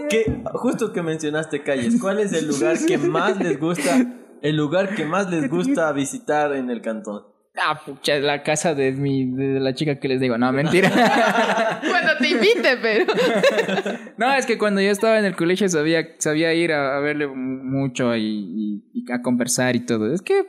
Que, 0.09 0.41
justo 0.53 0.91
que 0.91 1.01
mencionaste 1.01 1.63
calles, 1.63 2.01
¿cuál 2.01 2.19
es 2.19 2.33
el 2.33 2.49
lugar 2.49 2.77
que 2.85 2.97
más 2.97 3.37
les 3.39 3.57
gusta, 3.57 3.97
el 4.41 4.57
lugar 4.57 4.93
que 4.93 5.05
más 5.05 5.29
les 5.29 5.49
gusta 5.49 5.89
visitar 5.93 6.53
en 6.53 6.69
el 6.69 6.81
cantón? 6.81 7.30
Ah, 7.57 7.81
pucha, 7.85 8.17
la 8.19 8.43
casa 8.43 8.73
de 8.73 8.93
mi, 8.93 9.29
de 9.29 9.59
la 9.59 9.75
chica 9.75 9.99
que 9.99 10.07
les 10.07 10.21
digo, 10.21 10.37
no, 10.37 10.53
mentira. 10.53 10.89
cuando 11.89 12.17
te 12.17 12.29
invite, 12.29 12.77
pero. 12.81 13.05
no, 14.17 14.33
es 14.33 14.45
que 14.45 14.57
cuando 14.57 14.79
yo 14.79 14.89
estaba 14.89 15.19
en 15.19 15.25
el 15.25 15.35
colegio 15.35 15.67
sabía, 15.67 16.15
sabía 16.17 16.53
ir 16.53 16.71
a, 16.71 16.99
verle 17.01 17.27
mucho 17.27 18.15
y, 18.15 18.83
a 19.11 19.21
conversar 19.21 19.75
y 19.75 19.81
todo. 19.85 20.13
Es 20.13 20.21
que 20.21 20.45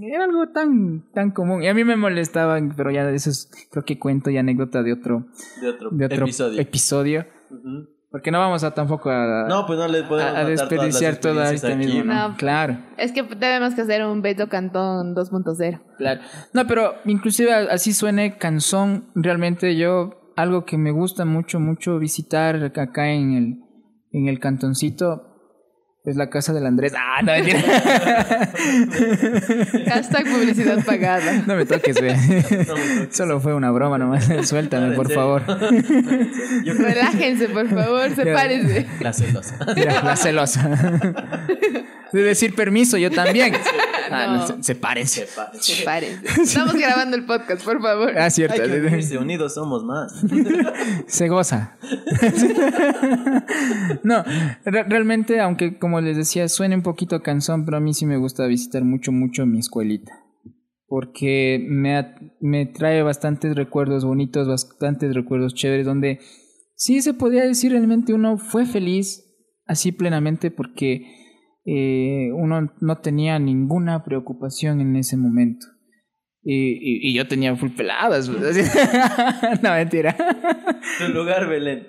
era 0.00 0.24
algo 0.24 0.48
tan, 0.48 1.04
tan 1.12 1.30
común. 1.30 1.62
Y 1.62 1.68
a 1.68 1.74
mí 1.74 1.84
me 1.84 1.96
molestaban, 1.96 2.74
pero 2.74 2.90
ya 2.90 3.10
eso 3.10 3.28
es, 3.28 3.50
creo 3.70 3.84
que 3.84 3.98
cuento 3.98 4.30
y 4.30 4.38
anécdota 4.38 4.82
de 4.82 4.94
otro, 4.94 5.26
de 5.60 6.06
otro, 6.06 6.24
episodio. 6.24 6.58
episodio. 6.58 7.26
Porque 8.10 8.32
no 8.32 8.40
vamos 8.40 8.64
a 8.64 8.72
tampoco 8.72 9.08
a, 9.08 9.46
no, 9.48 9.66
pues 9.66 9.78
no 9.78 9.86
le 9.86 10.02
podemos 10.02 10.34
a, 10.34 10.44
desperdiciar 10.44 11.16
toda 11.16 11.52
esta 11.52 11.76
misma. 11.76 12.28
No, 12.28 12.36
claro. 12.36 12.78
Es 12.96 13.12
que 13.12 13.22
tenemos 13.22 13.74
que 13.74 13.82
hacer 13.82 14.04
un 14.04 14.20
Beto 14.20 14.48
Cantón 14.48 15.14
2.0. 15.14 15.80
Claro. 15.96 16.20
No, 16.52 16.66
pero 16.66 16.94
inclusive 17.04 17.52
así 17.52 17.92
suene 17.92 18.36
canzón, 18.36 19.10
realmente 19.14 19.76
yo 19.76 20.32
algo 20.36 20.64
que 20.64 20.76
me 20.76 20.90
gusta 20.90 21.24
mucho 21.24 21.60
mucho 21.60 21.98
visitar 21.98 22.72
acá 22.76 23.10
en 23.10 23.32
el 23.34 23.58
en 24.12 24.26
el 24.26 24.40
cantoncito 24.40 25.29
es 26.04 26.16
la 26.16 26.30
casa 26.30 26.54
del 26.54 26.64
Andrés. 26.64 26.94
Ah, 26.96 27.20
no, 27.22 27.32
mentira. 27.32 27.60
Hashtag 29.86 30.24
publicidad 30.24 30.82
pagada. 30.84 31.42
No 31.46 31.56
me 31.56 31.66
toques, 31.66 32.00
ve. 32.00 33.08
Solo 33.10 33.38
fue 33.40 33.54
una 33.54 33.70
broma 33.70 33.98
nomás. 33.98 34.26
Suéltame, 34.48 34.96
por 34.96 35.12
favor. 35.12 35.42
Relájense, 36.64 37.48
por 37.48 37.68
favor. 37.68 38.14
Sepárense. 38.14 38.86
La 39.00 39.12
celosa. 39.12 39.58
la 40.02 40.16
celosa. 40.16 40.70
De 42.12 42.22
decir 42.22 42.54
permiso, 42.54 42.96
yo 42.96 43.10
también. 43.10 43.52
Ah, 44.10 44.46
no. 44.48 44.62
sepárense. 44.62 45.26
Sepárense. 45.60 46.42
Estamos 46.42 46.74
grabando 46.74 47.16
el 47.16 47.24
podcast, 47.24 47.64
por 47.64 47.80
favor. 47.80 48.18
Ah, 48.18 48.30
cierto. 48.30 48.62
Hay 48.62 49.16
unidos 49.16 49.54
somos 49.54 49.84
más. 49.84 50.12
Se 51.06 51.28
goza. 51.28 51.76
no, 54.02 54.24
realmente, 54.64 55.40
aunque 55.40 55.78
como 55.78 56.00
les 56.00 56.16
decía, 56.16 56.48
suene 56.48 56.76
un 56.76 56.82
poquito 56.82 57.22
cansón, 57.22 57.64
pero 57.64 57.76
a 57.76 57.80
mí 57.80 57.94
sí 57.94 58.06
me 58.06 58.16
gusta 58.16 58.46
visitar 58.46 58.84
mucho, 58.84 59.12
mucho 59.12 59.46
mi 59.46 59.58
escuelita. 59.58 60.12
Porque 60.86 61.64
me, 61.68 62.14
me 62.40 62.66
trae 62.66 63.02
bastantes 63.02 63.54
recuerdos 63.54 64.04
bonitos, 64.04 64.48
bastantes 64.48 65.14
recuerdos 65.14 65.54
chéveres, 65.54 65.86
donde 65.86 66.20
sí 66.74 67.00
se 67.02 67.14
podía 67.14 67.44
decir 67.44 67.72
realmente 67.72 68.12
uno 68.12 68.38
fue 68.38 68.66
feliz 68.66 69.24
así 69.66 69.92
plenamente 69.92 70.50
porque 70.50 71.19
eh, 71.72 72.32
uno 72.32 72.72
no 72.80 72.98
tenía 72.98 73.38
ninguna 73.38 74.02
preocupación 74.02 74.80
en 74.80 74.96
ese 74.96 75.16
momento. 75.16 75.66
Y, 76.42 77.08
y, 77.08 77.14
yo 77.14 77.28
tenía 77.28 77.54
full 77.54 77.70
peladas. 77.76 78.28
no, 79.62 79.70
mentira. 79.70 80.16
Tu 80.98 81.12
lugar, 81.12 81.48
Belén. 81.48 81.86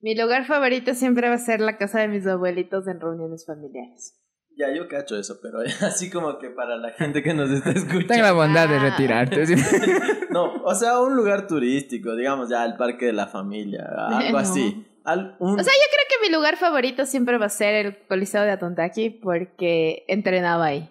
Mi 0.00 0.14
lugar 0.14 0.44
favorito 0.44 0.94
siempre 0.94 1.28
va 1.28 1.34
a 1.34 1.38
ser 1.38 1.60
la 1.60 1.78
casa 1.78 2.00
de 2.00 2.06
mis 2.06 2.26
abuelitos 2.26 2.86
en 2.86 3.00
reuniones 3.00 3.44
familiares. 3.44 4.22
Ya, 4.56 4.72
yo 4.72 4.86
cacho 4.86 5.18
eso, 5.18 5.38
pero 5.42 5.58
así 5.80 6.08
como 6.08 6.38
que 6.38 6.50
para 6.50 6.76
la 6.76 6.92
gente 6.92 7.24
que 7.24 7.34
nos 7.34 7.50
está 7.50 7.70
escuchando. 7.70 8.06
Ten 8.06 8.22
la 8.22 8.32
bondad 8.32 8.68
de 8.68 8.78
retirarte. 8.78 9.44
no, 10.30 10.62
o 10.62 10.74
sea, 10.76 11.00
un 11.00 11.16
lugar 11.16 11.48
turístico, 11.48 12.14
digamos 12.14 12.50
ya 12.50 12.64
el 12.64 12.76
parque 12.76 13.06
de 13.06 13.14
la 13.14 13.26
familia, 13.26 13.84
algo 14.10 14.38
así. 14.38 14.86
O 15.06 15.54
sea, 15.54 15.72
yo 15.72 15.86
creo 15.92 16.06
que 16.08 16.28
mi 16.28 16.34
lugar 16.34 16.56
favorito 16.56 17.06
siempre 17.06 17.38
va 17.38 17.46
a 17.46 17.50
ser 17.50 17.86
el 17.86 18.06
Coliseo 18.08 18.42
de 18.42 18.50
Atontaki 18.50 19.10
porque 19.10 20.04
entrenaba 20.08 20.66
ahí. 20.66 20.90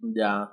Ya. 0.00 0.52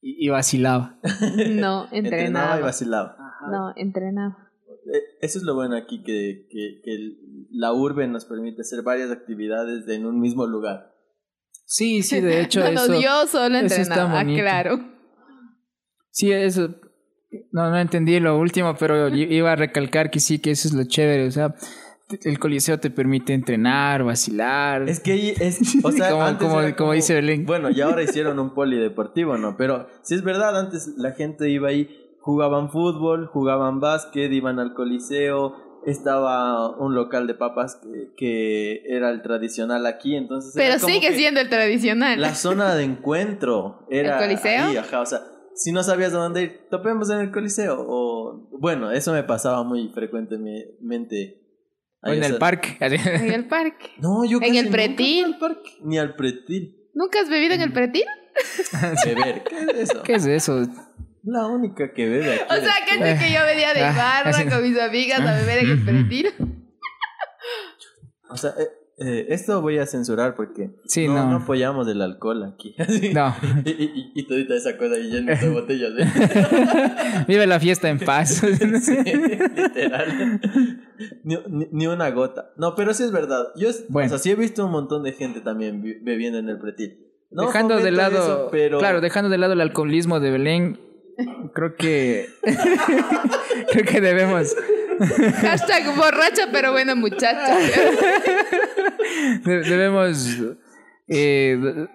Y, 0.00 0.28
vacilaba. 0.28 0.98
No, 1.50 1.86
entrenaba. 1.90 1.90
entrenaba 1.92 2.58
y 2.58 2.62
vacilaba. 2.62 3.16
No, 3.50 3.72
entrenaba. 3.76 4.50
Eh, 4.92 5.02
eso 5.20 5.38
es 5.38 5.44
lo 5.44 5.54
bueno 5.54 5.76
aquí, 5.76 6.02
que, 6.02 6.46
que, 6.50 6.80
que, 6.82 7.16
la 7.50 7.72
urbe 7.72 8.06
nos 8.06 8.24
permite 8.24 8.62
hacer 8.62 8.82
varias 8.82 9.10
actividades 9.10 9.86
en 9.88 10.06
un 10.06 10.20
mismo 10.20 10.46
lugar. 10.46 10.92
Sí, 11.66 12.02
sí, 12.02 12.20
de 12.20 12.42
hecho 12.42 12.60
no, 12.72 12.84
eso... 12.84 13.00
yo 13.00 13.26
solo 13.26 13.58
entrenaba, 13.58 14.24
claro. 14.24 14.80
Sí, 16.10 16.32
eso... 16.32 16.74
No, 17.50 17.68
no 17.68 17.78
entendí 17.78 18.20
lo 18.20 18.38
último, 18.38 18.76
pero 18.76 19.08
iba 19.08 19.52
a 19.52 19.56
recalcar 19.56 20.10
que 20.10 20.20
sí, 20.20 20.38
que 20.38 20.52
eso 20.52 20.68
es 20.68 20.74
lo 20.74 20.84
chévere, 20.84 21.26
o 21.26 21.30
sea... 21.30 21.54
El 22.22 22.38
coliseo 22.38 22.78
te 22.78 22.90
permite 22.90 23.34
entrenar, 23.34 24.04
vacilar. 24.04 24.88
Es 24.88 25.00
que 25.00 25.34
es, 25.40 25.60
o 25.82 25.92
sea, 25.92 26.10
como, 26.38 26.60
como, 26.76 26.92
dice 26.92 27.14
Belén. 27.14 27.46
Bueno, 27.46 27.70
y 27.70 27.80
ahora 27.80 28.02
hicieron 28.02 28.38
un 28.38 28.54
polideportivo, 28.54 29.36
¿no? 29.36 29.56
Pero 29.56 29.88
si 30.02 30.14
es 30.14 30.22
verdad, 30.22 30.58
antes 30.58 30.94
la 30.96 31.12
gente 31.12 31.50
iba 31.50 31.68
ahí 31.68 31.88
jugaban 32.24 32.70
fútbol, 32.70 33.26
jugaban 33.26 33.80
básquet, 33.80 34.32
iban 34.32 34.58
al 34.58 34.72
coliseo, 34.72 35.82
estaba 35.86 36.70
un 36.76 36.94
local 36.94 37.26
de 37.26 37.34
papas 37.34 37.80
que, 38.16 38.82
era 38.86 39.10
el 39.10 39.20
tradicional 39.20 39.84
aquí, 39.86 40.16
entonces... 40.16 40.52
Pero 40.54 40.78
sigue 40.78 41.14
siendo 41.14 41.40
el 41.40 41.50
tradicional. 41.50 42.20
La 42.20 42.34
zona 42.34 42.74
de 42.74 42.84
encuentro 42.84 43.86
era... 43.90 44.14
¿El 44.14 44.28
coliseo? 44.28 44.64
Ahí, 44.64 44.76
ajá, 44.78 45.00
o 45.02 45.06
sea, 45.06 45.20
si 45.54 45.70
no 45.72 45.82
sabías 45.82 46.12
dónde 46.12 46.42
ir, 46.42 46.60
topemos 46.70 47.10
en 47.10 47.20
el 47.20 47.30
coliseo, 47.30 47.84
o... 47.86 48.48
Bueno, 48.58 48.90
eso 48.90 49.12
me 49.12 49.22
pasaba 49.22 49.62
muy 49.62 49.90
frecuentemente. 49.90 51.43
O 52.04 52.12
en 52.12 52.22
el 52.22 52.36
parque. 52.36 52.76
En 52.80 53.32
el 53.32 53.46
parque. 53.48 53.92
No, 53.98 54.24
yo 54.24 54.38
En 54.42 54.54
el 54.56 54.68
pretil. 54.68 55.36
Ni 55.82 55.98
al 55.98 56.14
pretil. 56.14 56.76
¿Nunca 56.94 57.20
has 57.20 57.28
bebido 57.28 57.54
en 57.54 57.62
el 57.62 57.72
pretil? 57.72 58.04
Beber, 59.04 59.44
¿qué 59.44 59.56
es 59.62 59.90
eso? 59.90 60.02
¿Qué 60.02 60.14
es 60.14 60.26
eso? 60.26 60.62
La 61.22 61.46
única 61.46 61.92
que 61.92 62.08
bebe 62.08 62.34
aquí. 62.34 62.44
O 62.50 62.56
sea, 62.56 62.74
que 62.86 62.98
que 62.98 63.32
yo 63.32 63.44
venía 63.46 63.72
de 63.72 63.82
ah, 63.82 64.22
barra 64.24 64.50
con 64.50 64.62
mis 64.62 64.78
amigas 64.78 65.20
a 65.20 65.34
beber 65.36 65.58
en 65.58 65.70
el 65.70 65.84
pretil. 65.84 66.34
O 68.28 68.36
sea, 68.36 68.50
eh, 68.50 68.68
eh, 68.96 69.26
esto 69.30 69.60
voy 69.60 69.78
a 69.78 69.86
censurar 69.86 70.36
porque 70.36 70.70
no, 71.08 71.30
no. 71.30 71.36
apoyamos 71.38 71.88
el 71.88 72.00
alcohol 72.00 72.44
aquí. 72.44 72.76
No. 73.14 73.34
y, 73.64 73.70
y, 73.70 74.12
y, 74.14 74.26
todita 74.26 74.54
esa 74.54 74.76
cosa 74.76 74.94
ahí 74.94 75.10
llena 75.10 75.34
de 75.34 75.48
botellas. 75.50 75.92
Vive 77.28 77.46
la 77.46 77.58
fiesta 77.58 77.88
en 77.88 77.98
paz. 77.98 78.42
sí, 78.82 78.96
literal. 79.56 80.40
Ni, 81.24 81.36
ni, 81.72 81.86
una 81.86 82.10
gota. 82.10 82.52
No, 82.56 82.74
pero 82.76 82.94
sí 82.94 83.02
es 83.02 83.10
verdad. 83.10 83.48
Yo 83.56 83.70
bueno. 83.88 84.06
o 84.06 84.08
sea, 84.10 84.18
sí 84.18 84.30
he 84.30 84.36
visto 84.36 84.64
un 84.64 84.70
montón 84.70 85.02
de 85.02 85.12
gente 85.12 85.40
también 85.40 85.82
bebiendo 86.02 86.38
en 86.38 86.48
el 86.48 86.58
pretil. 86.58 87.00
No 87.30 87.46
dejando 87.46 87.78
de 87.78 87.90
lado, 87.90 88.48
pero... 88.52 88.78
claro, 88.78 89.00
dejando 89.00 89.28
de 89.28 89.38
lado 89.38 89.54
el 89.54 89.60
alcoholismo 89.60 90.20
de 90.20 90.30
Belén, 90.30 90.78
creo 91.52 91.74
que 91.74 92.28
creo 93.72 93.84
que 93.84 94.00
debemos 94.00 94.54
hashtag 95.40 95.96
borracha 95.96 96.48
pero 96.52 96.72
buena 96.72 96.94
muchacha 96.94 97.56
debemos 99.44 100.38
eh, 101.08 101.86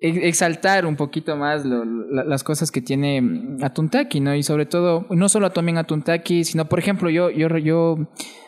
exaltar 0.00 0.86
un 0.86 0.96
poquito 0.96 1.36
más 1.36 1.64
las 1.64 2.44
cosas 2.44 2.70
que 2.70 2.80
tiene 2.80 3.58
Atuntaki, 3.60 4.20
¿no? 4.20 4.32
Y 4.34 4.44
sobre 4.44 4.64
todo, 4.64 5.06
no 5.10 5.28
solo 5.28 5.50
también 5.50 5.76
Atuntaki, 5.76 6.44
sino, 6.44 6.68
por 6.68 6.78
ejemplo, 6.78 7.10
yo, 7.10 7.30
yo, 7.30 7.48
yo 7.58 7.96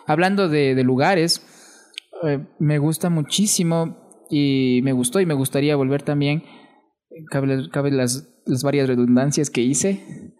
hablando 0.07 0.49
de, 0.49 0.81
lugares, 0.85 1.45
eh, 2.23 2.39
me 2.61 2.79
gusta 2.79 3.11
muchísimo 3.11 4.27
y 4.31 4.81
me 4.85 4.93
gustó 4.93 5.21
y 5.21 5.27
me 5.27 5.35
gustaría 5.35 5.75
volver 5.75 6.03
también 6.03 6.45
cabe, 7.31 7.69
cabe 7.71 7.91
las, 7.91 8.27
varias 8.63 8.89
redundancias 8.89 9.51
que 9.51 9.63
hice. 9.63 10.35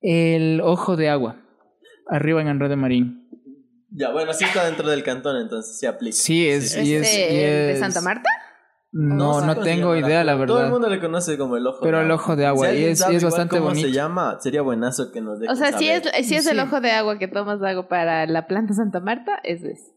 El 0.00 0.60
ojo 0.62 0.96
de 0.96 1.08
agua, 1.08 1.42
arriba 2.08 2.40
en 2.40 2.48
Enredo 2.48 2.76
Marín. 2.76 3.28
Ya, 3.90 4.10
bueno, 4.10 4.32
sí 4.34 4.44
está 4.44 4.64
dentro 4.64 4.88
del 4.90 5.02
cantón, 5.02 5.36
entonces 5.40 5.78
se 5.78 5.86
aplica. 5.86 6.16
Sí, 6.16 6.48
es. 6.48 6.76
Y 6.76 6.94
es, 6.94 7.02
¿De 7.02 7.76
Santa 7.78 8.00
Marta? 8.00 8.28
No, 8.92 9.40
no, 9.42 9.56
tengo 9.56 9.94
idea, 9.94 10.24
la 10.24 10.34
verdad. 10.34 10.54
Todo 10.54 10.64
el 10.64 10.70
mundo 10.70 10.88
le 10.88 11.00
conoce 11.00 11.36
como 11.36 11.56
el 11.56 11.66
ojo 11.66 11.80
Pero 11.82 12.00
el 12.00 12.10
ojo 12.10 12.34
de 12.34 12.46
agua, 12.46 12.72
y 12.72 12.84
es, 12.84 13.00
es 13.02 13.22
bastante 13.22 13.56
cómo 13.56 13.68
bonito. 13.68 13.88
se 13.88 13.92
llama? 13.92 14.38
Sería 14.40 14.62
buenazo 14.62 15.12
que 15.12 15.20
nos 15.20 15.38
deje 15.38 15.52
O 15.52 15.56
sea, 15.56 15.76
si 15.76 15.88
es, 15.88 16.02
si 16.22 16.34
es 16.34 16.46
el 16.46 16.58
ojo 16.60 16.80
de 16.80 16.92
agua 16.92 17.18
que 17.18 17.28
tomas 17.28 17.62
agua 17.62 17.88
para 17.88 18.26
la 18.26 18.46
planta 18.46 18.72
Santa 18.74 19.00
Marta, 19.00 19.38
eso 19.42 19.66
es. 19.66 19.95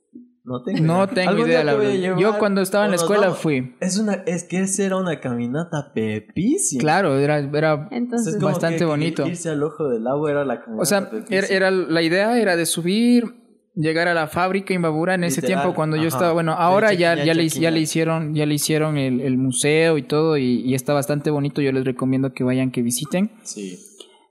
No 0.50 0.64
tengo, 0.64 0.82
no 0.82 1.08
tengo 1.08 1.46
idea, 1.46 1.64
la 1.64 1.76
verdad. 1.76 2.18
Yo 2.18 2.40
cuando 2.40 2.62
estaba 2.62 2.86
en 2.86 2.90
la 2.90 2.96
escuela 2.96 3.36
fui. 3.36 3.76
Es 3.80 4.00
una, 4.00 4.14
es 4.26 4.46
que 4.46 4.62
esa 4.62 4.84
era 4.84 4.98
una 4.98 5.20
caminata 5.20 5.92
pepísima. 5.94 6.82
Claro, 6.82 7.20
era, 7.20 7.38
era 7.38 7.88
Entonces, 7.92 8.40
bastante 8.40 8.84
bonito. 8.84 9.28
irse 9.28 9.50
al 9.50 9.62
ojo 9.62 9.88
del 9.90 10.08
agua 10.08 10.32
era 10.32 10.46
la 10.46 10.62
caminata. 10.62 10.82
O 10.82 10.86
sea, 10.88 11.12
era, 11.30 11.70
la 11.70 12.02
idea 12.02 12.36
era 12.40 12.56
de 12.56 12.66
subir, 12.66 13.26
llegar 13.76 14.08
a 14.08 14.16
la 14.16 14.26
fábrica 14.26 14.74
Imbabura 14.74 15.14
en 15.14 15.24
ese 15.24 15.44
tiempo 15.44 15.76
cuando 15.76 15.98
yo 15.98 16.08
estaba, 16.08 16.34
bueno, 16.34 16.54
ahora 16.54 16.94
ya, 16.94 17.14
ya, 17.24 17.36
le, 17.36 17.48
ya 17.48 17.70
le 17.70 17.80
hicieron, 17.80 18.34
ya 18.34 18.48
le 18.48 18.56
hicieron 18.56 18.98
el, 18.98 19.22
el 19.22 19.38
museo 19.38 20.00
y 20.00 20.02
todo, 20.02 20.36
y, 20.36 20.64
y, 20.66 20.74
está 20.74 20.94
bastante 20.94 21.30
bonito. 21.30 21.62
Yo 21.62 21.72
les 21.72 21.86
recomiendo 21.86 22.34
que 22.34 22.44
vayan, 22.44 22.72
que 22.72 22.82
visiten. 22.82 23.34
Sí. 23.44 23.78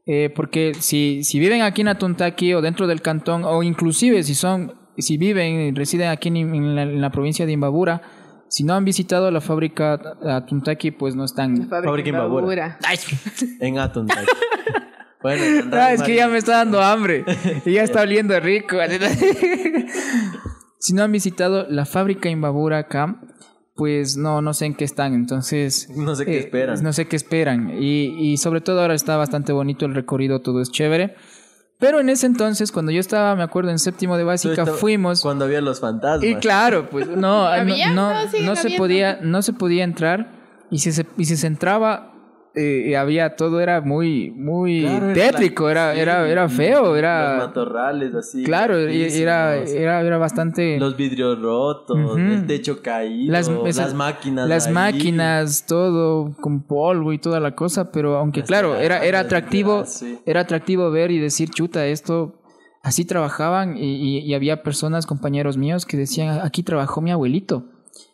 Eh, 0.04 0.32
porque 0.34 0.72
si, 0.80 1.22
si 1.22 1.38
viven 1.38 1.62
aquí 1.62 1.82
en 1.82 1.88
Atuntaki 1.88 2.54
o 2.54 2.60
dentro 2.60 2.88
del 2.88 3.02
cantón, 3.02 3.44
o 3.44 3.62
inclusive 3.62 4.24
si 4.24 4.34
son 4.34 4.87
si 5.02 5.16
viven, 5.16 5.74
residen 5.76 6.08
aquí 6.08 6.28
en, 6.28 7.00
la, 7.00 7.10
provincia 7.10 7.46
de 7.46 7.52
Imbabura, 7.52 8.02
si 8.48 8.64
no 8.64 8.74
han 8.74 8.84
visitado 8.84 9.30
la 9.30 9.40
fábrica 9.40 10.00
Atuntaki, 10.22 10.90
pues 10.90 11.14
no 11.14 11.24
están. 11.24 11.68
fábrica, 11.68 12.08
Imbabura. 12.08 12.78
en 13.60 13.78
Atuntaki. 13.78 14.26
bueno, 15.22 15.70
ah, 15.72 15.92
es 15.92 16.02
que 16.02 16.14
ya 16.14 16.28
me 16.28 16.38
está 16.38 16.58
dando 16.58 16.82
hambre 16.82 17.24
y 17.64 17.72
ya 17.72 17.82
está 17.82 18.02
oliendo 18.02 18.38
rico. 18.40 18.76
si 20.78 20.94
no 20.94 21.02
han 21.02 21.12
visitado 21.12 21.66
la 21.68 21.84
fábrica 21.84 22.28
Imbabura 22.28 22.78
acá, 22.78 23.20
pues 23.76 24.16
no, 24.16 24.42
no 24.42 24.54
sé 24.54 24.66
en 24.66 24.74
qué 24.74 24.84
están, 24.84 25.14
entonces... 25.14 25.88
No 25.94 26.16
sé 26.16 26.24
qué 26.24 26.34
eh, 26.34 26.40
esperan. 26.40 26.82
No 26.82 26.92
sé 26.92 27.06
qué 27.06 27.14
esperan. 27.14 27.70
Y, 27.80 28.32
y 28.32 28.36
sobre 28.38 28.60
todo 28.60 28.80
ahora 28.80 28.94
está 28.94 29.16
bastante 29.16 29.52
bonito 29.52 29.86
el 29.86 29.94
recorrido, 29.94 30.40
todo 30.40 30.60
es 30.60 30.72
chévere. 30.72 31.14
Pero 31.78 32.00
en 32.00 32.08
ese 32.08 32.26
entonces, 32.26 32.72
cuando 32.72 32.90
yo 32.90 32.98
estaba, 32.98 33.36
me 33.36 33.44
acuerdo, 33.44 33.70
en 33.70 33.78
séptimo 33.78 34.16
de 34.16 34.24
básica, 34.24 34.66
fuimos. 34.66 35.20
Cuando 35.20 35.44
había 35.44 35.60
los 35.60 35.78
fantasmas. 35.78 36.24
Y 36.24 36.34
claro, 36.36 36.90
pues 36.90 37.06
no, 37.08 37.48
no, 37.94 38.12
no, 38.44 38.56
se 38.56 38.70
podía, 38.76 39.20
no 39.22 39.42
se 39.42 39.52
podía 39.52 39.84
entrar. 39.84 40.32
Y 40.70 40.80
si 40.80 40.90
se, 40.92 41.06
y 41.16 41.24
si 41.26 41.36
se 41.36 41.46
entraba, 41.46 42.12
eh, 42.58 42.96
había 42.96 43.36
todo 43.36 43.60
era 43.60 43.80
muy 43.80 44.30
muy 44.30 44.86
tétrico 45.14 45.70
era 45.70 45.94
era 45.94 46.28
era 46.28 46.48
feo 46.48 46.96
era 46.96 47.36
los 47.36 47.46
matorrales 47.48 48.14
así 48.14 48.42
claro 48.42 48.76
era 48.76 49.56
era 49.56 50.00
era 50.00 50.18
bastante 50.18 50.78
los 50.78 50.96
vidrios 50.96 51.40
rotos 51.40 51.98
el 52.18 52.46
techo 52.46 52.82
caído 52.82 53.32
las, 53.32 53.48
las 53.48 53.94
máquinas 53.94 54.48
las 54.48 54.70
máquinas 54.70 55.66
todo 55.66 56.34
con 56.40 56.62
polvo 56.62 57.12
y 57.12 57.18
toda 57.18 57.40
la 57.40 57.54
cosa 57.54 57.92
pero 57.92 58.16
aunque 58.16 58.42
claro 58.42 58.76
era 58.76 59.04
era 59.04 59.20
atractivo 59.20 59.84
era 60.26 60.40
atractivo 60.40 60.90
ver 60.90 61.10
y 61.10 61.18
decir 61.18 61.50
chuta 61.50 61.86
esto 61.86 62.34
así 62.82 63.04
trabajaban 63.04 63.76
y, 63.76 64.18
y 64.20 64.34
había 64.34 64.62
personas 64.62 65.06
compañeros 65.06 65.56
míos 65.56 65.86
que 65.86 65.96
decían 65.96 66.40
aquí 66.42 66.62
trabajó 66.62 67.00
mi 67.00 67.10
abuelito 67.10 67.64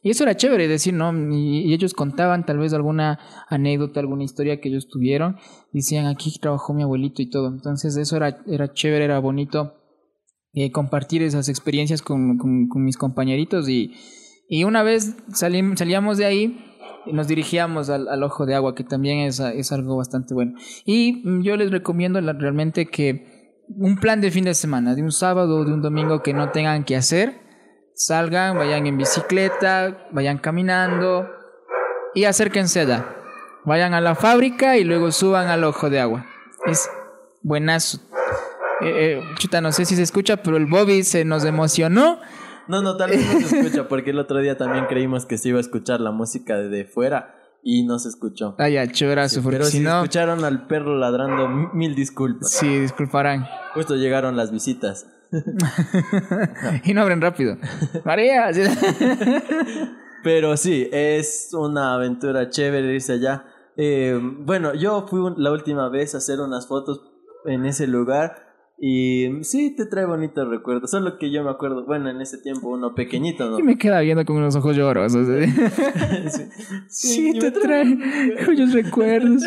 y 0.02 0.10
eso 0.10 0.24
era 0.24 0.36
chévere 0.36 0.68
decir, 0.68 0.94
¿no? 0.94 1.12
Y, 1.34 1.72
ellos 1.72 1.94
contaban 1.94 2.44
tal 2.44 2.58
vez 2.58 2.72
alguna 2.72 3.18
anécdota, 3.48 4.00
alguna 4.00 4.24
historia 4.24 4.60
que 4.60 4.68
ellos 4.68 4.88
tuvieron. 4.88 5.36
Decían, 5.72 6.06
aquí 6.06 6.32
trabajó 6.40 6.74
mi 6.74 6.82
abuelito 6.82 7.22
y 7.22 7.30
todo. 7.30 7.48
Entonces 7.48 7.96
eso 7.96 8.16
era, 8.16 8.42
era 8.46 8.72
chévere, 8.72 9.04
era 9.04 9.18
bonito 9.18 9.74
eh, 10.52 10.70
compartir 10.70 11.22
esas 11.22 11.48
experiencias 11.48 12.02
con, 12.02 12.38
con, 12.38 12.84
mis 12.84 12.96
compañeritos. 12.96 13.68
Y, 13.68 13.94
y 14.48 14.64
una 14.64 14.82
vez 14.82 15.16
salíamos 15.32 16.18
de 16.18 16.24
ahí 16.24 16.70
nos 17.12 17.28
dirigíamos 17.28 17.90
al, 17.90 18.08
al, 18.08 18.22
ojo 18.22 18.46
de 18.46 18.54
agua, 18.54 18.74
que 18.74 18.82
también 18.82 19.18
es, 19.18 19.38
es 19.38 19.72
algo 19.72 19.96
bastante 19.96 20.32
bueno. 20.32 20.54
Y 20.86 21.22
yo 21.42 21.56
les 21.56 21.70
recomiendo 21.70 22.18
realmente 22.20 22.86
que 22.86 23.62
un 23.68 23.96
plan 23.96 24.20
de 24.20 24.30
fin 24.30 24.44
de 24.44 24.54
semana, 24.54 24.94
de 24.94 25.02
un 25.02 25.12
sábado 25.12 25.58
o 25.58 25.64
de 25.64 25.72
un 25.72 25.82
domingo 25.82 26.22
que 26.22 26.32
no 26.32 26.50
tengan 26.50 26.84
que 26.84 26.96
hacer, 26.96 27.43
salgan, 27.94 28.56
vayan 28.58 28.86
en 28.86 28.98
bicicleta, 28.98 30.08
vayan 30.10 30.38
caminando 30.38 31.28
y 32.14 32.24
acérquense 32.24 32.80
allá. 32.80 33.06
Vayan 33.64 33.94
a 33.94 34.00
la 34.00 34.14
fábrica 34.14 34.76
y 34.76 34.84
luego 34.84 35.10
suban 35.10 35.48
al 35.48 35.64
ojo 35.64 35.88
de 35.88 36.00
agua. 36.00 36.26
Es 36.66 36.88
buenazo. 37.42 37.98
Eh, 38.80 39.18
eh, 39.18 39.22
chuta, 39.38 39.60
no 39.60 39.72
sé 39.72 39.84
si 39.84 39.96
se 39.96 40.02
escucha, 40.02 40.36
pero 40.42 40.56
el 40.56 40.66
Bobby 40.66 41.02
se 41.02 41.24
nos 41.24 41.44
emocionó. 41.44 42.18
No, 42.68 42.82
no, 42.82 42.96
tal 42.96 43.10
vez 43.10 43.24
no 43.26 43.48
se 43.48 43.58
escucha 43.58 43.88
porque 43.88 44.10
el 44.10 44.18
otro 44.18 44.38
día 44.40 44.56
también 44.56 44.86
creímos 44.86 45.26
que 45.26 45.38
se 45.38 45.50
iba 45.50 45.58
a 45.58 45.60
escuchar 45.60 46.00
la 46.00 46.10
música 46.10 46.56
de 46.58 46.84
fuera 46.84 47.36
y 47.62 47.84
no 47.84 47.98
se 47.98 48.08
escuchó. 48.08 48.54
Ah, 48.58 48.68
ya, 48.68 48.86
chéverazo, 48.86 49.42
porque 49.42 49.58
Pero 49.58 49.70
si 49.70 49.80
no... 49.80 49.96
escucharon 49.96 50.44
al 50.44 50.66
perro 50.66 50.96
ladrando, 50.96 51.48
mil 51.48 51.94
disculpas. 51.94 52.50
Sí, 52.50 52.80
disculparán. 52.80 53.46
Justo 53.72 53.96
llegaron 53.96 54.36
las 54.36 54.50
visitas. 54.50 55.06
y 56.84 56.94
no 56.94 57.02
abren 57.02 57.20
rápido. 57.20 57.56
María. 58.04 58.50
Pero 60.22 60.56
sí, 60.56 60.88
es 60.90 61.50
una 61.52 61.94
aventura 61.94 62.48
chévere 62.48 62.94
irse 62.94 63.12
allá. 63.14 63.44
Eh, 63.76 64.18
bueno, 64.40 64.74
yo 64.74 65.06
fui 65.08 65.20
un- 65.20 65.34
la 65.36 65.52
última 65.52 65.88
vez 65.90 66.14
a 66.14 66.18
hacer 66.18 66.40
unas 66.40 66.66
fotos 66.66 67.02
en 67.44 67.66
ese 67.66 67.86
lugar 67.86 68.36
y 68.78 69.42
sí, 69.42 69.74
te 69.76 69.86
trae 69.86 70.06
bonitos 70.06 70.48
recuerdos. 70.48 70.90
Solo 70.90 71.18
que 71.18 71.30
yo 71.30 71.44
me 71.44 71.50
acuerdo, 71.50 71.84
bueno, 71.86 72.08
en 72.08 72.20
ese 72.20 72.38
tiempo 72.38 72.68
uno 72.68 72.94
pequeñito, 72.94 73.50
¿no? 73.50 73.58
Y 73.58 73.62
me 73.62 73.76
queda 73.76 74.00
viendo 74.00 74.24
con 74.24 74.36
unos 74.36 74.56
ojos 74.56 74.76
llorosos. 74.76 75.26
Sí. 76.88 77.32
Te 77.38 77.40
me 77.40 77.50
trae 77.50 77.84
muchos 78.48 78.72
recuerdos. 78.72 79.42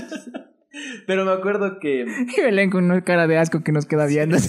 Pero 1.05 1.25
me 1.25 1.32
acuerdo 1.32 1.80
que 1.80 2.05
Y 2.38 2.41
Belén 2.41 2.69
con 2.69 2.86
una 2.86 3.03
cara 3.03 3.28
de 3.28 3.38
asco 3.38 3.63
que 3.63 3.71
nos 3.71 3.86
queda 3.86 4.05
viendo. 4.05 4.38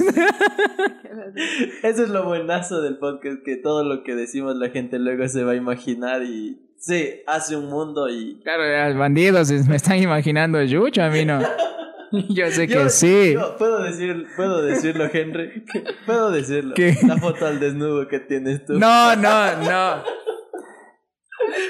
eso 1.83 2.03
es 2.03 2.09
lo 2.09 2.25
buenazo 2.25 2.83
del 2.83 2.99
podcast, 2.99 3.43
que 3.45 3.57
todo 3.57 3.85
lo 3.85 4.03
que 4.03 4.15
decimos 4.15 4.57
la 4.57 4.71
gente 4.71 4.99
luego 4.99 5.27
se 5.29 5.45
va 5.45 5.53
a 5.53 5.57
imaginar 5.57 6.23
y 6.23 6.59
sí, 6.79 7.23
hace 7.27 7.57
un 7.57 7.67
mundo 7.67 8.09
y... 8.09 8.41
Claro, 8.43 8.65
ya, 8.65 8.97
bandidos 8.99 9.51
me 9.69 9.77
están 9.77 10.03
imaginando 10.03 10.63
Yucho, 10.63 11.03
a 11.03 11.11
mí 11.11 11.25
no. 11.25 11.41
Yo 12.31 12.51
sé 12.51 12.67
que 12.67 12.75
Yo- 12.75 12.89
sí. 12.89 13.35
yo 13.35 13.57
puedo, 13.59 13.83
decir, 13.83 14.27
puedo 14.35 14.63
decirlo, 14.63 15.11
Henry. 15.13 15.63
Puedo 16.07 16.31
decirlo. 16.31 16.73
¿Qué? 16.75 16.97
La 17.07 17.19
foto 17.19 17.47
al 17.47 17.61
desnudo 17.61 18.09
que 18.09 18.19
tienes 18.19 18.65
tú. 18.65 18.79
No, 18.79 19.15
no, 19.15 19.63
no. 19.63 20.03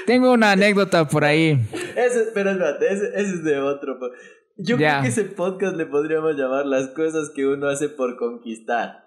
Tengo 0.05 0.31
una 0.31 0.53
anécdota 0.53 1.05
por 1.09 1.25
ahí. 1.25 1.59
Ese, 1.93 2.27
pero 2.33 2.51
espérate, 2.51 2.85
ese, 2.87 3.07
ese 3.15 3.33
es 3.33 3.43
de 3.43 3.59
otro. 3.59 3.99
Yo 4.61 4.75
creo 4.77 5.01
que 5.01 5.07
ese 5.07 5.23
podcast 5.23 5.75
le 5.77 5.85
podríamos 5.85 6.35
llamar 6.35 6.65
las 6.65 6.89
cosas 6.89 7.29
que 7.33 7.47
uno 7.47 7.67
hace 7.69 7.87
por 7.89 8.17
conquistar. 8.17 9.05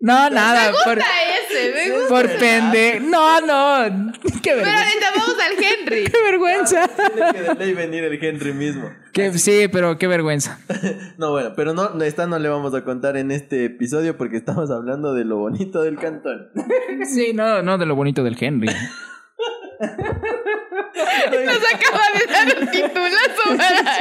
No, 0.00 0.28
nada. 0.28 0.72
Por, 0.84 0.98
ese, 0.98 1.72
me 1.74 1.90
gusta. 1.96 2.08
por 2.08 2.38
pende. 2.38 3.00
No, 3.00 3.40
no. 3.40 4.12
Qué 4.42 4.52
Pero 4.52 4.56
vergüenza. 4.56 4.84
ahorita 4.84 5.06
vamos 5.16 5.36
al 5.40 5.64
Henry. 5.64 6.04
Qué 6.12 6.22
vergüenza. 6.22 6.88
Tiene 6.88 7.32
que 7.32 7.42
de 7.42 7.54
ley 7.54 7.74
venir 7.74 8.04
el 8.04 8.22
Henry 8.24 8.52
mismo. 8.52 8.90
Que, 9.12 9.32
sí, 9.38 9.68
pero 9.70 9.96
qué 9.96 10.06
vergüenza. 10.06 10.58
No, 11.18 11.30
bueno, 11.30 11.52
pero 11.54 11.72
no, 11.72 11.90
no, 11.90 12.02
esta 12.04 12.26
no 12.26 12.38
le 12.38 12.48
vamos 12.48 12.74
a 12.74 12.84
contar 12.84 13.16
en 13.16 13.30
este 13.30 13.64
episodio 13.64 14.16
porque 14.16 14.36
estamos 14.36 14.70
hablando 14.70 15.14
de 15.14 15.24
lo 15.24 15.38
bonito 15.38 15.82
del 15.82 15.96
cantón. 15.96 16.50
Sí, 17.04 17.32
no, 17.32 17.62
no 17.62 17.78
de 17.78 17.86
lo 17.86 17.94
bonito 17.94 18.24
del 18.24 18.36
Henry. 18.38 18.68
Nos 19.80 21.62
acaba 21.72 22.04
de 22.14 22.32
dar 22.32 22.46
un 22.60 22.68
titulazo 22.70 23.42
para. 23.56 23.98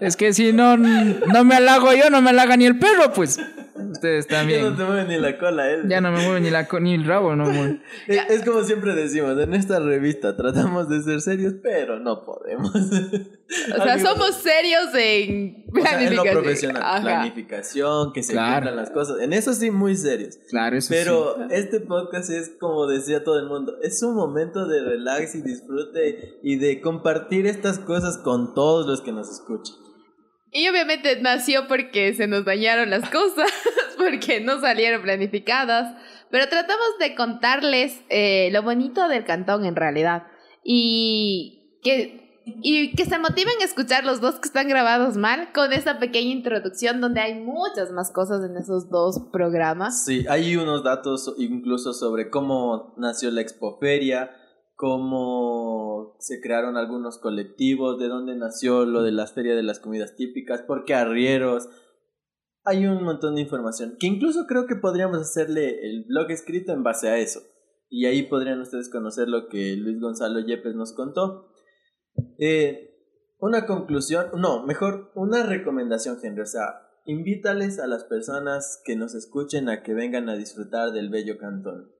Es 0.00 0.16
que 0.16 0.32
si 0.32 0.52
no, 0.52 0.76
no 0.76 1.44
me 1.44 1.56
halago 1.56 1.92
yo, 1.92 2.10
no 2.10 2.22
me 2.22 2.30
halaga 2.30 2.56
ni 2.56 2.66
el 2.66 2.78
perro, 2.78 3.12
pues. 3.12 3.40
Ustedes 3.90 4.26
Ya 4.28 4.32
no 4.34 4.38
también. 4.40 4.76
te 4.76 4.84
mueve 4.84 5.04
ni 5.04 5.18
la 5.20 5.38
cola 5.38 5.70
él. 5.70 5.82
Ya 5.88 6.00
no 6.00 6.10
me 6.12 6.22
mueve 6.24 6.40
ni, 6.40 6.50
la, 6.50 6.66
co- 6.68 6.80
ni 6.80 6.94
el 6.94 7.04
rabo, 7.04 7.34
no 7.36 7.44
mueve. 7.46 7.80
Es, 8.06 8.18
es 8.30 8.44
como 8.44 8.62
siempre 8.64 8.94
decimos, 8.94 9.38
en 9.40 9.54
esta 9.54 9.78
revista 9.80 10.36
tratamos 10.36 10.88
de 10.88 11.02
ser 11.02 11.20
serios, 11.20 11.54
pero 11.62 11.98
no 11.98 12.24
podemos. 12.24 12.72
O 13.78 13.82
sea, 13.82 13.98
somos 13.98 14.34
serios 14.34 14.94
en 14.94 15.64
O 15.74 15.80
sea, 15.80 16.02
en 16.02 16.14
lo 16.14 16.22
planificación. 16.22 16.34
profesional, 16.42 16.82
Ajá. 16.84 17.00
planificación, 17.02 18.12
que 18.12 18.22
se 18.22 18.32
Claro. 18.34 18.52
cumplan 18.56 18.76
las 18.76 18.90
cosas. 18.90 19.20
En 19.22 19.32
eso 19.32 19.54
sí, 19.54 19.70
muy 19.70 19.96
serios. 19.96 20.36
Claro, 20.50 20.76
eso 20.76 20.88
Pero 20.90 21.48
este 21.48 21.80
podcast 21.80 22.28
es 22.28 22.50
como 22.60 22.86
decía 22.86 23.24
todo 23.24 23.38
el 23.38 23.46
mundo, 23.46 23.76
es 23.82 24.02
un 24.02 24.14
momento 24.16 24.66
de 24.66 24.82
relax 24.82 25.34
y 25.34 25.40
disfrute 25.40 26.38
y 26.42 26.56
de 26.56 26.82
compartir 26.82 27.46
estas 27.46 27.78
cosas 27.78 28.18
con 28.18 28.52
todos 28.52 28.86
los 28.86 29.00
que 29.00 29.12
nos 29.12 29.30
escuchan. 29.30 29.76
Y 30.50 30.68
obviamente 30.68 31.20
nació 31.20 31.68
porque 31.68 32.14
se 32.14 32.26
nos 32.26 32.44
dañaron 32.44 32.90
las 32.90 33.08
cosas, 33.10 33.50
porque 33.98 34.40
no 34.40 34.60
salieron 34.60 35.02
planificadas, 35.02 35.94
pero 36.30 36.48
tratamos 36.48 36.98
de 36.98 37.14
contarles 37.14 38.00
eh, 38.08 38.50
lo 38.52 38.62
bonito 38.62 39.08
del 39.08 39.24
cantón 39.24 39.64
en 39.64 39.76
realidad 39.76 40.24
y 40.62 41.80
que, 41.82 42.42
y 42.62 42.94
que 42.94 43.04
se 43.04 43.18
motiven 43.18 43.54
a 43.60 43.64
escuchar 43.64 44.04
los 44.04 44.20
dos 44.20 44.36
que 44.36 44.48
están 44.48 44.68
grabados 44.68 45.16
mal 45.16 45.52
con 45.52 45.72
esta 45.72 45.98
pequeña 45.98 46.32
introducción 46.32 47.00
donde 47.00 47.20
hay 47.20 47.34
muchas 47.34 47.90
más 47.92 48.10
cosas 48.12 48.42
en 48.44 48.56
esos 48.56 48.90
dos 48.90 49.20
programas. 49.32 50.04
Sí, 50.04 50.26
hay 50.28 50.56
unos 50.56 50.82
datos 50.82 51.34
incluso 51.38 51.92
sobre 51.92 52.30
cómo 52.30 52.94
nació 52.96 53.30
la 53.30 53.40
Expoferia, 53.40 54.30
cómo 54.78 56.14
se 56.20 56.40
crearon 56.40 56.76
algunos 56.76 57.18
colectivos, 57.18 57.98
de 57.98 58.06
dónde 58.06 58.36
nació 58.36 58.84
lo 58.84 59.02
de 59.02 59.10
las 59.10 59.32
ferias 59.32 59.56
de 59.56 59.64
las 59.64 59.80
comidas 59.80 60.14
típicas, 60.14 60.62
por 60.62 60.84
qué 60.84 60.94
arrieros. 60.94 61.68
Hay 62.64 62.86
un 62.86 63.02
montón 63.02 63.34
de 63.34 63.40
información 63.40 63.96
que 63.98 64.06
incluso 64.06 64.46
creo 64.46 64.68
que 64.68 64.76
podríamos 64.76 65.18
hacerle 65.18 65.84
el 65.84 66.04
blog 66.04 66.30
escrito 66.30 66.72
en 66.72 66.84
base 66.84 67.08
a 67.08 67.18
eso. 67.18 67.40
Y 67.90 68.06
ahí 68.06 68.22
podrían 68.22 68.60
ustedes 68.60 68.88
conocer 68.88 69.28
lo 69.28 69.48
que 69.48 69.74
Luis 69.74 70.00
Gonzalo 70.00 70.38
Yepes 70.46 70.76
nos 70.76 70.92
contó. 70.92 71.48
Eh, 72.38 72.94
una 73.40 73.66
conclusión, 73.66 74.26
no, 74.36 74.64
mejor 74.64 75.10
una 75.16 75.42
recomendación, 75.42 76.18
Henry. 76.22 76.42
O 76.42 76.46
sea, 76.46 76.82
invítales 77.04 77.80
a 77.80 77.88
las 77.88 78.04
personas 78.04 78.80
que 78.84 78.94
nos 78.94 79.16
escuchen 79.16 79.68
a 79.68 79.82
que 79.82 79.92
vengan 79.92 80.28
a 80.28 80.36
disfrutar 80.36 80.92
del 80.92 81.08
bello 81.08 81.36
cantón. 81.36 81.97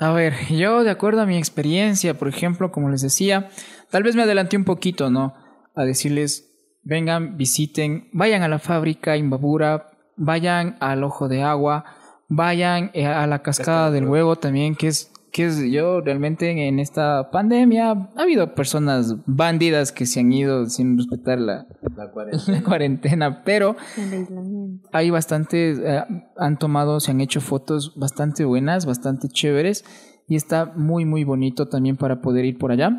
A 0.00 0.12
ver, 0.12 0.34
yo 0.48 0.82
de 0.82 0.88
acuerdo 0.88 1.20
a 1.20 1.26
mi 1.26 1.36
experiencia, 1.36 2.14
por 2.14 2.26
ejemplo, 2.26 2.72
como 2.72 2.88
les 2.88 3.02
decía, 3.02 3.50
tal 3.90 4.02
vez 4.02 4.16
me 4.16 4.22
adelanté 4.22 4.56
un 4.56 4.64
poquito, 4.64 5.10
¿no? 5.10 5.34
A 5.76 5.84
decirles, 5.84 6.50
vengan, 6.82 7.36
visiten, 7.36 8.08
vayan 8.14 8.42
a 8.42 8.48
la 8.48 8.58
fábrica 8.58 9.18
Imbabura, 9.18 9.90
vayan 10.16 10.78
al 10.80 11.04
Ojo 11.04 11.28
de 11.28 11.42
Agua, 11.42 11.84
vayan 12.28 12.90
eh, 12.94 13.04
a 13.04 13.26
la 13.26 13.42
Cascada 13.42 13.90
del 13.90 14.06
Huevo 14.06 14.36
también, 14.36 14.74
que 14.74 14.88
es, 14.88 15.12
que 15.32 15.46
es 15.46 15.62
yo 15.70 16.00
realmente 16.00 16.50
en 16.50 16.78
esta 16.78 17.30
pandemia 17.30 17.90
ha 17.90 18.22
habido 18.22 18.54
personas 18.54 19.14
bandidas 19.26 19.92
que 19.92 20.06
se 20.06 20.20
han 20.20 20.32
ido 20.32 20.66
sin 20.66 20.96
respetar 20.96 21.38
la, 21.38 21.66
La 21.96 22.10
cuarentena. 22.10 22.42
la 22.58 22.62
cuarentena, 22.62 23.44
pero 23.44 23.76
El 23.96 24.80
hay 24.92 25.10
bastantes, 25.10 25.78
eh, 25.78 26.02
han 26.36 26.58
tomado, 26.58 27.00
se 27.00 27.12
han 27.12 27.20
hecho 27.20 27.40
fotos 27.40 27.94
bastante 27.96 28.44
buenas, 28.44 28.86
bastante 28.86 29.28
chéveres 29.28 29.84
y 30.26 30.36
está 30.36 30.66
muy 30.76 31.04
muy 31.04 31.24
bonito 31.24 31.68
también 31.68 31.96
para 31.96 32.20
poder 32.20 32.44
ir 32.44 32.58
por 32.58 32.72
allá. 32.72 32.90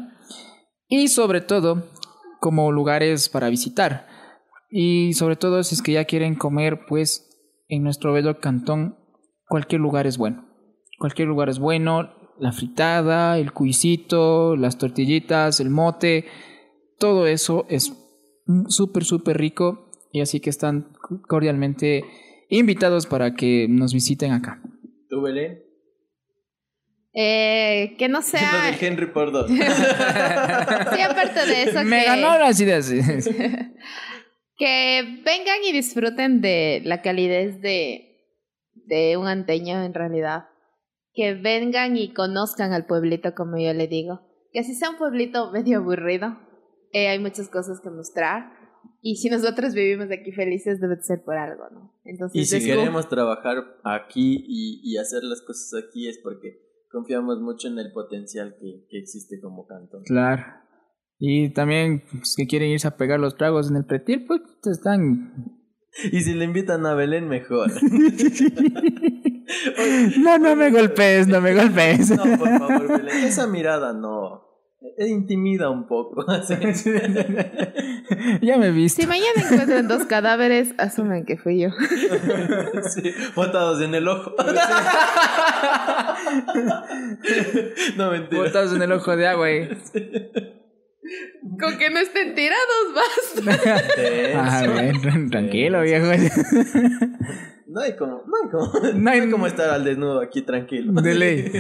Y 0.88 1.08
sobre 1.10 1.42
todo 1.42 1.88
como 2.40 2.72
lugares 2.72 3.30
para 3.30 3.50
visitar. 3.50 4.08
Y 4.70 5.14
sobre 5.14 5.36
todo 5.36 5.64
si 5.64 5.76
es 5.76 5.82
que 5.82 5.94
ya 5.94 6.06
quieren 6.06 6.36
comer 6.36 6.86
pues 6.88 7.30
en 7.68 7.84
nuestro 7.84 8.14
bello 8.14 8.40
cantón 8.40 8.98
cualquier 9.48 9.82
lugar 9.82 10.08
es 10.08 10.18
bueno. 10.18 10.46
Cualquier 10.98 11.28
lugar 11.28 11.50
es 11.50 11.60
bueno 11.60 12.21
la 12.42 12.52
fritada 12.52 13.38
el 13.38 13.54
cuisito 13.54 14.58
las 14.58 14.78
tortillitas 14.78 15.60
el 15.62 15.70
mote 15.70 16.26
todo 17.00 17.28
eso 17.28 17.66
es 17.70 17.94
súper 18.68 19.06
súper 19.06 19.38
rico 19.38 19.90
y 20.12 20.22
así 20.22 20.40
que 20.40 20.50
están 20.50 20.92
cordialmente 21.28 22.04
invitados 22.50 23.08
para 23.08 23.34
que 23.34 23.68
nos 23.70 23.94
visiten 23.94 24.34
acá. 24.34 24.62
¿Tú, 25.10 25.22
Belén? 25.22 25.64
Eh, 27.14 27.96
que 27.98 28.08
no 28.08 28.20
Lo 28.20 28.24
sea... 28.24 28.66
del 28.66 28.84
Henry 28.84 29.08
por 29.08 29.32
dos. 29.32 29.50
Sí, 29.52 31.02
aparte 31.02 31.46
de 31.46 31.64
eso, 31.64 31.84
Me 31.84 32.02
que, 32.02 32.06
ganó 32.06 32.38
las 32.38 32.60
ideas. 32.60 32.90
que 34.58 35.22
vengan 35.26 35.64
y 35.68 35.72
disfruten 35.72 36.42
de 36.42 36.82
la 36.86 37.02
calidez 37.02 37.62
de, 37.62 38.26
de 38.74 39.18
un 39.18 39.28
anteño 39.28 39.84
en 39.84 39.94
realidad. 39.94 40.46
Que 41.14 41.34
vengan 41.34 41.98
y 41.98 42.14
conozcan 42.14 42.72
al 42.74 42.86
pueblito, 42.86 43.34
como 43.36 43.58
yo 43.58 43.74
le 43.74 43.88
digo. 43.88 44.22
Que 44.54 44.60
así 44.60 44.74
sea 44.76 44.90
un 44.90 44.98
pueblito 44.98 45.52
medio 45.52 45.80
aburrido, 45.80 46.38
eh, 46.94 47.08
hay 47.08 47.20
muchas 47.20 47.50
cosas 47.50 47.80
que 47.82 47.90
mostrar. 47.90 48.52
Y 49.02 49.16
si 49.18 49.30
nosotros 49.30 49.74
vivimos 49.74 50.08
aquí 50.12 50.32
felices, 50.32 50.80
debe 50.82 51.02
ser 51.02 51.24
por 51.24 51.38
algo, 51.38 51.64
¿no? 51.72 51.94
Entonces, 52.04 52.42
Y 52.42 52.46
si 52.46 52.58
es 52.58 52.64
como- 52.68 52.76
queremos 52.82 53.10
trabajar 53.10 53.58
aquí 53.84 54.44
y, 54.48 54.82
y 54.84 54.98
hacer 54.98 55.24
las 55.24 55.42
cosas 55.42 55.84
aquí 55.88 56.08
es 56.08 56.20
porque 56.24 56.60
confiamos 56.92 57.40
mucho 57.42 57.68
en 57.68 57.80
el 57.80 57.92
potencial 57.94 58.56
que, 58.60 58.86
que 58.90 58.98
existe 59.00 59.40
como 59.42 59.66
cantón. 59.68 60.04
claro. 60.06 60.44
Y 61.24 61.54
también, 61.54 62.02
si 62.24 62.48
quieren 62.48 62.70
irse 62.72 62.88
a 62.88 62.98
pegar 62.98 63.20
los 63.20 63.38
tragos 63.38 63.70
en 63.70 63.76
el 63.78 63.86
pretil, 63.86 64.26
pues 64.26 64.42
están 64.66 65.60
Y 66.12 66.22
si 66.22 66.34
le 66.34 66.46
invitan 66.46 66.84
a 66.88 66.96
Belén, 66.96 67.28
mejor. 67.28 67.70
no, 70.20 70.38
no 70.38 70.56
me 70.56 70.70
golpees, 70.72 71.28
no 71.28 71.42
me 71.42 71.54
golpees. 71.56 72.12
No, 72.12 72.24
por 72.38 72.60
favor, 72.60 72.88
Belén. 72.88 73.26
Esa 73.26 73.48
mirada 73.48 73.92
no. 73.94 74.48
E 74.98 75.08
intimida 75.08 75.70
un 75.70 75.88
poco. 75.88 76.26
ya 78.42 78.58
me 78.58 78.72
viste. 78.72 79.04
Si 79.04 79.08
mañana 79.08 79.44
encuentran 79.44 79.88
dos 79.88 80.06
cadáveres, 80.06 80.74
asumen 80.80 81.24
que 81.24 81.38
fui 81.38 81.60
yo. 81.60 81.70
sí, 82.90 83.14
botados 83.36 83.80
en 83.82 83.94
el 83.94 84.08
ojo. 84.08 84.34
no 87.96 88.10
mentira. 88.12 88.42
Botados 88.42 88.74
en 88.74 88.82
el 88.82 88.92
ojo 88.92 89.16
de 89.16 89.28
agua. 89.28 89.52
Eh. 89.52 89.70
Con 91.60 91.78
que 91.78 91.92
no 91.92 92.00
estén 92.00 92.34
tirados, 92.34 92.96
basta. 92.96 93.60
ah, 94.36 94.64
bien, 94.68 95.30
tranquilo, 95.30 95.82
viejo. 95.82 96.08
No 97.72 97.80
hay 97.80 97.96
como, 97.96 98.24
no 98.28 98.34
hay 98.44 98.50
como, 98.50 98.94
no 98.96 99.10
hay 99.10 99.30
como 99.30 99.48
estar 99.48 99.70
al 99.70 99.86
desnudo 99.86 100.20
aquí 100.20 100.42
tranquilo. 100.42 101.02
De 101.02 101.16
ley. 101.16 101.52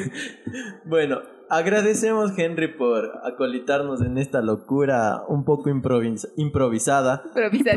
bueno, 0.85 1.21
Agradecemos, 1.53 2.31
Henry, 2.37 2.69
por 2.69 3.11
acolitarnos 3.25 4.01
en 4.01 4.17
esta 4.17 4.41
locura 4.41 5.23
un 5.27 5.43
poco 5.43 5.69
improvisada. 5.69 7.23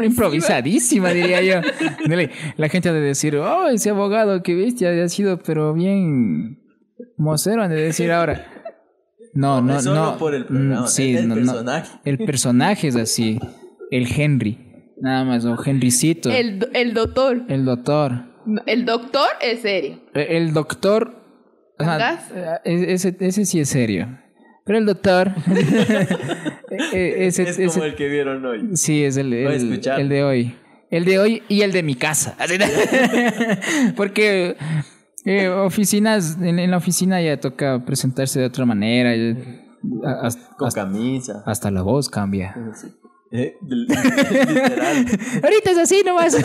Improvisadísima, 0.00 1.08
diría 1.08 1.42
yo. 1.42 1.54
La 2.56 2.68
gente 2.68 2.90
ha 2.90 2.92
de 2.92 3.00
decir, 3.00 3.34
oh, 3.34 3.66
ese 3.66 3.90
abogado 3.90 4.44
que 4.44 4.54
viste 4.54 4.86
ha 4.86 5.08
sido, 5.08 5.40
pero 5.40 5.74
bien 5.74 6.62
mocero, 7.16 7.64
han 7.64 7.70
de 7.70 7.82
decir 7.82 8.12
ahora. 8.12 8.46
No, 9.32 9.60
no, 9.60 9.72
no. 9.72 9.80
Solo 9.80 10.18
por 10.18 10.36
el 10.36 10.44
programa, 10.46 10.86
sí, 10.86 11.16
el, 11.16 11.34
personaje. 11.34 11.98
El 12.04 12.18
personaje 12.18 12.86
es 12.86 12.94
así. 12.94 13.40
El 13.90 14.06
Henry. 14.06 14.63
Nada 15.00 15.24
más, 15.24 15.44
o 15.44 15.56
Henrycito. 15.64 16.30
El, 16.30 16.68
el 16.72 16.94
doctor. 16.94 17.42
El 17.48 17.64
doctor. 17.64 18.24
El 18.66 18.84
doctor 18.84 19.28
es 19.40 19.62
serio. 19.62 20.00
El 20.14 20.52
doctor 20.52 21.24
eh, 21.78 22.84
ese, 22.88 23.16
ese 23.18 23.44
sí 23.44 23.60
es 23.60 23.68
serio. 23.68 24.18
Pero 24.64 24.78
el 24.78 24.86
doctor. 24.86 25.32
E, 26.92 27.26
ese, 27.26 27.44
es 27.44 27.72
como 27.72 27.84
el 27.84 27.94
que 27.94 28.08
vieron 28.08 28.44
hoy. 28.44 28.70
Sí, 28.76 29.04
es 29.04 29.16
el, 29.16 29.32
el, 29.32 30.08
de 30.08 30.24
hoy. 30.24 30.56
El 30.90 31.04
de 31.04 31.20
hoy 31.20 31.42
y 31.48 31.60
el 31.60 31.70
de 31.70 31.84
mi 31.84 31.94
casa. 31.94 32.36
Porque 33.96 34.56
eh, 35.24 35.48
oficinas, 35.48 36.36
en, 36.40 36.68
la 36.68 36.76
oficina 36.76 37.22
ya 37.22 37.38
toca 37.38 37.84
presentarse 37.84 38.40
de 38.40 38.46
otra 38.46 38.64
manera. 38.64 39.12
Con 40.58 40.70
camisa. 40.72 41.44
Hasta 41.46 41.70
la 41.70 41.82
voz 41.82 42.08
cambia. 42.08 42.56
¿Eh? 43.34 43.58
Literal. 43.66 45.06
Ahorita 45.42 45.72
es 45.72 45.78
así 45.78 46.02
nomás. 46.04 46.36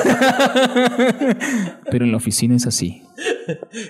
Pero 1.91 2.05
en 2.05 2.11
la 2.11 2.17
oficina 2.17 2.55
es 2.55 2.65
así. 2.65 3.03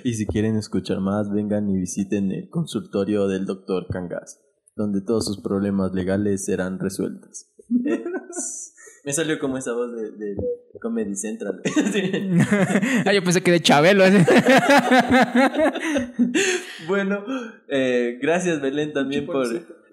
Y 0.04 0.16
si 0.16 0.26
quieren 0.26 0.58
escuchar 0.58 1.00
más, 1.00 1.32
vengan 1.32 1.70
y 1.70 1.78
visiten 1.78 2.34
el 2.34 2.50
consultorio 2.50 3.30
del 3.30 3.46
doctor 3.46 3.88
Cangas, 3.88 4.42
donde 4.76 5.00
todos 5.00 5.26
sus 5.26 5.40
problemas 5.40 5.94
legales 5.94 6.44
serán 6.44 6.78
resueltos. 6.78 7.48
Me 9.06 9.14
salió 9.14 9.40
como 9.40 9.58
esa 9.58 9.72
voz 9.72 9.94
de, 9.94 10.36
Comedy 10.82 11.16
Central. 11.16 11.62
ah, 13.06 13.14
yo 13.14 13.24
pensé 13.24 13.42
que 13.42 13.52
de 13.52 13.62
Chabelo. 13.62 14.04
bueno, 16.88 17.24
eh, 17.70 18.20
gracias 18.22 18.62
Belén 18.62 18.92
también 18.92 19.26
por 19.26 19.48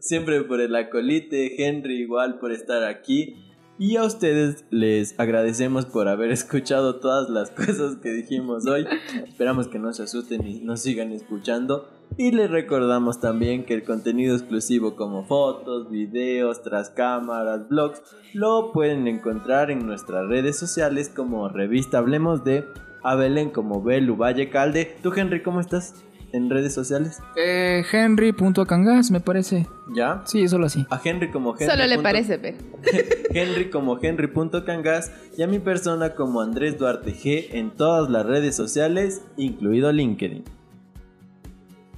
siempre 0.06 0.42
por 0.42 0.60
el 0.60 0.74
acolite, 0.74 1.66
Henry 1.66 2.00
igual 2.00 2.38
por 2.38 2.52
estar 2.52 2.84
aquí. 2.84 3.36
Y 3.78 3.96
a 3.96 4.04
ustedes 4.04 4.64
les 4.70 5.18
agradecemos 5.20 5.84
por 5.84 6.08
haber 6.08 6.30
escuchado 6.32 6.96
todas 6.96 7.28
las 7.28 7.50
cosas 7.50 7.96
que 7.96 8.10
dijimos 8.10 8.66
hoy. 8.66 8.86
Esperamos 9.26 9.68
que 9.68 9.78
no 9.78 9.92
se 9.92 10.04
asusten 10.04 10.46
y 10.46 10.60
nos 10.60 10.80
sigan 10.80 11.12
escuchando. 11.12 11.88
Y 12.16 12.30
les 12.30 12.50
recordamos 12.50 13.20
también 13.20 13.64
que 13.66 13.74
el 13.74 13.84
contenido 13.84 14.34
exclusivo 14.34 14.96
como 14.96 15.26
fotos, 15.26 15.90
videos, 15.90 16.62
tras 16.62 16.88
cámaras, 16.88 17.68
blogs, 17.68 18.00
lo 18.32 18.72
pueden 18.72 19.06
encontrar 19.08 19.70
en 19.70 19.84
nuestras 19.86 20.26
redes 20.26 20.58
sociales 20.58 21.10
como 21.14 21.48
revista 21.48 21.98
Hablemos 21.98 22.44
de 22.44 22.64
Abelén 23.02 23.50
como 23.50 23.82
Belu 23.82 24.16
Valle 24.16 24.48
Calde. 24.48 24.96
¿Tú 25.02 25.12
Henry 25.14 25.42
cómo 25.42 25.60
estás? 25.60 26.05
En 26.36 26.50
redes 26.50 26.74
sociales? 26.74 27.20
Eh, 27.36 27.82
Henry.acangas, 27.90 29.10
me 29.10 29.20
parece. 29.20 29.66
¿Ya? 29.94 30.22
Sí, 30.26 30.46
solo 30.48 30.66
así. 30.66 30.86
A 30.90 31.00
Henry 31.02 31.30
como 31.30 31.54
Henry. 31.54 31.66
Solo 31.66 31.86
le 31.86 31.98
parece, 31.98 32.38
pero. 32.38 32.58
Henry 33.30 33.70
como 33.70 33.98
Henry.cangas 34.00 35.12
y 35.36 35.42
a 35.42 35.46
mi 35.46 35.58
persona 35.58 36.14
como 36.14 36.40
Andrés 36.40 36.78
Duarte 36.78 37.12
G 37.12 37.48
en 37.52 37.70
todas 37.70 38.10
las 38.10 38.26
redes 38.26 38.54
sociales, 38.54 39.22
incluido 39.36 39.90
LinkedIn. 39.92 40.44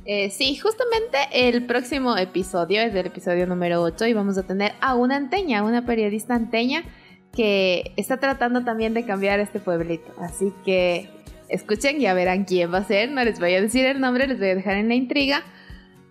Eh, 0.04 0.30
sí, 0.30 0.56
justamente 0.56 1.18
el 1.32 1.66
próximo 1.66 2.16
episodio 2.16 2.80
es 2.80 2.94
el 2.94 3.06
episodio 3.06 3.46
número 3.46 3.82
8 3.82 4.06
y 4.06 4.14
vamos 4.14 4.38
a 4.38 4.42
tener 4.42 4.72
a 4.80 4.94
una 4.94 5.16
anteña, 5.16 5.62
una 5.62 5.84
periodista 5.84 6.34
anteña 6.34 6.82
que 7.34 7.92
está 7.96 8.16
tratando 8.16 8.64
también 8.64 8.94
de 8.94 9.04
cambiar 9.04 9.38
este 9.38 9.60
pueblito. 9.60 10.12
Así 10.18 10.52
que 10.64 11.10
escuchen, 11.48 12.00
ya 12.00 12.14
verán 12.14 12.44
quién 12.44 12.72
va 12.72 12.78
a 12.78 12.84
ser. 12.84 13.10
No 13.10 13.24
les 13.24 13.38
voy 13.40 13.54
a 13.54 13.60
decir 13.60 13.84
el 13.84 14.00
nombre, 14.00 14.26
les 14.26 14.38
voy 14.38 14.48
a 14.48 14.54
dejar 14.54 14.76
en 14.76 14.88
la 14.88 14.94
intriga. 14.94 15.42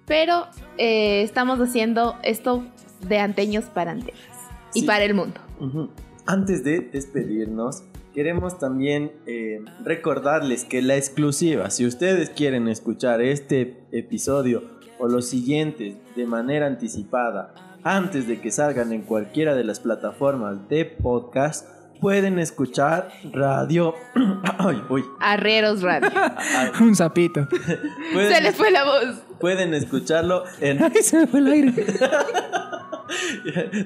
Pero 0.05 0.47
eh, 0.77 1.21
estamos 1.21 1.59
haciendo 1.59 2.15
esto 2.23 2.65
de 3.07 3.19
anteños 3.19 3.65
para 3.65 3.91
antenas 3.91 4.19
y 4.73 4.83
para 4.83 5.03
el 5.03 5.13
mundo. 5.13 5.39
Antes 6.25 6.63
de 6.63 6.81
despedirnos, 6.81 7.83
queremos 8.13 8.57
también 8.57 9.11
eh, 9.25 9.59
recordarles 9.83 10.63
que 10.63 10.81
la 10.81 10.95
exclusiva, 10.95 11.69
si 11.69 11.85
ustedes 11.85 12.29
quieren 12.29 12.67
escuchar 12.67 13.21
este 13.21 13.83
episodio 13.91 14.63
o 14.97 15.07
los 15.07 15.27
siguientes 15.27 15.95
de 16.15 16.25
manera 16.25 16.67
anticipada, 16.67 17.53
antes 17.83 18.27
de 18.27 18.41
que 18.41 18.51
salgan 18.51 18.91
en 18.91 19.03
cualquiera 19.03 19.55
de 19.55 19.63
las 19.63 19.79
plataformas 19.79 20.67
de 20.67 20.85
podcast, 20.85 21.76
pueden 21.99 22.39
escuchar 22.39 23.11
radio. 23.31 23.95
Ay, 24.57 24.83
uy. 24.89 25.05
Arrieros 25.19 25.81
Radio. 25.81 26.09
Un 26.79 26.95
sapito. 26.95 27.47
Se 28.13 28.41
les 28.41 28.55
fue 28.55 28.71
la 28.71 28.83
voz. 28.83 29.15
Pueden 29.39 29.73
escucharlo 29.73 30.43
en. 30.59 30.83
Ay, 30.83 31.03
se 31.03 31.19
me 31.19 31.27
fue 31.27 31.39
el 31.39 31.47
aire. 31.47 31.73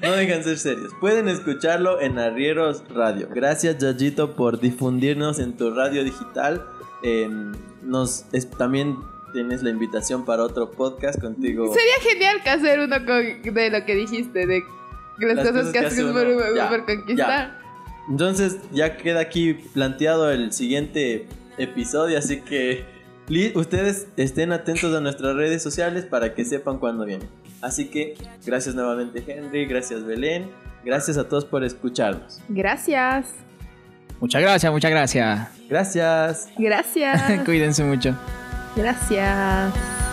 no 0.02 0.12
dejan 0.12 0.44
ser 0.44 0.58
serios. 0.58 0.92
Pueden 1.00 1.28
escucharlo 1.28 2.00
en 2.00 2.18
Arrieros 2.18 2.84
Radio. 2.88 3.28
Gracias, 3.32 3.78
Yayito, 3.78 4.34
por 4.34 4.60
difundirnos 4.60 5.38
en 5.38 5.56
tu 5.56 5.74
radio 5.74 6.04
digital. 6.04 6.64
nos 7.82 8.24
también 8.56 8.96
tienes 9.32 9.62
la 9.62 9.70
invitación 9.70 10.24
para 10.24 10.44
otro 10.44 10.70
podcast 10.70 11.20
contigo. 11.20 11.72
Sería 11.72 12.10
genial 12.10 12.42
que 12.42 12.50
hacer 12.50 12.80
uno 12.80 13.00
de 13.00 13.70
lo 13.70 13.84
que 13.84 13.94
dijiste, 13.94 14.46
de 14.46 14.62
las, 15.18 15.46
cosas, 15.46 15.72
que, 15.72 15.78
haces 15.78 16.04
por, 16.04 16.86
conquistar. 16.86 17.61
Entonces 18.08 18.58
ya 18.72 18.96
queda 18.96 19.20
aquí 19.20 19.54
planteado 19.54 20.30
el 20.30 20.52
siguiente 20.52 21.26
episodio, 21.58 22.18
así 22.18 22.40
que 22.40 22.84
ustedes 23.54 24.08
estén 24.16 24.52
atentos 24.52 24.94
a 24.94 25.00
nuestras 25.00 25.34
redes 25.36 25.62
sociales 25.62 26.04
para 26.04 26.34
que 26.34 26.44
sepan 26.44 26.78
cuándo 26.78 27.04
viene. 27.04 27.26
Así 27.60 27.88
que 27.88 28.14
gracias 28.44 28.74
nuevamente 28.74 29.22
Henry, 29.26 29.66
gracias 29.66 30.04
Belén, 30.04 30.50
gracias 30.84 31.16
a 31.16 31.28
todos 31.28 31.44
por 31.44 31.64
escucharnos. 31.64 32.40
Gracias. 32.48 33.34
Muchas 34.20 34.42
gracias, 34.42 34.72
muchas 34.72 34.90
gracias. 34.90 35.48
Gracias. 35.68 36.48
Gracias. 36.58 37.42
Cuídense 37.44 37.82
mucho. 37.84 38.16
Gracias. 38.76 40.11